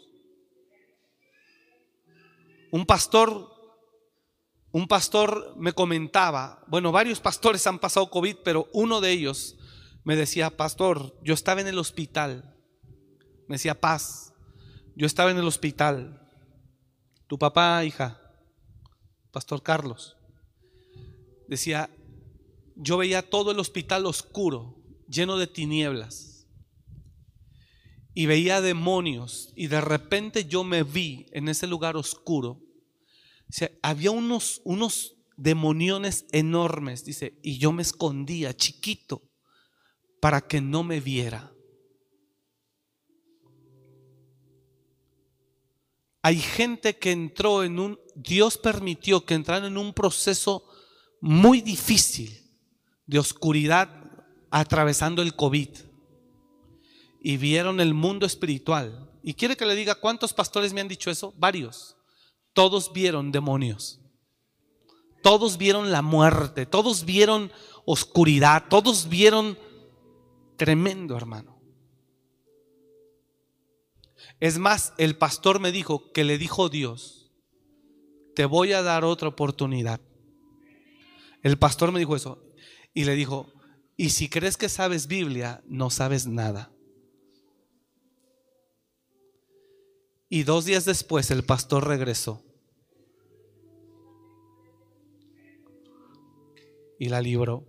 Un 2.72 2.86
pastor, 2.86 3.55
un 4.76 4.90
pastor 4.90 5.54
me 5.56 5.72
comentaba, 5.72 6.62
bueno, 6.68 6.92
varios 6.92 7.22
pastores 7.22 7.66
han 7.66 7.80
pasado 7.80 8.10
COVID, 8.10 8.36
pero 8.44 8.68
uno 8.74 9.00
de 9.00 9.10
ellos 9.10 9.56
me 10.04 10.18
decía, 10.18 10.58
pastor, 10.58 11.18
yo 11.24 11.34
estaba 11.34 11.62
en 11.62 11.68
el 11.68 11.80
hospital. 11.80 12.58
Me 13.48 13.56
decía, 13.56 13.80
paz, 13.80 14.34
yo 14.94 15.08
estaba 15.08 15.32
en 15.32 15.38
el 15.38 15.48
hospital. 15.48 16.30
Tu 17.28 17.40
papá, 17.40 17.86
hija, 17.86 18.20
pastor 19.32 19.64
Carlos, 19.64 20.18
decía, 21.48 21.90
yo 22.76 22.98
veía 22.98 23.22
todo 23.22 23.52
el 23.52 23.60
hospital 23.60 24.06
oscuro, 24.06 24.76
lleno 25.08 25.38
de 25.38 25.48
tinieblas 25.48 26.50
y 28.14 28.26
veía 28.26 28.60
demonios 28.60 29.54
y 29.56 29.68
de 29.68 29.80
repente 29.80 30.44
yo 30.44 30.66
me 30.66 30.84
vi 30.84 31.28
en 31.32 31.48
ese 31.48 31.66
lugar 31.66 31.96
oscuro. 31.96 32.65
Había 33.82 34.12
unos, 34.12 34.62
unos 34.64 35.16
demoniones 35.38 36.26
enormes, 36.32 37.04
dice, 37.04 37.40
y 37.42 37.58
yo 37.58 37.72
me 37.72 37.82
escondía 37.82 38.56
chiquito 38.56 39.22
para 40.20 40.42
que 40.42 40.62
no 40.62 40.84
me 40.84 41.00
viera. 41.00 41.52
Hay 46.22 46.40
gente 46.40 46.98
que 46.98 47.12
entró 47.12 47.64
en 47.64 47.80
un, 47.80 48.00
Dios 48.16 48.58
permitió 48.58 49.26
que 49.26 49.36
entraran 49.36 49.66
en 49.66 49.78
un 49.78 49.94
proceso 49.94 50.68
muy 51.22 51.62
difícil 51.62 52.36
de 53.06 53.20
oscuridad 53.20 53.90
atravesando 54.50 55.22
el 55.22 55.36
COVID 55.36 55.70
y 57.22 57.38
vieron 57.38 57.80
el 57.80 57.94
mundo 57.94 58.26
espiritual. 58.26 59.12
Y 59.22 59.34
quiere 59.34 59.56
que 59.56 59.66
le 59.66 59.76
diga 59.76 59.96
cuántos 59.96 60.34
pastores 60.34 60.74
me 60.74 60.82
han 60.82 60.88
dicho 60.88 61.12
eso? 61.12 61.34
Varios. 61.38 61.95
Todos 62.56 62.94
vieron 62.94 63.34
demonios. 63.34 64.00
Todos 65.22 65.58
vieron 65.58 65.92
la 65.92 66.02
muerte. 66.02 66.66
Todos 66.66 67.04
vieron 67.04 67.52
oscuridad. 67.86 68.64
Todos 68.70 69.10
vieron 69.10 69.60
tremendo, 70.56 71.18
hermano. 71.18 71.62
Es 74.40 74.58
más, 74.58 74.94
el 74.98 75.18
pastor 75.18 75.60
me 75.60 75.74
dijo 75.74 76.14
que 76.14 76.24
le 76.24 76.38
dijo 76.38 76.70
Dios, 76.70 77.30
te 78.36 78.46
voy 78.46 78.72
a 78.72 78.82
dar 78.82 79.04
otra 79.04 79.28
oportunidad. 79.28 80.00
El 81.44 81.58
pastor 81.58 81.92
me 81.92 82.00
dijo 82.00 82.16
eso 82.16 82.42
y 82.94 83.04
le 83.04 83.16
dijo, 83.16 83.52
y 83.98 84.12
si 84.12 84.30
crees 84.30 84.56
que 84.56 84.70
sabes 84.70 85.08
Biblia, 85.08 85.62
no 85.68 85.90
sabes 85.90 86.26
nada. 86.26 86.72
Y 90.30 90.44
dos 90.44 90.64
días 90.64 90.86
después 90.86 91.32
el 91.32 91.44
pastor 91.44 91.86
regresó. 91.86 92.45
Y 97.00 97.10
la 97.10 97.22
libró. 97.22 97.66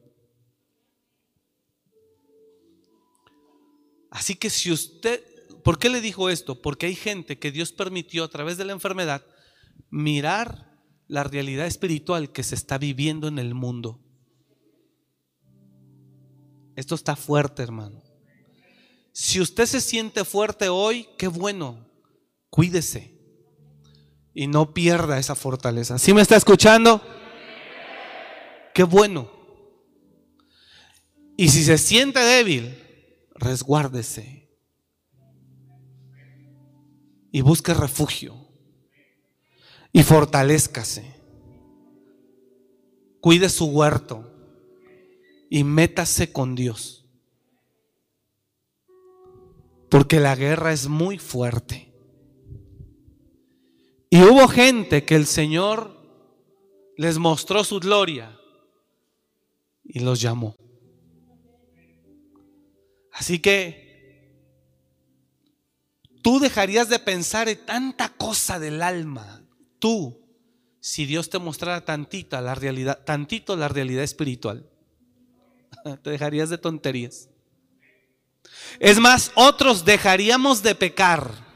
Así 4.11 4.37
que 4.37 4.51
si 4.51 4.73
usted, 4.73 5.23
¿por 5.63 5.79
qué 5.79 5.89
le 5.89 6.01
dijo 6.01 6.31
esto? 6.31 6.63
Porque 6.63 6.87
hay 6.87 6.95
gente 6.95 7.39
que 7.39 7.51
Dios 7.51 7.73
permitió 7.73 8.25
a 8.25 8.29
través 8.29 8.57
de 8.57 8.65
la 8.65 8.73
enfermedad 8.73 9.25
mirar 9.91 10.81
la 11.09 11.25
realidad 11.25 11.67
espiritual 11.67 12.33
que 12.33 12.43
se 12.43 12.55
está 12.55 12.79
viviendo 12.79 13.29
en 13.29 13.39
el 13.39 13.55
mundo. 13.55 14.01
Esto 16.77 16.95
está 16.95 17.17
fuerte, 17.17 17.63
hermano. 17.63 18.03
Si 19.13 19.41
usted 19.41 19.67
se 19.67 19.81
siente 19.81 20.25
fuerte 20.25 20.69
hoy, 20.69 21.09
qué 21.19 21.29
bueno 21.29 21.87
cuídese 22.51 23.15
y 24.35 24.47
no 24.47 24.73
pierda 24.73 25.19
esa 25.19 25.35
fortaleza. 25.35 25.99
¿Sí 25.99 26.15
me 26.15 26.23
está 26.23 26.37
escuchando? 26.37 27.03
Qué 28.77 28.83
bueno. 28.83 29.31
Y 31.35 31.49
si 31.49 31.65
se 31.65 31.79
siente 31.79 32.21
débil, 32.21 32.77
resguárdese 33.35 34.51
y 37.33 37.41
busque 37.41 37.73
refugio 37.73 38.37
y 39.95 40.03
fortalezcase. 40.03 41.11
Cuide 43.23 43.49
su 43.49 43.65
huerto 43.65 44.31
y 45.49 45.65
métase 45.65 46.31
con 46.31 46.55
Dios. 46.55 47.09
Porque 49.89 50.21
la 50.21 50.37
guerra 50.37 50.75
es 50.75 50.87
muy 50.87 51.17
fuerte. 51.17 51.95
Y 54.11 54.23
hubo 54.23 54.47
gente 54.49 55.07
que 55.07 55.15
el 55.15 55.25
Señor 55.25 55.97
les 56.99 57.17
mostró 57.17 57.65
su 57.65 57.81
gloria 57.81 58.39
y 59.89 60.01
los 60.01 60.21
llamó. 60.21 60.57
Así 63.13 63.39
que 63.39 64.31
tú 66.23 66.39
dejarías 66.39 66.89
de 66.89 66.99
pensar 66.99 67.49
en 67.49 67.65
tanta 67.65 68.11
cosa 68.11 68.59
del 68.59 68.83
alma. 68.83 69.43
Tú, 69.79 70.21
si 70.81 71.07
Dios 71.07 71.31
te 71.31 71.39
mostrara 71.39 71.85
tantita 71.85 72.41
la 72.41 72.55
realidad, 72.55 73.05
tantito 73.05 73.57
la 73.57 73.69
realidad 73.69 74.05
espiritual, 74.05 74.69
te 76.03 76.11
dejarías 76.11 76.51
de 76.51 76.59
tonterías. 76.59 77.29
Es 78.79 78.99
más, 78.99 79.33
otros 79.35 79.85
dejaríamos 79.85 80.63
de 80.63 80.75
pecar 80.75 81.47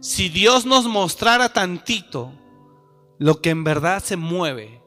si 0.00 0.28
Dios 0.28 0.64
nos 0.64 0.86
mostrara 0.86 1.52
tantito 1.52 2.32
lo 3.18 3.40
que 3.40 3.50
en 3.50 3.64
verdad 3.64 4.02
se 4.02 4.16
mueve 4.16 4.80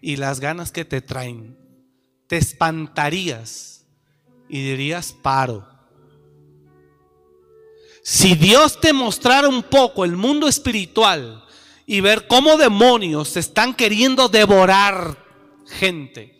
y 0.00 0.16
las 0.16 0.40
ganas 0.40 0.72
que 0.72 0.84
te 0.84 1.00
traen, 1.00 1.56
te 2.26 2.36
espantarías 2.36 3.86
y 4.48 4.62
dirías 4.62 5.12
paro. 5.12 5.68
Si 8.02 8.34
Dios 8.34 8.80
te 8.80 8.92
mostrara 8.92 9.48
un 9.48 9.64
poco 9.64 10.04
el 10.04 10.16
mundo 10.16 10.46
espiritual 10.46 11.44
y 11.86 12.00
ver 12.00 12.26
cómo 12.28 12.56
demonios 12.56 13.36
están 13.36 13.74
queriendo 13.74 14.28
devorar 14.28 15.24
gente, 15.66 16.36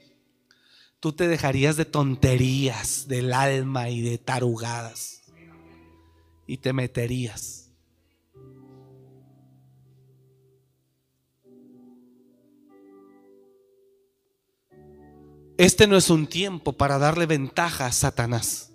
tú 1.01 1.13
te 1.13 1.27
dejarías 1.27 1.77
de 1.77 1.85
tonterías 1.85 3.09
del 3.09 3.33
alma 3.33 3.91
y 3.91 4.01
de 4.01 4.19
tarugadas 4.19 5.23
y 6.47 6.59
te 6.59 6.73
meterías. 6.73 7.66
Este 15.59 15.87
no 15.87 15.97
es 15.97 16.11
un 16.11 16.27
tiempo 16.27 16.75
para 16.75 16.99
darle 16.99 17.25
ventaja 17.25 17.87
a 17.87 17.93
Satanás. 17.93 18.73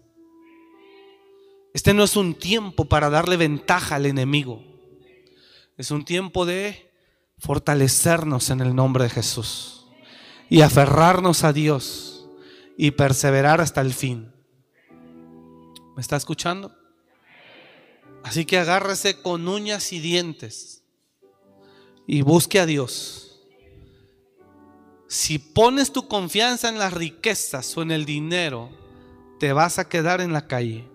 Este 1.73 1.93
no 1.93 2.03
es 2.03 2.15
un 2.15 2.33
tiempo 2.33 2.85
para 2.85 3.09
darle 3.09 3.37
ventaja 3.37 3.95
al 3.95 4.07
enemigo. 4.07 4.63
Es 5.77 5.91
un 5.91 6.03
tiempo 6.03 6.45
de 6.45 6.91
fortalecernos 7.37 8.49
en 8.49 8.61
el 8.61 8.75
nombre 8.75 9.05
de 9.05 9.09
Jesús 9.09 9.85
y 10.49 10.61
aferrarnos 10.61 11.43
a 11.43 11.53
Dios 11.53 12.27
y 12.77 12.91
perseverar 12.91 13.61
hasta 13.61 13.81
el 13.81 13.93
fin. 13.93 14.31
¿Me 15.95 16.01
está 16.01 16.17
escuchando? 16.17 16.75
Así 18.23 18.45
que 18.45 18.57
agárrese 18.57 19.21
con 19.21 19.47
uñas 19.47 19.93
y 19.93 19.99
dientes 19.99 20.83
y 22.07 22.21
busque 22.21 22.59
a 22.59 22.65
Dios. 22.65 23.30
Si 25.11 25.39
pones 25.39 25.91
tu 25.91 26.07
confianza 26.07 26.69
en 26.69 26.79
las 26.79 26.93
riquezas 26.93 27.75
o 27.75 27.81
en 27.81 27.91
el 27.91 28.05
dinero, 28.05 28.69
te 29.41 29.51
vas 29.51 29.77
a 29.77 29.89
quedar 29.89 30.21
en 30.21 30.31
la 30.31 30.47
calle. 30.47 30.89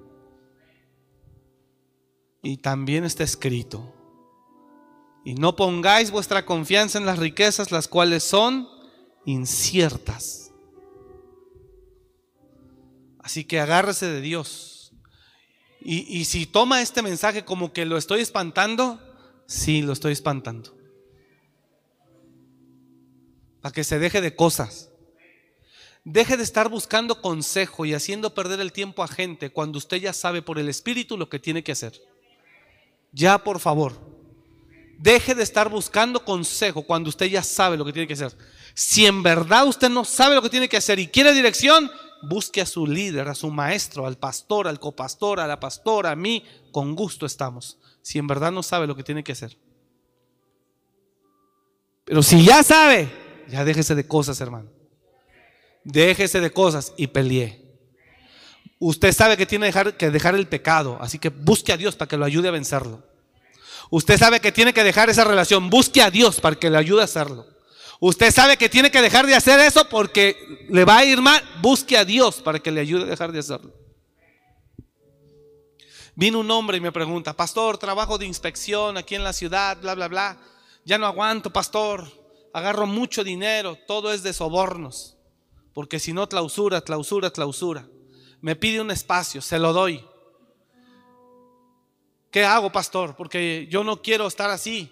Y 2.43 2.57
también 2.57 3.05
está 3.05 3.25
escrito. 3.25 3.93
Y 5.23 5.35
no 5.35 5.55
pongáis 5.55 6.11
vuestra 6.11 6.47
confianza 6.47 6.97
en 6.97 7.05
las 7.05 7.19
riquezas, 7.19 7.71
las 7.71 7.89
cuales 7.89 8.25
son 8.25 8.67
inciertas. 9.27 10.51
Así 13.19 13.45
que 13.45 13.61
agárrese 13.61 14.07
de 14.07 14.23
Dios. 14.23 14.95
Y, 15.83 16.19
y, 16.19 16.25
si 16.25 16.47
toma 16.47 16.81
este 16.81 17.03
mensaje 17.03 17.45
como 17.45 17.75
que 17.75 17.85
lo 17.85 17.99
estoy 17.99 18.23
espantando, 18.23 18.99
sí, 19.47 19.83
lo 19.83 19.93
estoy 19.93 20.15
espantando. 20.15 20.76
Para 23.67 23.75
que 23.75 23.83
se 23.83 23.99
deje 23.99 24.21
de 24.21 24.33
cosas. 24.33 24.91
Deje 26.05 26.37
de 26.37 26.45
estar 26.45 26.69
buscando 26.69 27.21
consejo 27.21 27.85
y 27.85 27.95
haciendo 27.95 28.33
perder 28.33 28.61
el 28.61 28.71
tiempo 28.71 29.03
a 29.03 29.09
gente 29.09 29.51
cuando 29.51 29.79
usted 29.79 29.97
ya 29.97 30.13
sabe 30.13 30.41
por 30.41 30.61
el 30.61 30.69
Espíritu 30.69 31.17
lo 31.17 31.29
que 31.29 31.41
tiene 31.41 31.65
que 31.65 31.73
hacer. 31.73 32.01
Ya, 33.11 33.39
por 33.39 33.59
favor. 33.59 33.95
Deje 34.99 35.35
de 35.35 35.43
estar 35.43 35.69
buscando 35.69 36.25
consejo 36.25 36.85
cuando 36.85 37.09
usted 37.09 37.27
ya 37.27 37.43
sabe 37.43 37.77
lo 37.77 37.85
que 37.85 37.93
tiene 37.93 38.07
que 38.07 38.13
hacer. 38.13 38.37
Si 38.73 39.05
en 39.05 39.25
verdad 39.25 39.67
usted 39.67 39.89
no 39.89 40.05
sabe 40.05 40.37
lo 40.37 40.43
que 40.43 40.51
tiene 40.51 40.69
que 40.69 40.77
hacer 40.77 41.01
y 41.01 41.09
quiere 41.09 41.33
dirección, 41.33 41.91
busque 42.23 42.61
a 42.61 42.67
su 42.67 42.87
líder, 42.87 43.27
a 43.27 43.35
su 43.35 43.51
maestro, 43.51 44.07
al 44.07 44.17
pastor, 44.17 44.69
al 44.69 44.79
copastor, 44.79 45.41
a 45.41 45.49
la 45.49 45.59
pastora, 45.59 46.13
a 46.13 46.15
mí. 46.15 46.45
Con 46.71 46.95
gusto 46.95 47.27
estamos. 47.27 47.79
Si 48.01 48.21
en 48.21 48.29
verdad 48.29 48.53
no 48.53 48.63
sabe 48.63 48.87
lo 48.87 48.95
que 48.95 49.03
tiene 49.03 49.25
que 49.25 49.33
hacer. 49.33 49.59
Pero 52.05 52.23
si 52.23 52.45
ya 52.45 52.63
sabe, 52.63 53.26
ya 53.49 53.65
déjese 53.65 53.95
de 53.95 54.07
cosas, 54.07 54.41
hermano 54.41 54.71
déjese 55.87 56.41
de 56.41 56.53
cosas 56.53 56.93
y 56.97 57.07
pelee. 57.07 57.63
Usted 58.79 59.13
sabe 59.13 59.37
que 59.39 59.47
tiene 59.47 59.73
que 59.97 60.11
dejar 60.11 60.35
el 60.35 60.47
pecado, 60.47 60.99
así 61.01 61.19
que 61.19 61.31
busque 61.31 61.73
a 61.73 61.79
Dios 61.79 61.97
para 61.97 62.09
que 62.09 62.19
lo 62.19 62.27
ayude 62.27 62.49
a 62.49 62.51
vencerlo. 62.51 63.03
Usted 63.89 64.19
sabe 64.19 64.41
que 64.41 64.53
tiene 64.53 64.75
que 64.75 64.85
dejar 64.85 65.09
esa 65.09 65.25
relación, 65.25 65.71
busque 65.71 66.03
a 66.03 66.11
Dios 66.11 66.41
para 66.41 66.57
que 66.57 66.69
le 66.69 66.77
ayude 66.77 67.01
a 67.01 67.05
hacerlo. 67.05 67.47
Usted 68.01 68.31
sabe 68.31 68.59
que 68.59 68.69
tiene 68.69 68.91
que 68.91 69.01
dejar 69.01 69.27
de 69.27 69.35
hacer 69.35 69.61
eso 69.61 69.89
porque 69.89 70.67
le 70.69 70.85
va 70.85 70.99
a 70.99 71.05
ir 71.05 71.23
mal, 71.23 71.41
busque 71.63 71.97
a 71.97 72.05
Dios 72.05 72.43
para 72.43 72.59
que 72.59 72.71
le 72.71 72.81
ayude 72.81 73.05
a 73.05 73.07
dejar 73.07 73.33
de 73.33 73.39
hacerlo. 73.39 73.73
Vino 76.17 76.41
un 76.41 76.51
hombre 76.51 76.79
y 76.79 76.81
me 76.81 76.93
pregunta, 76.93 77.33
pastor, 77.35 77.79
trabajo 77.79 78.19
de 78.19 78.27
inspección 78.27 78.97
aquí 78.97 79.15
en 79.15 79.25
la 79.25 79.33
ciudad, 79.33 79.79
bla, 79.81 79.95
bla, 79.95 80.09
bla. 80.09 80.37
Ya 80.85 80.99
no 80.99 81.07
aguanto, 81.07 81.51
pastor. 81.51 82.26
Agarro 82.57 82.87
mucho 82.87 83.23
dinero, 83.23 83.77
todo 83.87 84.13
es 84.13 84.23
de 84.23 84.33
sobornos 84.33 85.17
porque 85.77 86.01
si 86.01 86.15
no, 86.15 86.27
clausura, 86.27 86.81
clausura, 86.81 87.31
clausura. 87.31 87.87
Me 88.41 88.57
pide 88.57 88.81
un 88.81 88.91
espacio, 88.91 89.43
se 89.43 89.59
lo 89.59 89.75
doy. 89.75 90.03
¿Qué 92.31 92.47
hago, 92.47 92.73
pastor? 92.73 93.15
Porque 93.15 93.69
yo 93.71 93.85
no 93.85 94.01
quiero 94.01 94.27
estar 94.27 94.49
así. 94.49 94.91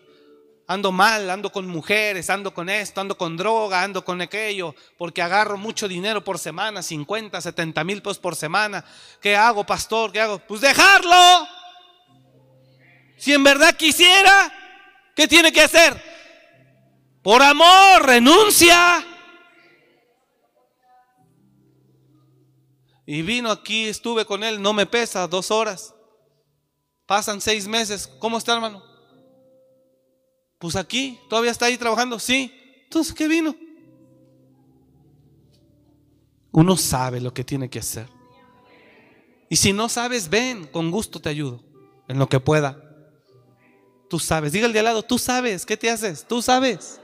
Ando 0.66 0.93
mal, 0.93 1.31
ando 1.31 1.51
con 1.51 1.66
mujeres, 1.66 2.28
ando 2.28 2.53
con 2.53 2.69
esto, 2.69 3.01
ando 3.01 3.16
con 3.16 3.35
droga, 3.35 3.82
ando 3.82 4.05
con 4.05 4.20
aquello, 4.20 4.74
porque 4.99 5.23
agarro 5.23 5.57
mucho 5.57 5.89
dinero 5.89 6.23
por 6.23 6.39
semana, 6.39 6.82
50, 6.82 7.41
70 7.41 7.82
mil 7.82 8.03
pesos 8.03 8.19
por 8.19 8.36
semana. 8.36 8.85
¿Qué 9.23 9.35
hago, 9.35 9.65
pastor? 9.65 10.12
¿Qué 10.12 10.20
hago? 10.20 10.39
Pues 10.39 10.61
dejarlo. 10.61 11.49
Si 13.16 13.32
en 13.32 13.43
verdad 13.43 13.74
quisiera, 13.74 14.53
¿qué 15.16 15.27
tiene 15.27 15.51
que 15.51 15.62
hacer? 15.62 16.14
Por 17.24 17.40
amor, 17.40 18.05
renuncia. 18.05 19.02
Y 23.06 23.22
vino 23.22 23.51
aquí, 23.51 23.86
estuve 23.86 24.26
con 24.26 24.44
él, 24.44 24.60
no 24.60 24.74
me 24.74 24.84
pesa, 24.84 25.26
dos 25.26 25.51
horas. 25.51 25.94
Pasan 27.06 27.40
seis 27.40 27.66
meses. 27.66 28.06
¿Cómo 28.18 28.36
está, 28.36 28.52
hermano? 28.52 28.82
Pues 30.59 30.76
aquí, 30.76 31.18
todavía 31.30 31.51
está 31.51 31.64
ahí 31.64 31.78
trabajando. 31.78 32.18
Sí. 32.18 32.52
Entonces, 32.84 33.14
¿qué 33.14 33.26
vino? 33.26 33.56
Uno 36.52 36.76
sabe 36.76 37.22
lo 37.22 37.32
que 37.32 37.42
tiene 37.42 37.70
que 37.70 37.78
hacer. 37.78 38.06
Y 39.48 39.56
si 39.56 39.72
no 39.72 39.88
sabes, 39.88 40.28
ven, 40.28 40.66
con 40.66 40.90
gusto 40.90 41.20
te 41.20 41.30
ayudo, 41.30 41.64
en 42.06 42.18
lo 42.18 42.28
que 42.28 42.38
pueda. 42.38 42.78
Tú 44.10 44.18
sabes, 44.18 44.52
diga 44.52 44.66
el 44.66 44.74
de 44.74 44.80
al 44.80 44.84
lado, 44.84 45.02
tú 45.02 45.18
sabes, 45.18 45.64
¿qué 45.64 45.78
te 45.78 45.88
haces? 45.88 46.26
Tú 46.28 46.42
sabes. 46.42 47.01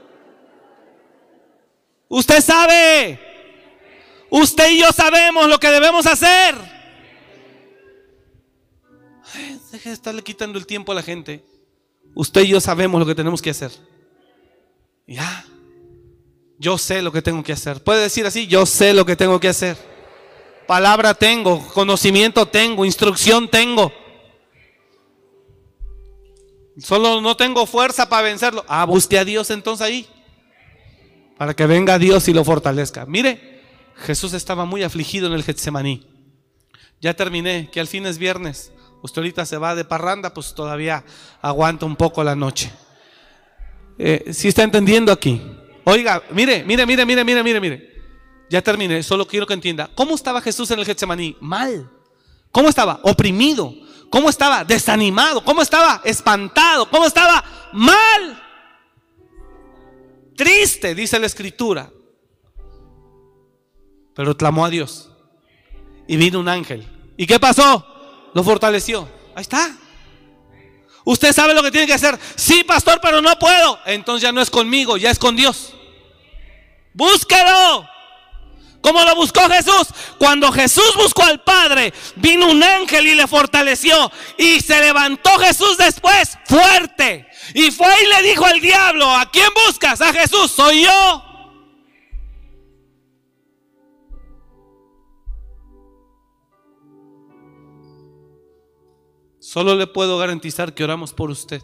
Usted 2.11 2.41
sabe. 2.41 3.17
Usted 4.29 4.71
y 4.71 4.79
yo 4.81 4.91
sabemos 4.91 5.47
lo 5.47 5.57
que 5.61 5.69
debemos 5.71 6.05
hacer. 6.05 6.55
deje 9.71 9.89
de 9.89 9.95
estarle 9.95 10.21
quitando 10.21 10.59
el 10.59 10.65
tiempo 10.65 10.91
a 10.91 10.95
la 10.95 11.03
gente. 11.03 11.41
Usted 12.13 12.41
y 12.41 12.49
yo 12.49 12.59
sabemos 12.59 12.99
lo 12.99 13.05
que 13.05 13.15
tenemos 13.15 13.41
que 13.41 13.51
hacer. 13.51 13.71
Ya. 15.07 15.45
Yo 16.59 16.77
sé 16.77 17.01
lo 17.01 17.13
que 17.13 17.21
tengo 17.21 17.41
que 17.43 17.53
hacer. 17.53 17.81
Puede 17.81 18.01
decir 18.01 18.25
así, 18.25 18.45
yo 18.45 18.65
sé 18.65 18.93
lo 18.93 19.05
que 19.05 19.15
tengo 19.15 19.39
que 19.39 19.47
hacer. 19.47 19.77
Palabra 20.67 21.13
tengo, 21.13 21.65
conocimiento 21.69 22.45
tengo, 22.45 22.83
instrucción 22.83 23.47
tengo. 23.47 23.89
Solo 26.77 27.21
no 27.21 27.37
tengo 27.37 27.65
fuerza 27.65 28.09
para 28.09 28.23
vencerlo. 28.23 28.65
Ah, 28.67 28.83
busque 28.83 29.17
a 29.17 29.23
Dios 29.23 29.49
entonces 29.49 29.87
ahí. 29.87 30.09
Para 31.41 31.55
que 31.55 31.65
venga 31.65 31.97
Dios 31.97 32.27
y 32.27 32.33
lo 32.33 32.43
fortalezca. 32.45 33.07
Mire, 33.07 33.63
Jesús 33.95 34.33
estaba 34.33 34.65
muy 34.65 34.83
afligido 34.83 35.25
en 35.25 35.33
el 35.33 35.41
Getsemaní. 35.41 36.05
Ya 37.01 37.15
terminé, 37.15 37.67
que 37.71 37.79
al 37.79 37.87
fin 37.87 38.05
es 38.05 38.19
viernes. 38.19 38.71
Usted 39.01 39.21
ahorita 39.21 39.47
se 39.47 39.57
va 39.57 39.73
de 39.73 39.83
parranda, 39.83 40.35
pues 40.35 40.53
todavía 40.53 41.03
aguanta 41.41 41.87
un 41.87 41.95
poco 41.95 42.23
la 42.23 42.35
noche. 42.35 42.71
Eh, 43.97 44.31
si 44.31 44.49
está 44.49 44.61
entendiendo 44.61 45.11
aquí? 45.11 45.41
Oiga, 45.83 46.21
mire, 46.29 46.63
mire, 46.63 46.85
mire, 46.85 47.07
mire, 47.07 47.25
mire, 47.25 47.43
mire, 47.43 47.59
mire. 47.59 47.91
Ya 48.47 48.61
terminé, 48.61 49.01
solo 49.01 49.25
quiero 49.25 49.47
que 49.47 49.55
entienda. 49.55 49.89
¿Cómo 49.95 50.13
estaba 50.13 50.41
Jesús 50.41 50.69
en 50.69 50.77
el 50.77 50.85
Getsemaní? 50.85 51.37
Mal. 51.41 51.89
¿Cómo 52.51 52.69
estaba? 52.69 52.99
Oprimido. 53.01 53.73
¿Cómo 54.11 54.29
estaba? 54.29 54.63
Desanimado. 54.63 55.43
¿Cómo 55.43 55.63
estaba? 55.63 56.03
Espantado. 56.05 56.87
¿Cómo 56.91 57.07
estaba? 57.07 57.43
Mal. 57.73 58.50
Triste, 60.41 60.95
dice 60.95 61.19
la 61.19 61.27
escritura 61.27 61.91
pero 64.15 64.35
clamó 64.35 64.65
a 64.65 64.69
Dios. 64.69 65.09
Y 66.07 66.17
vino 66.17 66.39
un 66.39 66.49
ángel. 66.49 66.87
¿Y 67.17 67.25
qué 67.25 67.39
pasó? 67.39 67.85
Lo 68.33 68.43
fortaleció. 68.43 69.07
Ahí 69.35 69.41
está. 69.41 69.75
Usted 71.05 71.33
sabe 71.33 71.53
lo 71.53 71.63
que 71.63 71.71
tiene 71.71 71.87
que 71.87 71.93
hacer. 71.93 72.19
Sí, 72.35 72.63
pastor, 72.63 72.99
pero 73.01 73.21
no 73.21 73.37
puedo. 73.39 73.79
Entonces 73.85 74.23
ya 74.23 74.31
no 74.31 74.41
es 74.41 74.49
conmigo, 74.49 74.97
ya 74.97 75.09
es 75.09 75.17
con 75.17 75.35
Dios. 75.35 75.73
Búsquelo. 76.93 77.87
¿Cómo 78.81 79.03
lo 79.03 79.15
buscó 79.15 79.41
Jesús? 79.47 79.87
Cuando 80.17 80.51
Jesús 80.51 80.93
buscó 80.95 81.23
al 81.23 81.43
Padre, 81.43 81.93
vino 82.15 82.49
un 82.49 82.63
ángel 82.63 83.07
y 83.07 83.15
le 83.15 83.27
fortaleció. 83.27 84.11
Y 84.37 84.59
se 84.59 84.79
levantó 84.81 85.29
Jesús 85.39 85.77
después 85.77 86.37
fuerte. 86.45 87.27
Y 87.53 87.71
fue 87.71 87.87
y 87.87 88.07
le 88.07 88.29
dijo 88.29 88.45
al 88.45 88.59
diablo, 88.61 89.09
¿a 89.09 89.29
quién 89.29 89.49
buscas? 89.67 90.01
A 90.01 90.13
Jesús, 90.13 90.51
soy 90.51 90.83
yo. 90.83 91.23
Solo 99.39 99.75
le 99.75 99.85
puedo 99.85 100.17
garantizar 100.17 100.73
que 100.73 100.83
oramos 100.83 101.13
por 101.13 101.29
usted, 101.29 101.61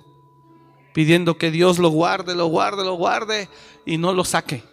pidiendo 0.94 1.38
que 1.38 1.52
Dios 1.52 1.80
lo 1.80 1.90
guarde, 1.90 2.36
lo 2.36 2.48
guarde, 2.48 2.84
lo 2.84 2.96
guarde 2.96 3.48
y 3.86 3.98
no 3.98 4.12
lo 4.12 4.26
saque. 4.26 4.64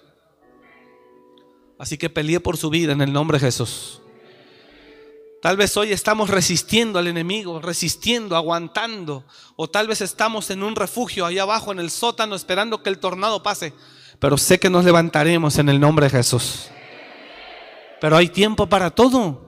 Así 1.78 1.96
que 1.96 2.10
peleé 2.10 2.40
por 2.40 2.56
su 2.56 2.70
vida 2.70 2.92
en 2.92 3.02
el 3.02 3.12
nombre 3.12 3.38
de 3.38 3.46
Jesús. 3.46 4.00
Tal 5.44 5.58
vez 5.58 5.76
hoy 5.76 5.92
estamos 5.92 6.30
resistiendo 6.30 6.98
al 6.98 7.06
enemigo, 7.06 7.60
resistiendo, 7.60 8.34
aguantando, 8.34 9.26
o 9.56 9.68
tal 9.68 9.86
vez 9.86 10.00
estamos 10.00 10.48
en 10.48 10.62
un 10.62 10.74
refugio 10.74 11.26
ahí 11.26 11.38
abajo 11.38 11.70
en 11.70 11.80
el 11.80 11.90
sótano 11.90 12.34
esperando 12.34 12.82
que 12.82 12.88
el 12.88 12.98
tornado 12.98 13.42
pase, 13.42 13.74
pero 14.18 14.38
sé 14.38 14.58
que 14.58 14.70
nos 14.70 14.86
levantaremos 14.86 15.58
en 15.58 15.68
el 15.68 15.78
nombre 15.78 16.06
de 16.06 16.16
Jesús. 16.16 16.70
Pero 18.00 18.16
hay 18.16 18.30
tiempo 18.30 18.70
para 18.70 18.90
todo. 18.90 19.38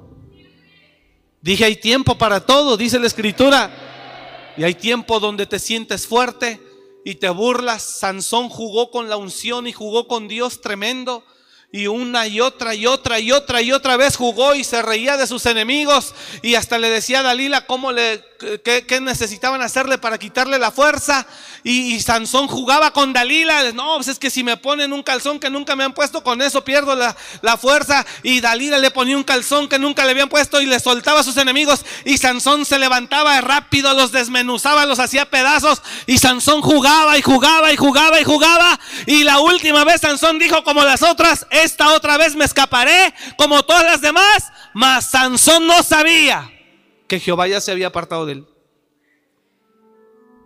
Dije, 1.40 1.64
hay 1.64 1.76
tiempo 1.76 2.18
para 2.18 2.44
todo, 2.44 2.76
dice 2.76 2.98
la 2.98 3.06
escritura. 3.06 4.52
Y 4.58 4.64
hay 4.64 4.74
tiempo 4.74 5.18
donde 5.18 5.46
te 5.46 5.58
sientes 5.58 6.06
fuerte 6.06 6.60
y 7.06 7.14
te 7.14 7.30
burlas. 7.30 7.82
Sansón 7.82 8.50
jugó 8.50 8.90
con 8.90 9.08
la 9.08 9.16
unción 9.16 9.66
y 9.66 9.72
jugó 9.72 10.06
con 10.06 10.28
Dios 10.28 10.60
tremendo. 10.60 11.24
Y 11.72 11.88
una 11.88 12.26
y 12.26 12.40
otra 12.40 12.74
y 12.74 12.86
otra 12.86 13.18
y 13.18 13.32
otra 13.32 13.60
y 13.60 13.72
otra 13.72 13.96
vez 13.96 14.16
jugó 14.16 14.54
y 14.54 14.64
se 14.64 14.82
reía 14.82 15.16
de 15.16 15.26
sus 15.26 15.44
enemigos 15.46 16.14
y 16.40 16.54
hasta 16.54 16.78
le 16.78 16.88
decía 16.88 17.20
a 17.20 17.22
Dalila 17.22 17.66
cómo 17.66 17.92
le, 17.92 18.24
qué, 18.86 19.00
necesitaban 19.00 19.62
hacerle 19.62 19.98
para 19.98 20.18
quitarle 20.18 20.58
la 20.58 20.70
fuerza. 20.70 21.26
Y, 21.62 21.98
Sansón 22.00 22.46
jugaba 22.46 22.92
con 22.92 23.12
Dalila. 23.12 23.72
No, 23.72 23.96
pues 23.96 24.08
es 24.08 24.18
que 24.18 24.30
si 24.30 24.44
me 24.44 24.56
ponen 24.56 24.92
un 24.92 25.02
calzón 25.02 25.40
que 25.40 25.50
nunca 25.50 25.74
me 25.74 25.84
han 25.84 25.92
puesto, 25.92 26.22
con 26.22 26.40
eso 26.42 26.64
pierdo 26.64 26.94
la, 26.94 27.16
la 27.42 27.56
fuerza. 27.56 28.06
Y 28.22 28.40
Dalila 28.40 28.78
le 28.78 28.90
ponía 28.90 29.16
un 29.16 29.24
calzón 29.24 29.68
que 29.68 29.78
nunca 29.78 30.04
le 30.04 30.12
habían 30.12 30.28
puesto 30.28 30.60
y 30.60 30.66
le 30.66 30.78
soltaba 30.78 31.20
a 31.20 31.24
sus 31.24 31.36
enemigos. 31.36 31.84
Y 32.04 32.18
Sansón 32.18 32.64
se 32.64 32.78
levantaba 32.78 33.40
rápido, 33.40 33.94
los 33.94 34.12
desmenuzaba, 34.12 34.86
los 34.86 35.00
hacía 35.00 35.28
pedazos. 35.28 35.82
Y 36.06 36.18
Sansón 36.18 36.62
jugaba 36.62 37.18
y 37.18 37.22
jugaba 37.22 37.72
y 37.72 37.76
jugaba 37.76 38.20
y 38.20 38.24
jugaba. 38.24 38.78
Y 39.06 39.24
la 39.24 39.40
última 39.40 39.84
vez 39.84 40.02
Sansón 40.02 40.38
dijo 40.38 40.62
como 40.62 40.84
las 40.84 41.02
otras, 41.02 41.46
esta 41.62 41.94
otra 41.94 42.16
vez 42.16 42.34
me 42.34 42.44
escaparé 42.44 43.14
como 43.36 43.62
todas 43.64 43.84
las 43.84 44.00
demás. 44.00 44.52
Mas 44.74 45.06
Sansón 45.06 45.66
no 45.66 45.82
sabía 45.82 46.50
que 47.08 47.20
Jehová 47.20 47.48
ya 47.48 47.60
se 47.60 47.72
había 47.72 47.88
apartado 47.88 48.26
de 48.26 48.34
él. 48.34 48.46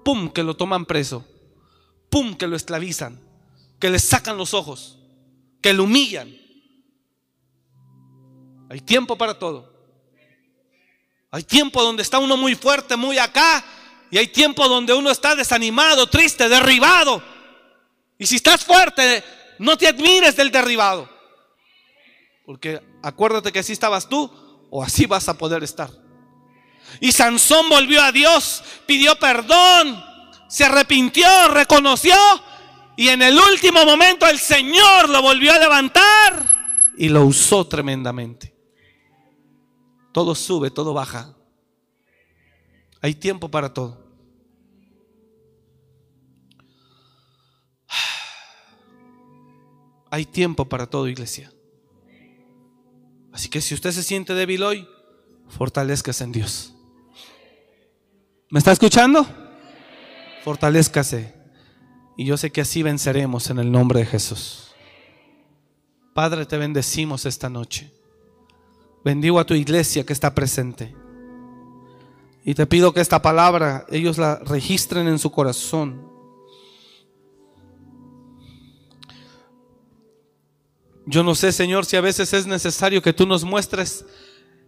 Pum, 0.04 0.30
que 0.30 0.42
lo 0.42 0.56
toman 0.56 0.86
preso. 0.86 1.26
Pum, 2.08 2.36
que 2.36 2.46
lo 2.46 2.56
esclavizan. 2.56 3.20
Que 3.78 3.90
le 3.90 3.98
sacan 3.98 4.36
los 4.36 4.54
ojos. 4.54 4.98
Que 5.62 5.72
lo 5.72 5.84
humillan. 5.84 6.34
Hay 8.68 8.80
tiempo 8.80 9.16
para 9.18 9.38
todo. 9.38 9.70
Hay 11.30 11.42
tiempo 11.44 11.82
donde 11.82 12.02
está 12.02 12.18
uno 12.18 12.36
muy 12.36 12.54
fuerte, 12.54 12.96
muy 12.96 13.18
acá. 13.18 13.64
Y 14.10 14.18
hay 14.18 14.28
tiempo 14.28 14.68
donde 14.68 14.92
uno 14.92 15.10
está 15.10 15.34
desanimado, 15.34 16.08
triste, 16.08 16.48
derribado. 16.48 17.22
Y 18.18 18.26
si 18.26 18.36
estás 18.36 18.64
fuerte, 18.64 19.24
no 19.60 19.76
te 19.76 19.86
admires 19.86 20.36
del 20.36 20.50
derribado. 20.50 21.08
Porque 22.46 22.80
acuérdate 23.02 23.52
que 23.52 23.58
así 23.58 23.72
estabas 23.72 24.08
tú 24.08 24.30
o 24.70 24.82
así 24.82 25.04
vas 25.04 25.28
a 25.28 25.36
poder 25.36 25.62
estar. 25.62 25.90
Y 26.98 27.12
Sansón 27.12 27.68
volvió 27.68 28.02
a 28.02 28.10
Dios, 28.10 28.64
pidió 28.86 29.16
perdón, 29.18 30.02
se 30.48 30.64
arrepintió, 30.64 31.48
reconoció. 31.48 32.16
Y 32.96 33.08
en 33.08 33.20
el 33.20 33.38
último 33.38 33.84
momento 33.84 34.26
el 34.26 34.38
Señor 34.38 35.10
lo 35.10 35.22
volvió 35.22 35.52
a 35.52 35.58
levantar 35.58 36.92
y 36.96 37.10
lo 37.10 37.24
usó 37.24 37.66
tremendamente. 37.66 38.54
Todo 40.12 40.34
sube, 40.34 40.70
todo 40.70 40.94
baja. 40.94 41.34
Hay 43.02 43.14
tiempo 43.14 43.50
para 43.50 43.72
todo. 43.72 44.09
Hay 50.10 50.26
tiempo 50.26 50.68
para 50.68 50.86
todo, 50.86 51.08
iglesia. 51.08 51.52
Así 53.32 53.48
que 53.48 53.60
si 53.60 53.74
usted 53.74 53.92
se 53.92 54.02
siente 54.02 54.34
débil 54.34 54.62
hoy, 54.62 54.88
fortalezcase 55.48 56.24
en 56.24 56.32
Dios. 56.32 56.74
¿Me 58.50 58.58
está 58.58 58.72
escuchando? 58.72 59.26
Fortalezcase. 60.42 61.34
Y 62.16 62.24
yo 62.24 62.36
sé 62.36 62.50
que 62.50 62.60
así 62.60 62.82
venceremos 62.82 63.48
en 63.50 63.60
el 63.60 63.70
nombre 63.70 64.00
de 64.00 64.06
Jesús. 64.06 64.74
Padre, 66.12 66.44
te 66.44 66.58
bendecimos 66.58 67.24
esta 67.24 67.48
noche. 67.48 67.92
Bendigo 69.04 69.38
a 69.38 69.46
tu 69.46 69.54
iglesia 69.54 70.04
que 70.04 70.12
está 70.12 70.34
presente. 70.34 70.94
Y 72.44 72.54
te 72.54 72.66
pido 72.66 72.92
que 72.92 73.00
esta 73.00 73.22
palabra 73.22 73.86
ellos 73.90 74.18
la 74.18 74.36
registren 74.40 75.06
en 75.06 75.18
su 75.18 75.30
corazón. 75.30 76.09
Yo 81.10 81.24
no 81.24 81.34
sé, 81.34 81.50
Señor, 81.50 81.86
si 81.86 81.96
a 81.96 82.00
veces 82.00 82.32
es 82.32 82.46
necesario 82.46 83.02
que 83.02 83.12
tú 83.12 83.26
nos 83.26 83.42
muestres 83.42 84.04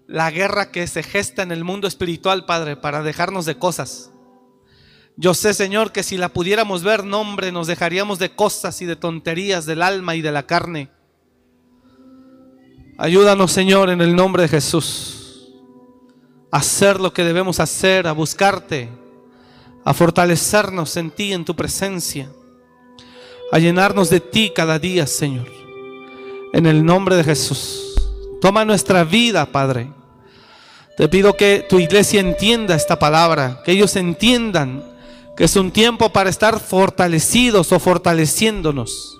la 0.08 0.28
guerra 0.32 0.72
que 0.72 0.88
se 0.88 1.04
gesta 1.04 1.44
en 1.44 1.52
el 1.52 1.62
mundo 1.62 1.86
espiritual, 1.86 2.46
Padre, 2.46 2.74
para 2.74 3.04
dejarnos 3.04 3.46
de 3.46 3.58
cosas. 3.58 4.10
Yo 5.16 5.34
sé, 5.34 5.54
Señor, 5.54 5.92
que 5.92 6.02
si 6.02 6.16
la 6.16 6.30
pudiéramos 6.30 6.82
ver, 6.82 7.04
nombre, 7.04 7.52
nos 7.52 7.68
dejaríamos 7.68 8.18
de 8.18 8.34
cosas 8.34 8.82
y 8.82 8.86
de 8.86 8.96
tonterías 8.96 9.66
del 9.66 9.82
alma 9.82 10.16
y 10.16 10.20
de 10.20 10.32
la 10.32 10.44
carne. 10.44 10.90
Ayúdanos, 12.98 13.52
Señor, 13.52 13.88
en 13.88 14.00
el 14.00 14.16
nombre 14.16 14.42
de 14.42 14.48
Jesús, 14.48 15.48
a 16.50 16.56
hacer 16.56 16.98
lo 16.98 17.12
que 17.12 17.22
debemos 17.22 17.60
hacer, 17.60 18.08
a 18.08 18.12
buscarte, 18.12 18.88
a 19.84 19.94
fortalecernos 19.94 20.96
en 20.96 21.12
ti, 21.12 21.32
en 21.32 21.44
tu 21.44 21.54
presencia, 21.54 22.32
a 23.52 23.60
llenarnos 23.60 24.10
de 24.10 24.18
ti 24.18 24.50
cada 24.52 24.80
día, 24.80 25.06
Señor. 25.06 25.61
En 26.52 26.66
el 26.66 26.84
nombre 26.84 27.16
de 27.16 27.24
Jesús. 27.24 27.94
Toma 28.40 28.64
nuestra 28.64 29.04
vida, 29.04 29.46
Padre. 29.46 29.90
Te 30.96 31.08
pido 31.08 31.36
que 31.36 31.64
tu 31.68 31.78
iglesia 31.78 32.20
entienda 32.20 32.74
esta 32.74 32.98
palabra, 32.98 33.62
que 33.64 33.72
ellos 33.72 33.96
entiendan 33.96 34.84
que 35.36 35.44
es 35.44 35.56
un 35.56 35.70
tiempo 35.70 36.10
para 36.10 36.28
estar 36.28 36.60
fortalecidos 36.60 37.72
o 37.72 37.80
fortaleciéndonos. 37.80 39.18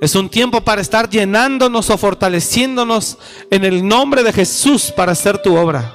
Es 0.00 0.14
un 0.14 0.28
tiempo 0.28 0.60
para 0.62 0.80
estar 0.80 1.08
llenándonos 1.08 1.88
o 1.90 1.96
fortaleciéndonos 1.96 3.18
en 3.50 3.64
el 3.64 3.86
nombre 3.86 4.22
de 4.22 4.32
Jesús 4.32 4.92
para 4.94 5.12
hacer 5.12 5.38
tu 5.38 5.56
obra, 5.56 5.94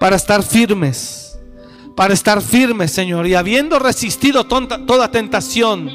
para 0.00 0.16
estar 0.16 0.42
firmes, 0.42 1.38
para 1.94 2.14
estar 2.14 2.40
firmes, 2.40 2.92
Señor. 2.92 3.26
Y 3.26 3.34
habiendo 3.34 3.78
resistido 3.78 4.44
toda 4.44 5.10
tentación, 5.10 5.90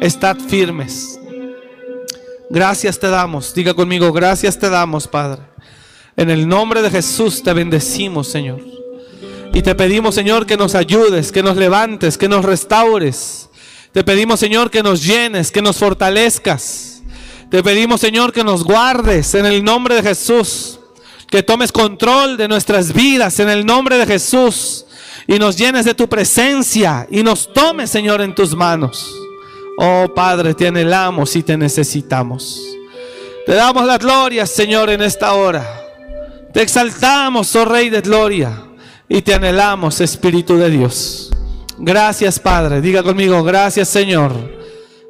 estad 0.00 0.36
firmes. 0.36 1.20
Gracias 2.50 2.98
te 2.98 3.08
damos. 3.08 3.54
Diga 3.54 3.74
conmigo, 3.74 4.12
gracias 4.12 4.58
te 4.58 4.68
damos, 4.68 5.08
Padre. 5.08 5.42
En 6.16 6.30
el 6.30 6.46
nombre 6.46 6.82
de 6.82 6.90
Jesús 6.90 7.42
te 7.42 7.52
bendecimos, 7.52 8.28
Señor. 8.28 8.60
Y 9.52 9.62
te 9.62 9.74
pedimos, 9.74 10.14
Señor, 10.14 10.46
que 10.46 10.56
nos 10.56 10.74
ayudes, 10.74 11.32
que 11.32 11.42
nos 11.42 11.56
levantes, 11.56 12.18
que 12.18 12.28
nos 12.28 12.44
restaures. 12.44 13.48
Te 13.92 14.02
pedimos, 14.02 14.40
Señor, 14.40 14.70
que 14.70 14.82
nos 14.82 15.04
llenes, 15.04 15.50
que 15.50 15.62
nos 15.62 15.76
fortalezcas. 15.76 17.02
Te 17.50 17.62
pedimos, 17.62 18.00
Señor, 18.00 18.32
que 18.32 18.42
nos 18.42 18.64
guardes 18.64 19.34
en 19.34 19.46
el 19.46 19.62
nombre 19.62 19.94
de 19.94 20.02
Jesús. 20.02 20.80
Que 21.30 21.42
tomes 21.42 21.72
control 21.72 22.36
de 22.36 22.48
nuestras 22.48 22.92
vidas 22.92 23.38
en 23.40 23.48
el 23.48 23.64
nombre 23.64 23.96
de 23.96 24.06
Jesús. 24.06 24.86
Y 25.26 25.38
nos 25.38 25.56
llenes 25.56 25.84
de 25.84 25.94
tu 25.94 26.08
presencia 26.08 27.06
y 27.10 27.22
nos 27.22 27.52
tomes, 27.52 27.90
Señor, 27.90 28.20
en 28.20 28.34
tus 28.34 28.54
manos. 28.54 29.23
Oh 29.78 30.06
Padre, 30.14 30.54
te 30.54 30.68
anhelamos 30.68 31.34
y 31.36 31.42
te 31.42 31.56
necesitamos. 31.56 32.62
Te 33.46 33.54
damos 33.54 33.84
la 33.86 33.98
gloria, 33.98 34.46
Señor, 34.46 34.90
en 34.90 35.02
esta 35.02 35.34
hora. 35.34 35.64
Te 36.52 36.62
exaltamos, 36.62 37.54
oh 37.56 37.64
Rey 37.64 37.90
de 37.90 38.00
Gloria, 38.00 38.52
y 39.08 39.20
te 39.22 39.34
anhelamos, 39.34 40.00
Espíritu 40.00 40.56
de 40.56 40.70
Dios. 40.70 41.30
Gracias, 41.78 42.38
Padre. 42.38 42.80
Diga 42.80 43.02
conmigo, 43.02 43.42
gracias, 43.42 43.88
Señor. 43.88 44.32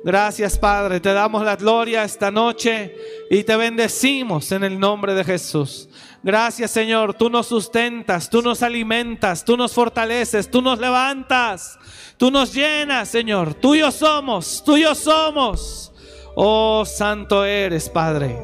Gracias, 0.03 0.59
Padre. 0.59 1.01
Te 1.01 1.12
damos 1.12 1.45
la 1.45 1.57
gloria 1.57 2.05
esta 2.05 2.31
noche 2.31 2.95
y 3.31 3.43
te 3.45 3.57
bendecimos 3.57 4.53
en 4.53 4.65
el 4.65 4.78
nombre 4.78 5.15
de 5.15 5.24
Jesús. 5.24 5.89
Gracias, 6.23 6.70
Señor. 6.70 7.15
Tú 7.15 7.31
nos 7.31 7.47
sustentas, 7.47 8.28
tú 8.28 8.43
nos 8.43 8.62
alimentas, 8.62 9.45
tú 9.45 9.57
nos 9.57 9.73
fortaleces, 9.73 10.51
tú 10.51 10.61
nos 10.61 10.78
levantas. 10.78 11.78
Tú 12.16 12.31
nos 12.31 12.55
llenas, 12.55 13.09
Señor. 13.09 13.55
Tuyo 13.55 13.91
somos, 13.91 14.62
tuyo 14.65 14.95
somos. 14.95 15.93
Oh, 16.36 16.85
santo 16.85 17.45
eres, 17.45 17.89
Padre. 17.89 18.39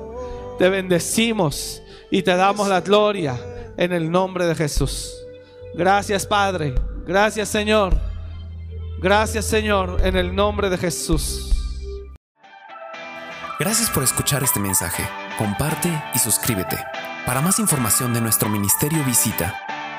Te 0.59 0.69
bendecimos 0.69 1.83
y 2.11 2.23
te 2.23 2.37
damos 2.37 2.69
la 2.69 2.81
gloria 2.81 3.39
en 3.77 3.93
el 3.93 4.11
nombre 4.11 4.47
de 4.47 4.55
Jesús. 4.55 5.13
Gracias, 5.75 6.27
Padre. 6.27 6.75
Gracias, 7.07 7.49
Señor. 7.49 7.97
Gracias, 9.01 9.47
Señor, 9.47 9.99
en 10.05 10.17
el 10.17 10.35
nombre 10.35 10.69
de 10.69 10.77
Jesús. 10.77 11.47
Gracias 13.59 13.91
por 13.91 14.03
escuchar 14.03 14.43
este 14.43 14.61
mensaje. 14.61 15.03
Comparte 15.39 15.91
y 16.15 16.19
suscríbete. 16.19 16.79
Para 17.25 17.41
más 17.41 17.59
información 17.59 18.13
de 18.13 18.21
nuestro 18.21 18.49
ministerio 18.49 19.03
visita 19.05 19.55